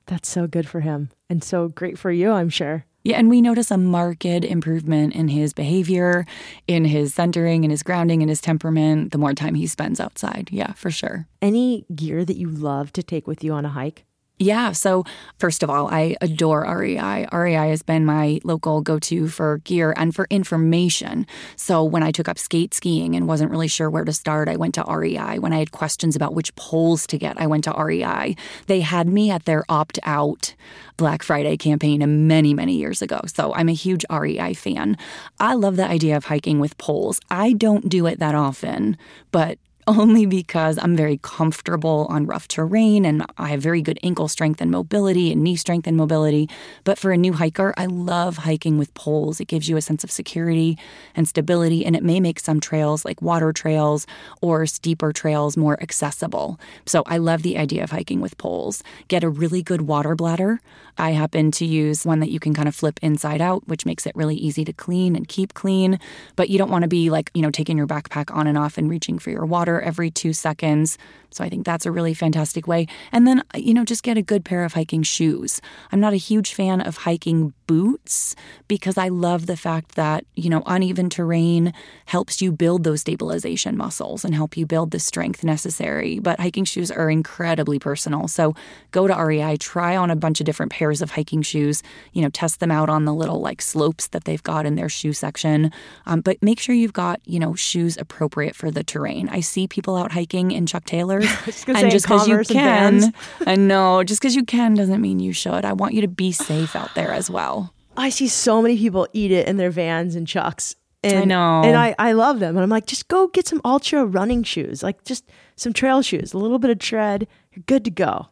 That's 0.08 0.28
so 0.28 0.48
good 0.48 0.68
for 0.68 0.80
him 0.80 1.12
and 1.30 1.44
so 1.44 1.68
great 1.68 2.00
for 2.00 2.12
you, 2.12 2.32
I'm 2.32 2.50
sure. 2.50 2.86
Yeah, 3.04 3.18
and 3.18 3.30
we 3.30 3.42
notice 3.42 3.72
a 3.72 3.78
marked 3.78 4.26
improvement 4.26 5.16
in 5.16 5.30
his 5.30 5.54
behavior, 5.54 6.26
in 6.68 6.86
his 6.86 7.14
centering, 7.14 7.64
in 7.64 7.72
his 7.72 7.84
grounding, 7.84 8.22
in 8.22 8.28
his 8.28 8.42
temperament 8.42 9.12
the 9.12 9.18
more 9.18 9.34
time 9.34 9.56
he 9.56 9.68
spends 9.68 10.00
outside. 10.00 10.50
Yeah, 10.52 10.74
for 10.74 10.92
sure. 10.92 11.28
Any 11.42 11.86
gear 11.96 12.26
that 12.26 12.36
you 12.36 12.50
love 12.50 12.92
to 12.94 13.04
take 13.04 13.26
with 13.26 13.44
you 13.44 13.54
on 13.54 13.66
a 13.66 13.70
hike? 13.70 14.06
Yeah. 14.42 14.72
So, 14.72 15.04
first 15.38 15.64
of 15.64 15.70
all, 15.70 15.90
I 15.90 16.16
adore 16.22 16.62
REI. 16.62 17.28
REI 17.30 17.70
has 17.72 17.84
been 17.84 18.06
my 18.06 18.40
local 18.46 18.80
go 18.80 18.98
to 18.98 19.28
for 19.28 19.58
gear 19.66 19.94
and 19.98 20.16
for 20.16 20.28
information. 20.30 21.28
So, 21.58 21.84
when 21.84 22.04
I 22.04 22.12
took 22.12 22.30
up 22.30 22.40
skate 22.40 22.74
skiing 22.74 23.18
and 23.18 23.28
wasn't 23.28 23.52
really 23.52 23.68
sure 23.68 23.90
where 23.90 24.06
to 24.06 24.14
start, 24.14 24.48
I 24.48 24.56
went 24.56 24.76
to 24.76 24.86
REI. 24.88 25.40
When 25.40 25.52
I 25.52 25.60
had 25.60 25.74
questions 25.74 26.16
about 26.16 26.36
which 26.36 26.56
poles 26.56 27.06
to 27.08 27.18
get, 27.18 27.38
I 27.40 27.48
went 27.48 27.66
to 27.66 27.74
REI. 27.78 28.38
They 28.68 28.80
had 28.80 29.10
me 29.10 29.30
at 29.30 29.44
their 29.44 29.66
opt 29.68 30.00
out 30.04 30.56
Black 30.96 31.22
Friday 31.22 31.58
campaign 31.58 32.28
many, 32.28 32.54
many 32.54 32.78
years 32.78 33.02
ago. 33.02 33.20
So, 33.26 33.54
I'm 33.56 33.68
a 33.68 33.74
huge 33.74 34.06
REI 34.10 34.54
fan. 34.54 34.98
I 35.42 35.54
love 35.56 35.76
the 35.76 35.86
idea 35.86 36.16
of 36.16 36.26
hiking 36.26 36.62
with 36.62 36.78
poles. 36.78 37.20
I 37.30 37.52
don't 37.52 37.90
do 37.90 38.06
it 38.06 38.20
that 38.20 38.36
often, 38.36 38.98
but 39.34 39.60
only 39.90 40.28
because 40.28 40.78
I'm 40.80 40.96
very 40.96 41.18
comfortable 41.24 42.06
on 42.12 42.28
rough 42.28 42.48
terrain 42.48 43.06
and 43.06 43.26
I 43.40 43.50
have 43.50 43.60
very 43.60 43.82
good 43.82 44.00
ankle 44.04 44.28
strength 44.28 44.62
and 44.62 44.70
mobility 44.70 45.32
and 45.32 45.44
knee 45.44 45.56
strength 45.56 45.88
and 45.88 45.98
mobility. 45.98 46.48
But 46.84 47.00
for 47.00 47.12
a 47.12 47.18
new 47.18 47.34
hiker, 47.34 47.74
I 47.76 47.88
love 47.88 48.38
hiking 48.38 48.78
with 48.78 48.94
poles. 48.94 49.40
It 49.40 49.48
gives 49.48 49.68
you 49.68 49.78
a 49.78 49.82
sense 49.82 50.04
of 50.04 50.12
security 50.12 50.78
and 51.16 51.28
stability, 51.28 51.84
and 51.84 51.96
it 51.96 52.04
may 52.04 52.20
make 52.20 52.40
some 52.40 52.60
trails, 52.60 53.04
like 53.04 53.20
water 53.24 53.52
trails 53.52 54.06
or 54.42 54.68
steeper 54.68 55.12
trails, 55.12 55.58
more 55.58 55.82
accessible. 55.82 56.60
So 56.86 57.02
I 57.08 57.18
love 57.18 57.42
the 57.42 57.58
idea 57.58 57.84
of 57.84 57.90
hiking 57.90 58.22
with 58.22 58.38
poles. 58.38 58.84
Get 59.08 59.24
a 59.24 59.30
really 59.30 59.64
good 59.64 59.82
water 59.82 60.14
bladder. 60.14 60.62
I 61.00 61.12
happen 61.12 61.50
to 61.52 61.66
use 61.66 62.06
one 62.06 62.20
that 62.20 62.30
you 62.30 62.40
can 62.40 62.54
kind 62.54 62.68
of 62.68 62.76
flip 62.76 63.00
inside 63.02 63.42
out, 63.42 63.68
which 63.68 63.88
makes 63.88 64.06
it 64.06 64.16
really 64.16 64.36
easy 64.36 64.64
to 64.66 64.74
clean 64.74 65.16
and 65.16 65.28
keep 65.28 65.56
clean. 65.56 66.00
But 66.36 66.50
you 66.50 66.60
don't 66.60 66.70
want 66.70 66.84
to 66.84 66.88
be 66.88 67.10
like, 67.10 67.32
you 67.34 67.42
know, 67.42 67.50
taking 67.50 67.78
your 67.78 67.88
backpack 67.88 68.36
on 68.36 68.46
and 68.46 68.58
off 68.58 68.78
and 68.78 68.88
reaching 68.88 69.18
for 69.18 69.32
your 69.32 69.46
water 69.46 69.79
every 69.82 70.12
two 70.12 70.34
seconds. 70.34 70.98
So 71.32 71.44
I 71.44 71.50
think 71.50 71.66
that's 71.66 71.86
a 71.86 71.92
really 71.92 72.14
fantastic 72.14 72.68
way. 72.68 72.88
And 73.12 73.28
then, 73.28 73.44
you 73.56 73.74
know, 73.74 73.86
just 73.86 74.04
get 74.04 74.18
a 74.18 74.22
good 74.22 74.44
pair 74.44 74.64
of 74.64 74.74
hiking 74.74 75.04
shoes. 75.04 75.62
I'm 75.92 76.00
not 76.00 76.14
a 76.14 76.18
huge 76.18 76.54
fan 76.54 76.82
of 76.82 76.98
hiking 76.98 77.54
boots 77.68 78.36
because 78.68 78.98
I 78.98 79.10
love 79.10 79.46
the 79.46 79.56
fact 79.56 79.94
that, 79.94 80.26
you 80.36 80.50
know, 80.50 80.64
uneven 80.66 81.08
terrain 81.10 81.72
helps 82.06 82.42
you 82.42 82.52
build 82.52 82.84
those 82.84 83.02
stabilization 83.02 83.78
muscles 83.78 84.26
and 84.26 84.34
help 84.34 84.58
you 84.58 84.66
build 84.66 84.90
the 84.90 85.00
strength 85.00 85.44
necessary. 85.44 86.18
But 86.18 86.40
hiking 86.40 86.66
shoes 86.66 86.90
are 86.90 87.12
incredibly 87.12 87.78
personal. 87.78 88.28
So 88.28 88.56
go 88.90 89.08
to 89.08 89.14
REI, 89.14 89.58
try 89.58 89.96
on 89.96 90.10
a 90.10 90.16
bunch 90.16 90.40
of 90.40 90.46
different 90.46 90.72
pairs 90.72 91.02
of 91.02 91.12
hiking 91.12 91.44
shoes, 91.44 91.84
you 92.14 92.24
know, 92.24 92.30
test 92.30 92.60
them 92.60 92.72
out 92.72 92.90
on 92.90 93.06
the 93.06 93.14
little 93.14 93.40
like 93.40 93.62
slopes 93.62 94.08
that 94.08 94.24
they've 94.24 94.42
got 94.42 94.66
in 94.66 94.76
their 94.76 94.90
shoe 94.90 95.14
section. 95.14 95.72
Um, 96.08 96.22
but 96.22 96.42
make 96.42 96.60
sure 96.60 96.74
you've 96.74 96.94
got, 96.94 97.22
you 97.26 97.40
know, 97.40 97.54
shoes 97.54 97.98
appropriate 97.98 98.56
for 98.56 98.72
the 98.72 98.84
terrain. 98.84 99.30
I 99.30 99.42
see 99.42 99.68
people 99.70 99.96
out 99.96 100.12
hiking 100.12 100.52
in 100.52 100.66
Chuck 100.66 100.86
Taylors. 100.86 101.26
and 101.68 101.92
just 101.92 102.06
because 102.06 102.28
you 102.28 102.40
can, 102.44 103.14
and 103.46 103.68
no, 103.68 104.04
just 104.04 104.22
because 104.22 104.36
you 104.36 104.44
can 104.44 104.74
doesn't 104.74 105.02
mean 105.02 105.20
you 105.20 105.34
should. 105.34 105.66
I 105.66 105.74
want 105.74 105.94
you 105.94 106.02
to 106.02 106.08
be 106.08 106.32
safe 106.32 106.76
out 106.76 106.94
there 106.96 107.12
as 107.12 107.30
well. 107.30 107.74
I 107.98 108.10
see 108.10 108.28
so 108.28 108.62
many 108.62 108.78
people 108.78 109.08
eat 109.14 109.32
it 109.32 109.48
in 109.48 109.58
their 109.58 109.72
vans 109.72 110.16
and 110.16 110.28
chucks. 110.28 110.76
And, 111.04 111.18
I 111.18 111.24
know. 111.26 111.62
And 111.64 111.78
I, 111.78 111.96
I 111.98 112.12
love 112.12 112.40
them. 112.40 112.56
And 112.56 112.64
I'm 112.64 112.70
like, 112.70 112.86
just 112.86 113.08
go 113.08 113.28
get 113.28 113.48
some 113.48 113.62
ultra 113.64 114.06
running 114.06 114.44
shoes, 114.44 114.84
like 114.84 115.04
just 115.06 115.30
some 115.56 115.74
trail 115.74 116.02
shoes, 116.02 116.34
a 116.34 116.38
little 116.38 116.60
bit 116.60 116.70
of 116.72 116.80
tread, 116.80 117.28
you're 117.54 117.64
good 117.68 117.86
to 117.86 117.92
go. 117.92 118.28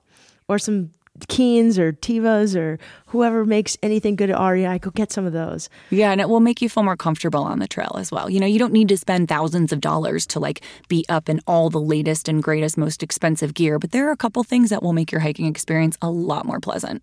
Or 0.47 0.59
some 0.59 0.91
Keens 1.27 1.79
or 1.79 1.93
Tevas 1.93 2.55
or 2.55 2.79
whoever 3.07 3.45
makes 3.45 3.77
anything 3.81 4.15
good 4.15 4.29
at 4.29 4.39
REI, 4.39 4.79
go 4.79 4.91
get 4.91 5.11
some 5.11 5.25
of 5.25 5.33
those. 5.33 5.69
Yeah, 5.89 6.11
and 6.11 6.21
it 6.21 6.29
will 6.29 6.39
make 6.39 6.61
you 6.61 6.69
feel 6.69 6.83
more 6.83 6.97
comfortable 6.97 7.43
on 7.43 7.59
the 7.59 7.67
trail 7.67 7.95
as 7.97 8.11
well. 8.11 8.29
You 8.29 8.39
know, 8.39 8.45
you 8.45 8.59
don't 8.59 8.73
need 8.73 8.89
to 8.89 8.97
spend 8.97 9.27
thousands 9.27 9.71
of 9.71 9.81
dollars 9.81 10.25
to 10.27 10.39
like 10.39 10.61
be 10.87 11.05
up 11.09 11.29
in 11.29 11.41
all 11.47 11.69
the 11.69 11.81
latest 11.81 12.27
and 12.29 12.41
greatest, 12.43 12.77
most 12.77 13.01
expensive 13.01 13.53
gear, 13.53 13.79
but 13.79 13.91
there 13.91 14.07
are 14.07 14.11
a 14.11 14.17
couple 14.17 14.43
things 14.43 14.69
that 14.69 14.83
will 14.83 14.93
make 14.93 15.11
your 15.11 15.21
hiking 15.21 15.45
experience 15.45 15.97
a 16.01 16.09
lot 16.09 16.45
more 16.45 16.59
pleasant. 16.59 17.01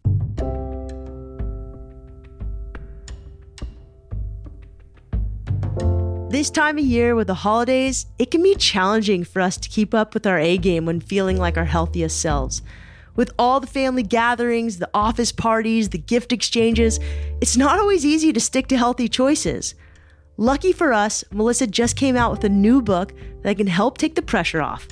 This 6.34 6.50
time 6.50 6.78
of 6.78 6.84
year 6.84 7.14
with 7.14 7.28
the 7.28 7.34
holidays, 7.34 8.06
it 8.18 8.32
can 8.32 8.42
be 8.42 8.56
challenging 8.56 9.22
for 9.22 9.40
us 9.40 9.56
to 9.56 9.68
keep 9.68 9.94
up 9.94 10.14
with 10.14 10.26
our 10.26 10.36
A 10.36 10.58
game 10.58 10.84
when 10.84 10.98
feeling 10.98 11.36
like 11.36 11.56
our 11.56 11.64
healthiest 11.64 12.20
selves. 12.20 12.60
With 13.16 13.30
all 13.38 13.60
the 13.60 13.66
family 13.66 14.02
gatherings, 14.02 14.78
the 14.78 14.90
office 14.92 15.32
parties, 15.32 15.90
the 15.90 15.98
gift 15.98 16.32
exchanges, 16.32 16.98
it's 17.40 17.56
not 17.56 17.78
always 17.78 18.04
easy 18.04 18.32
to 18.32 18.40
stick 18.40 18.66
to 18.68 18.76
healthy 18.76 19.08
choices. 19.08 19.74
Lucky 20.36 20.72
for 20.72 20.92
us, 20.92 21.24
Melissa 21.30 21.66
just 21.66 21.96
came 21.96 22.16
out 22.16 22.32
with 22.32 22.42
a 22.42 22.48
new 22.48 22.82
book 22.82 23.12
that 23.42 23.56
can 23.56 23.68
help 23.68 23.98
take 23.98 24.16
the 24.16 24.22
pressure 24.22 24.60
off. 24.60 24.88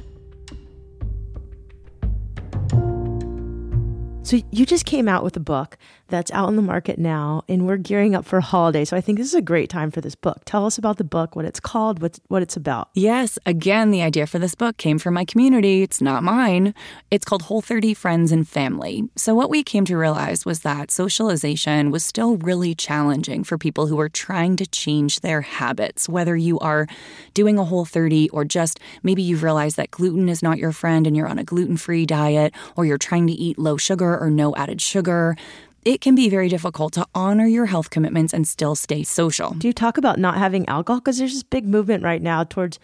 So 4.24 4.40
you 4.52 4.64
just 4.64 4.86
came 4.86 5.08
out 5.08 5.24
with 5.24 5.36
a 5.36 5.40
book 5.40 5.76
that's 6.12 6.30
out 6.30 6.48
in 6.48 6.56
the 6.56 6.62
market 6.62 6.98
now, 6.98 7.42
and 7.48 7.66
we're 7.66 7.78
gearing 7.78 8.14
up 8.14 8.24
for 8.24 8.40
holiday. 8.40 8.84
So 8.84 8.96
I 8.96 9.00
think 9.00 9.18
this 9.18 9.26
is 9.26 9.34
a 9.34 9.42
great 9.42 9.70
time 9.70 9.90
for 9.90 10.00
this 10.00 10.14
book. 10.14 10.42
Tell 10.44 10.66
us 10.66 10.78
about 10.78 10.98
the 10.98 11.04
book, 11.04 11.34
what 11.34 11.44
it's 11.44 11.58
called, 11.58 12.00
what 12.00 12.20
what 12.28 12.42
it's 12.42 12.56
about. 12.56 12.90
Yes, 12.94 13.38
again, 13.46 13.90
the 13.90 14.02
idea 14.02 14.26
for 14.26 14.38
this 14.38 14.54
book 14.54 14.76
came 14.76 14.98
from 14.98 15.14
my 15.14 15.24
community. 15.24 15.82
It's 15.82 16.00
not 16.00 16.22
mine. 16.22 16.74
It's 17.10 17.24
called 17.24 17.44
Whole30 17.44 17.96
Friends 17.96 18.30
and 18.30 18.46
Family. 18.46 19.04
So 19.16 19.34
what 19.34 19.50
we 19.50 19.62
came 19.62 19.84
to 19.86 19.96
realize 19.96 20.44
was 20.44 20.60
that 20.60 20.90
socialization 20.90 21.90
was 21.90 22.04
still 22.04 22.36
really 22.36 22.74
challenging 22.74 23.42
for 23.42 23.56
people 23.56 23.86
who 23.86 23.98
are 23.98 24.10
trying 24.10 24.56
to 24.56 24.66
change 24.66 25.20
their 25.20 25.40
habits, 25.40 26.08
whether 26.08 26.36
you 26.36 26.58
are 26.58 26.86
doing 27.32 27.58
a 27.58 27.64
Whole30 27.64 28.28
or 28.32 28.44
just 28.44 28.78
maybe 29.02 29.22
you've 29.22 29.42
realized 29.42 29.76
that 29.78 29.90
gluten 29.90 30.28
is 30.28 30.42
not 30.42 30.58
your 30.58 30.72
friend 30.72 31.06
and 31.06 31.16
you're 31.16 31.28
on 31.28 31.38
a 31.38 31.44
gluten-free 31.44 32.04
diet 32.04 32.52
or 32.76 32.84
you're 32.84 32.98
trying 32.98 33.26
to 33.26 33.32
eat 33.32 33.58
low 33.58 33.78
sugar 33.78 34.18
or 34.18 34.30
no 34.30 34.54
added 34.56 34.80
sugar, 34.82 35.36
it 35.84 36.00
can 36.00 36.14
be 36.14 36.28
very 36.28 36.48
difficult 36.48 36.92
to 36.94 37.06
honor 37.14 37.46
your 37.46 37.66
health 37.66 37.90
commitments 37.90 38.32
and 38.32 38.46
still 38.46 38.74
stay 38.74 39.02
social. 39.02 39.50
Do 39.52 39.66
you 39.66 39.72
talk 39.72 39.98
about 39.98 40.18
not 40.18 40.36
having 40.36 40.68
alcohol? 40.68 41.00
Because 41.00 41.18
there's 41.18 41.34
this 41.34 41.42
big 41.42 41.66
movement 41.66 42.04
right 42.04 42.22
now 42.22 42.44
towards 42.44 42.78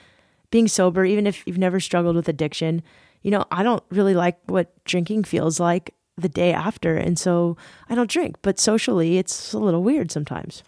being 0.51 0.69
sober, 0.69 1.05
even 1.05 1.27
if 1.27 1.47
you've 1.47 1.59
never 1.59 1.81
struggled 1.81 2.17
with 2.17 2.29
addiction. 2.29 2.83
You 3.23 3.31
know, 3.31 3.45
I 3.51 3.63
don't 3.63 3.83
really 3.91 4.15
like 4.15 4.39
what 4.47 4.73
drinking 4.85 5.25
feels 5.25 5.61
like 5.61 5.95
the 6.17 6.29
day 6.29 6.53
after. 6.53 6.97
And 6.97 7.19
so 7.19 7.57
I 7.89 7.95
don't 7.95 8.11
drink, 8.11 8.37
but 8.43 8.59
socially, 8.59 9.19
it's 9.19 9.53
a 9.53 9.59
little 9.59 9.83
weird 9.83 10.11
sometimes. 10.11 10.63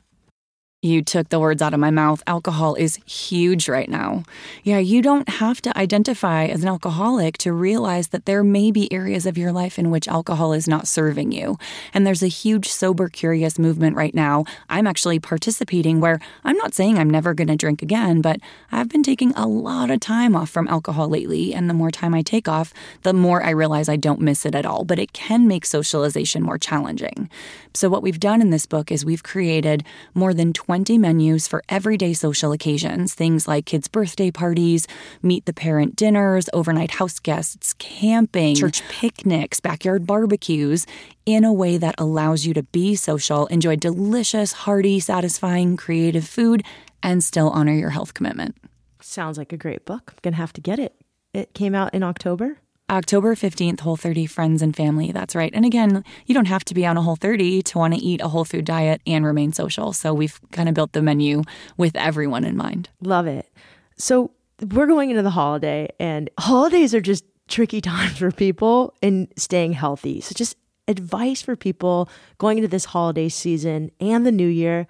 You 0.82 1.02
took 1.02 1.28
the 1.28 1.38
words 1.38 1.60
out 1.60 1.74
of 1.74 1.80
my 1.80 1.90
mouth. 1.90 2.22
Alcohol 2.26 2.74
is 2.74 2.98
huge 3.04 3.68
right 3.68 3.88
now. 3.90 4.22
Yeah, 4.64 4.78
you 4.78 5.02
don't 5.02 5.28
have 5.28 5.60
to 5.60 5.76
identify 5.76 6.46
as 6.46 6.62
an 6.62 6.68
alcoholic 6.68 7.36
to 7.38 7.52
realize 7.52 8.08
that 8.08 8.24
there 8.24 8.42
may 8.42 8.70
be 8.70 8.90
areas 8.90 9.26
of 9.26 9.36
your 9.36 9.52
life 9.52 9.78
in 9.78 9.90
which 9.90 10.08
alcohol 10.08 10.54
is 10.54 10.66
not 10.66 10.88
serving 10.88 11.32
you. 11.32 11.58
And 11.92 12.06
there's 12.06 12.22
a 12.22 12.28
huge 12.28 12.70
sober 12.70 13.10
curious 13.10 13.58
movement 13.58 13.94
right 13.94 14.14
now. 14.14 14.46
I'm 14.70 14.86
actually 14.86 15.18
participating 15.18 16.00
where 16.00 16.18
I'm 16.44 16.56
not 16.56 16.72
saying 16.72 16.98
I'm 16.98 17.10
never 17.10 17.34
going 17.34 17.48
to 17.48 17.56
drink 17.56 17.82
again, 17.82 18.22
but 18.22 18.40
I've 18.72 18.88
been 18.88 19.02
taking 19.02 19.32
a 19.32 19.46
lot 19.46 19.90
of 19.90 20.00
time 20.00 20.34
off 20.34 20.48
from 20.48 20.66
alcohol 20.66 21.10
lately. 21.10 21.52
And 21.52 21.68
the 21.68 21.74
more 21.74 21.90
time 21.90 22.14
I 22.14 22.22
take 22.22 22.48
off, 22.48 22.72
the 23.02 23.12
more 23.12 23.42
I 23.42 23.50
realize 23.50 23.90
I 23.90 23.96
don't 23.96 24.22
miss 24.22 24.46
it 24.46 24.54
at 24.54 24.64
all. 24.64 24.84
But 24.84 24.98
it 24.98 25.12
can 25.12 25.46
make 25.46 25.66
socialization 25.66 26.42
more 26.42 26.56
challenging. 26.56 27.28
So, 27.72 27.88
what 27.88 28.02
we've 28.02 28.18
done 28.18 28.40
in 28.40 28.50
this 28.50 28.66
book 28.66 28.90
is 28.90 29.04
we've 29.04 29.22
created 29.22 29.84
more 30.14 30.34
than 30.34 30.52
20 30.52 30.98
menus 30.98 31.46
for 31.46 31.62
everyday 31.68 32.12
social 32.12 32.52
occasions, 32.52 33.14
things 33.14 33.46
like 33.46 33.66
kids' 33.66 33.86
birthday 33.86 34.30
parties, 34.30 34.86
meet 35.22 35.46
the 35.46 35.52
parent 35.52 35.94
dinners, 35.94 36.48
overnight 36.52 36.92
house 36.92 37.18
guests, 37.20 37.72
camping, 37.74 38.56
church 38.56 38.82
picnics, 38.88 39.60
backyard 39.60 40.06
barbecues, 40.06 40.86
in 41.26 41.44
a 41.44 41.52
way 41.52 41.76
that 41.76 41.94
allows 41.98 42.44
you 42.44 42.52
to 42.54 42.64
be 42.64 42.96
social, 42.96 43.46
enjoy 43.46 43.76
delicious, 43.76 44.52
hearty, 44.52 44.98
satisfying, 44.98 45.76
creative 45.76 46.26
food, 46.26 46.64
and 47.02 47.22
still 47.22 47.50
honor 47.50 47.72
your 47.72 47.90
health 47.90 48.14
commitment. 48.14 48.56
Sounds 49.00 49.38
like 49.38 49.52
a 49.52 49.56
great 49.56 49.84
book. 49.84 50.12
I'm 50.12 50.18
going 50.22 50.34
to 50.34 50.38
have 50.38 50.52
to 50.54 50.60
get 50.60 50.78
it. 50.78 50.94
It 51.32 51.54
came 51.54 51.74
out 51.74 51.94
in 51.94 52.02
October. 52.02 52.58
October 52.90 53.36
15th, 53.36 53.78
Whole30 53.78 54.28
Friends 54.28 54.62
and 54.62 54.74
Family. 54.74 55.12
That's 55.12 55.36
right. 55.36 55.52
And 55.54 55.64
again, 55.64 56.04
you 56.26 56.34
don't 56.34 56.48
have 56.48 56.64
to 56.66 56.74
be 56.74 56.84
on 56.84 56.96
a 56.96 57.00
Whole30 57.00 57.62
to 57.62 57.78
want 57.78 57.94
to 57.94 58.00
eat 58.00 58.20
a 58.20 58.28
whole 58.28 58.44
food 58.44 58.64
diet 58.64 59.00
and 59.06 59.24
remain 59.24 59.52
social. 59.52 59.92
So 59.92 60.12
we've 60.12 60.40
kind 60.50 60.68
of 60.68 60.74
built 60.74 60.92
the 60.92 61.00
menu 61.00 61.42
with 61.76 61.94
everyone 61.94 62.44
in 62.44 62.56
mind. 62.56 62.88
Love 63.00 63.28
it. 63.28 63.48
So 63.96 64.32
we're 64.60 64.88
going 64.88 65.10
into 65.10 65.22
the 65.22 65.30
holiday, 65.30 65.88
and 66.00 66.30
holidays 66.38 66.92
are 66.92 67.00
just 67.00 67.24
tricky 67.46 67.80
times 67.80 68.18
for 68.18 68.32
people 68.32 68.94
in 69.00 69.28
staying 69.36 69.74
healthy. 69.74 70.20
So 70.20 70.34
just 70.34 70.56
advice 70.88 71.40
for 71.40 71.54
people 71.54 72.08
going 72.38 72.58
into 72.58 72.68
this 72.68 72.86
holiday 72.86 73.28
season 73.28 73.92
and 74.00 74.26
the 74.26 74.32
new 74.32 74.48
year 74.48 74.88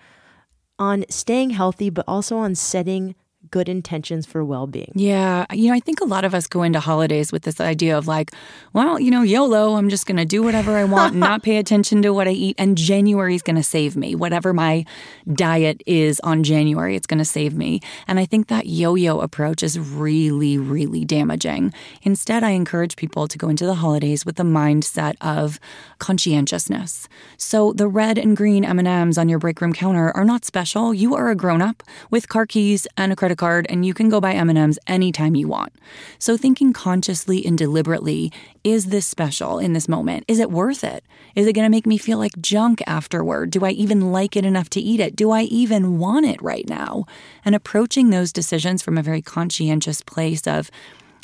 on 0.78 1.05
staying 1.11 1.51
healthy, 1.51 1.90
but 1.90 2.07
also 2.09 2.38
on 2.38 2.55
setting 2.55 3.14
good 3.51 3.68
intentions 3.68 4.26
for 4.26 4.44
well 4.44 4.66
being. 4.66 4.92
Yeah. 4.94 5.46
You 5.53 5.68
know, 5.68 5.74
I 5.74 5.80
think 5.80 6.01
a 6.01 6.05
lot 6.05 6.24
of 6.24 6.34
us 6.34 6.46
go 6.46 6.62
into 6.62 6.80
holidays 6.80 7.32
with 7.32 7.42
this 7.42 7.61
idea 7.61 7.96
of 7.96 8.07
like, 8.07 8.32
well, 8.72 9.01
you 9.01 9.11
know, 9.11 9.22
YOLO, 9.22 9.74
I'm 9.74 9.88
just 9.88 10.07
going 10.07 10.16
to 10.16 10.24
do 10.24 10.42
whatever 10.42 10.76
I 10.76 10.84
want, 10.84 11.14
not 11.14 11.42
pay 11.42 11.57
attention 11.57 12.03
to 12.03 12.11
what 12.12 12.28
I 12.28 12.32
eat. 12.32 12.57
And 12.59 12.76
January 12.76 13.34
is 13.34 13.42
going 13.42 13.57
to 13.57 13.62
save 13.62 13.96
me. 13.96 14.14
Whatever 14.14 14.53
my 14.53 14.84
diet 15.32 15.82
is 15.86 16.20
on 16.20 16.42
January, 16.42 16.96
it's 16.96 17.07
going 17.07 17.18
to 17.18 17.24
save 17.24 17.55
me. 17.55 17.80
And 18.07 18.18
I 18.20 18.24
think 18.24 18.48
that 18.48 18.66
yo 18.66 18.94
yo 18.94 19.20
approach 19.20 19.62
is 19.62 19.78
really, 19.78 20.59
really 20.59 21.05
damaging. 21.05 21.72
Instead, 22.03 22.44
I 22.44 22.51
encourage 22.51 22.96
people 22.96 23.26
to 23.28 23.38
go 23.38 23.48
into 23.48 23.66
the 23.66 23.76
holidays 23.76 24.24
with 24.24 24.36
the 24.36 24.42
mindset 24.42 25.16
of 25.20 25.59
conscientiousness. 25.98 27.09
So 27.36 27.72
the 27.72 27.88
red 27.88 28.18
and 28.18 28.36
green 28.36 28.64
M&Ms 28.64 29.18
on 29.18 29.28
your 29.28 29.38
break 29.38 29.61
room 29.61 29.72
counter 29.72 30.11
are 30.16 30.24
not 30.24 30.44
special. 30.44 30.94
You 30.94 31.14
are 31.14 31.30
a 31.30 31.34
grown 31.34 31.62
up 31.62 31.82
with 32.11 32.28
car 32.28 32.46
keys 32.46 32.86
and 32.96 33.12
a 33.12 33.16
credit 33.16 33.38
card 33.41 33.66
and 33.68 33.84
you 33.84 33.95
can 33.95 34.09
go 34.09 34.20
buy 34.20 34.34
M&Ms 34.34 34.78
anytime 34.86 35.34
you 35.34 35.49
want. 35.49 35.72
So 36.18 36.36
thinking 36.36 36.72
consciously 36.72 37.45
and 37.45 37.57
deliberately, 37.59 38.32
is 38.62 38.86
this 38.86 39.07
special 39.07 39.59
in 39.59 39.72
this 39.72 39.88
moment? 39.88 40.24
Is 40.28 40.38
it 40.38 40.51
worth 40.51 40.84
it? 40.84 41.03
Is 41.34 41.47
it 41.47 41.55
going 41.55 41.64
to 41.64 41.70
make 41.70 41.86
me 41.86 41.97
feel 41.97 42.18
like 42.18 42.41
junk 42.41 42.82
afterward? 42.86 43.51
Do 43.51 43.64
I 43.64 43.70
even 43.70 44.12
like 44.12 44.36
it 44.36 44.45
enough 44.45 44.68
to 44.70 44.80
eat 44.80 45.01
it? 45.01 45.16
Do 45.16 45.30
I 45.30 45.43
even 45.43 45.99
want 45.99 46.26
it 46.26 46.41
right 46.43 46.68
now? 46.68 47.07
And 47.45 47.55
approaching 47.55 48.11
those 48.11 48.32
decisions 48.32 48.82
from 48.82 48.99
a 48.99 49.03
very 49.03 49.22
conscientious 49.22 50.03
place 50.03 50.47
of 50.47 50.70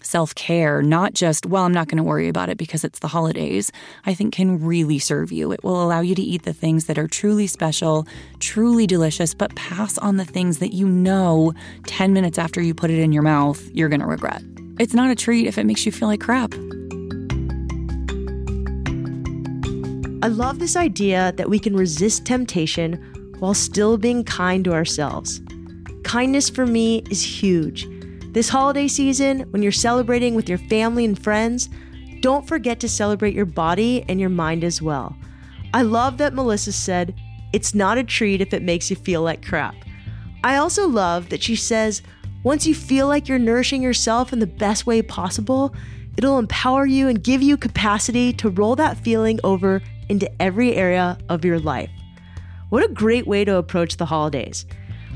self 0.07 0.35
care, 0.35 0.83
not 0.83 1.15
just, 1.15 1.47
well, 1.47 1.65
I'm 1.65 1.73
not 1.73 1.89
going 1.89 1.99
to 1.99 2.03
worry 2.03 2.29
about 2.29 2.49
it 2.49 2.57
because 2.57 2.85
it's 2.85 3.01
the 3.01 3.09
holidays, 3.09 3.73
I 4.07 4.15
think 4.15 4.33
can 4.33 4.65
really 4.65 4.99
serve 4.99 5.33
you. 5.33 5.53
It 5.53 5.63
will 5.65 5.83
allow 5.83 6.01
you 6.01 6.15
to 6.15 6.23
eat 6.23 6.43
the 6.43 6.53
things 6.53 6.87
that 6.87 6.99
are 6.99 7.09
truly 7.09 7.47
special, 7.47 8.07
truly 8.39 8.87
delicious, 8.87 9.35
but 9.35 9.55
pass 9.57 9.99
on 9.99 10.17
the 10.17 10.25
things 10.25 10.59
that 10.59 10.73
you 10.73 10.89
know 10.89 11.53
10 11.87 12.13
minutes 12.13 12.39
after 12.39 12.61
you 12.61 12.75
put 12.75 12.91
it 12.91 12.99
in 12.99 13.13
your 13.13 13.23
mouth, 13.23 13.63
you're 13.73 13.89
going 13.89 14.01
to 14.01 14.07
regret. 14.07 14.43
It's 14.79 14.95
not 14.95 15.11
a 15.11 15.15
treat 15.15 15.47
if 15.47 15.59
it 15.59 15.65
makes 15.65 15.85
you 15.85 15.93
feel 15.93 16.09
like 16.09 16.21
crap. 16.21 16.55
I 20.23 20.29
love 20.29 20.59
this 20.59 20.77
idea 20.77 21.33
that 21.37 21.49
we 21.49 21.59
can 21.59 21.77
resist 21.77 22.25
temptation 22.25 22.95
while 23.39 23.55
still 23.55 23.97
being 23.97 24.25
kind 24.25 24.65
to 24.65 24.73
ourselves. 24.73 25.41
Kindness 26.05 26.49
for 26.49 26.67
me 26.67 27.05
is 27.11 27.23
huge. 27.23 27.87
This 28.37 28.51
holiday 28.51 28.87
season, 28.87 29.51
when 29.51 29.63
you're 29.63 29.73
celebrating 29.73 30.35
with 30.35 30.47
your 30.47 30.59
family 30.59 31.07
and 31.07 31.19
friends, 31.19 31.71
don't 32.21 32.47
forget 32.47 32.79
to 32.81 32.87
celebrate 32.87 33.33
your 33.33 33.47
body 33.47 34.05
and 34.11 34.21
your 34.21 34.29
mind 34.29 34.63
as 34.63 34.83
well. 34.83 35.17
I 35.73 35.81
love 35.81 36.19
that 36.19 36.35
Melissa 36.35 36.73
said, 36.73 37.15
It's 37.55 37.75
not 37.75 37.97
a 37.97 38.05
treat 38.05 38.43
if 38.43 38.53
it 38.53 38.61
makes 38.61 38.91
you 38.91 38.97
feel 38.97 39.23
like 39.23 39.43
crap. 39.43 39.75
I 40.45 40.57
also 40.57 40.87
love 40.87 41.31
that 41.31 41.43
she 41.43 41.57
says, 41.57 42.03
once 42.43 42.67
you 42.67 42.75
feel 42.75 43.09
like 43.09 43.27
you're 43.27 43.39
nourishing 43.39 43.81
yourself 43.81 44.35
in 44.35 44.39
the 44.41 44.47
best 44.47 44.87
way 44.87 45.01
possible, 45.01 45.75
it'll 46.19 46.39
empower 46.39 46.85
you 46.85 47.09
and 47.09 47.25
give 47.25 47.41
you 47.41 47.57
capacity 47.57 48.35
to 48.35 48.51
roll 48.51 48.77
that 48.77 48.99
feeling 48.99 49.41
over 49.45 49.81
into 50.11 50.31
every 50.43 50.75
area 50.75 51.17
of 51.31 51.43
your 51.43 51.59
life. 51.59 51.89
What 52.69 52.85
a 52.85 52.93
great 52.93 53.27
way 53.27 53.47
to 53.47 53.57
approach 53.57 53.97
the 53.97 54.05
holidays. 54.05 54.67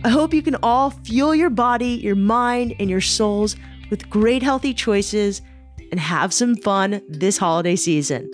I 0.03 0.09
hope 0.09 0.33
you 0.33 0.41
can 0.41 0.57
all 0.63 0.91
fuel 0.91 1.35
your 1.35 1.51
body, 1.51 2.01
your 2.03 2.15
mind, 2.15 2.75
and 2.79 2.89
your 2.89 3.03
souls 3.03 3.57
with 3.91 4.09
great 4.09 4.43
healthy 4.43 4.73
choices 4.73 5.43
and 5.91 6.01
have 6.01 6.33
some 6.33 6.57
fun 6.57 7.03
this 7.09 7.37
holiday 7.37 7.77
season. 7.77 8.31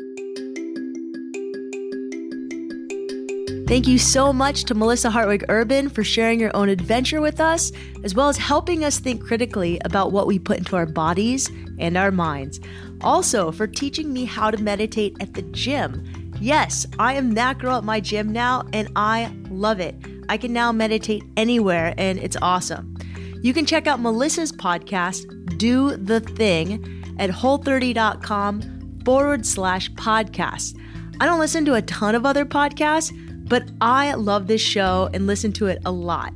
Thank 3.66 3.88
you 3.88 3.98
so 3.98 4.32
much 4.32 4.62
to 4.64 4.76
Melissa 4.76 5.10
Hartwig 5.10 5.44
Urban 5.48 5.88
for 5.88 6.04
sharing 6.04 6.38
your 6.38 6.54
own 6.54 6.68
adventure 6.68 7.20
with 7.20 7.40
us, 7.40 7.72
as 8.04 8.14
well 8.14 8.28
as 8.28 8.36
helping 8.36 8.84
us 8.84 9.00
think 9.00 9.24
critically 9.24 9.80
about 9.84 10.12
what 10.12 10.28
we 10.28 10.38
put 10.38 10.58
into 10.58 10.76
our 10.76 10.86
bodies 10.86 11.50
and 11.80 11.96
our 11.96 12.12
minds. 12.12 12.60
Also, 13.00 13.50
for 13.50 13.66
teaching 13.66 14.12
me 14.12 14.24
how 14.24 14.52
to 14.52 14.62
meditate 14.62 15.16
at 15.18 15.34
the 15.34 15.42
gym. 15.42 16.32
Yes, 16.40 16.86
I 17.00 17.14
am 17.14 17.34
that 17.34 17.58
girl 17.58 17.78
at 17.78 17.82
my 17.82 17.98
gym 17.98 18.32
now, 18.32 18.62
and 18.72 18.88
I 18.94 19.34
love 19.50 19.80
it. 19.80 19.96
I 20.28 20.36
can 20.36 20.52
now 20.52 20.72
meditate 20.72 21.24
anywhere, 21.36 21.94
and 21.96 22.18
it's 22.18 22.36
awesome. 22.42 22.96
You 23.42 23.52
can 23.54 23.66
check 23.66 23.86
out 23.86 24.00
Melissa's 24.00 24.52
podcast, 24.52 25.58
Do 25.58 25.96
the 25.96 26.20
Thing, 26.20 27.04
at 27.18 27.30
whole30.com 27.30 29.02
forward 29.04 29.46
slash 29.46 29.90
podcast. 29.92 30.78
I 31.20 31.26
don't 31.26 31.38
listen 31.38 31.64
to 31.66 31.74
a 31.74 31.82
ton 31.82 32.14
of 32.14 32.26
other 32.26 32.44
podcasts, 32.44 33.12
but 33.48 33.70
I 33.80 34.14
love 34.14 34.48
this 34.48 34.60
show 34.60 35.08
and 35.14 35.26
listen 35.26 35.52
to 35.52 35.66
it 35.66 35.80
a 35.84 35.92
lot. 35.92 36.32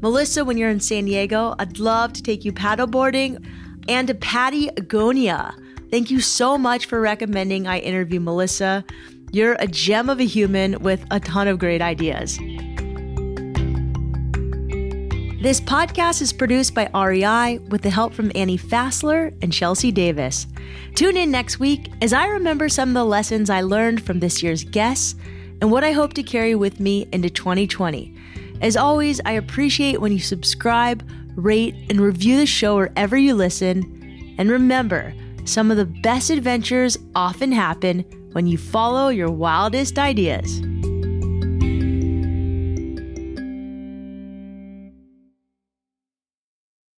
Melissa, 0.00 0.44
when 0.44 0.56
you're 0.56 0.70
in 0.70 0.80
San 0.80 1.04
Diego, 1.06 1.54
I'd 1.58 1.78
love 1.78 2.12
to 2.14 2.22
take 2.22 2.44
you 2.44 2.52
paddleboarding 2.52 3.44
and 3.88 4.08
to 4.08 4.14
Patagonia. 4.14 5.54
Thank 5.90 6.10
you 6.10 6.20
so 6.20 6.56
much 6.56 6.86
for 6.86 7.00
recommending 7.00 7.66
I 7.66 7.78
interview 7.78 8.20
Melissa. 8.20 8.84
You're 9.32 9.56
a 9.58 9.66
gem 9.66 10.08
of 10.08 10.20
a 10.20 10.24
human 10.24 10.80
with 10.80 11.04
a 11.10 11.20
ton 11.20 11.48
of 11.48 11.58
great 11.58 11.82
ideas. 11.82 12.38
This 15.40 15.58
podcast 15.58 16.20
is 16.20 16.34
produced 16.34 16.74
by 16.74 16.90
REI 16.94 17.60
with 17.70 17.80
the 17.80 17.88
help 17.88 18.12
from 18.12 18.30
Annie 18.34 18.58
Fassler 18.58 19.34
and 19.40 19.50
Chelsea 19.50 19.90
Davis. 19.90 20.46
Tune 20.94 21.16
in 21.16 21.30
next 21.30 21.58
week 21.58 21.90
as 22.02 22.12
I 22.12 22.26
remember 22.26 22.68
some 22.68 22.90
of 22.90 22.94
the 22.94 23.06
lessons 23.06 23.48
I 23.48 23.62
learned 23.62 24.04
from 24.04 24.20
this 24.20 24.42
year's 24.42 24.64
guests 24.64 25.14
and 25.62 25.70
what 25.70 25.82
I 25.82 25.92
hope 25.92 26.12
to 26.14 26.22
carry 26.22 26.54
with 26.54 26.78
me 26.78 27.08
into 27.10 27.30
2020. 27.30 28.14
As 28.60 28.76
always, 28.76 29.18
I 29.24 29.32
appreciate 29.32 29.98
when 29.98 30.12
you 30.12 30.18
subscribe, 30.18 31.08
rate, 31.36 31.74
and 31.88 32.02
review 32.02 32.36
the 32.36 32.44
show 32.44 32.76
wherever 32.76 33.16
you 33.16 33.34
listen. 33.34 34.34
And 34.36 34.50
remember, 34.50 35.14
some 35.46 35.70
of 35.70 35.78
the 35.78 35.86
best 35.86 36.28
adventures 36.28 36.98
often 37.14 37.50
happen 37.50 38.00
when 38.32 38.46
you 38.46 38.58
follow 38.58 39.08
your 39.08 39.30
wildest 39.30 39.98
ideas. 39.98 40.60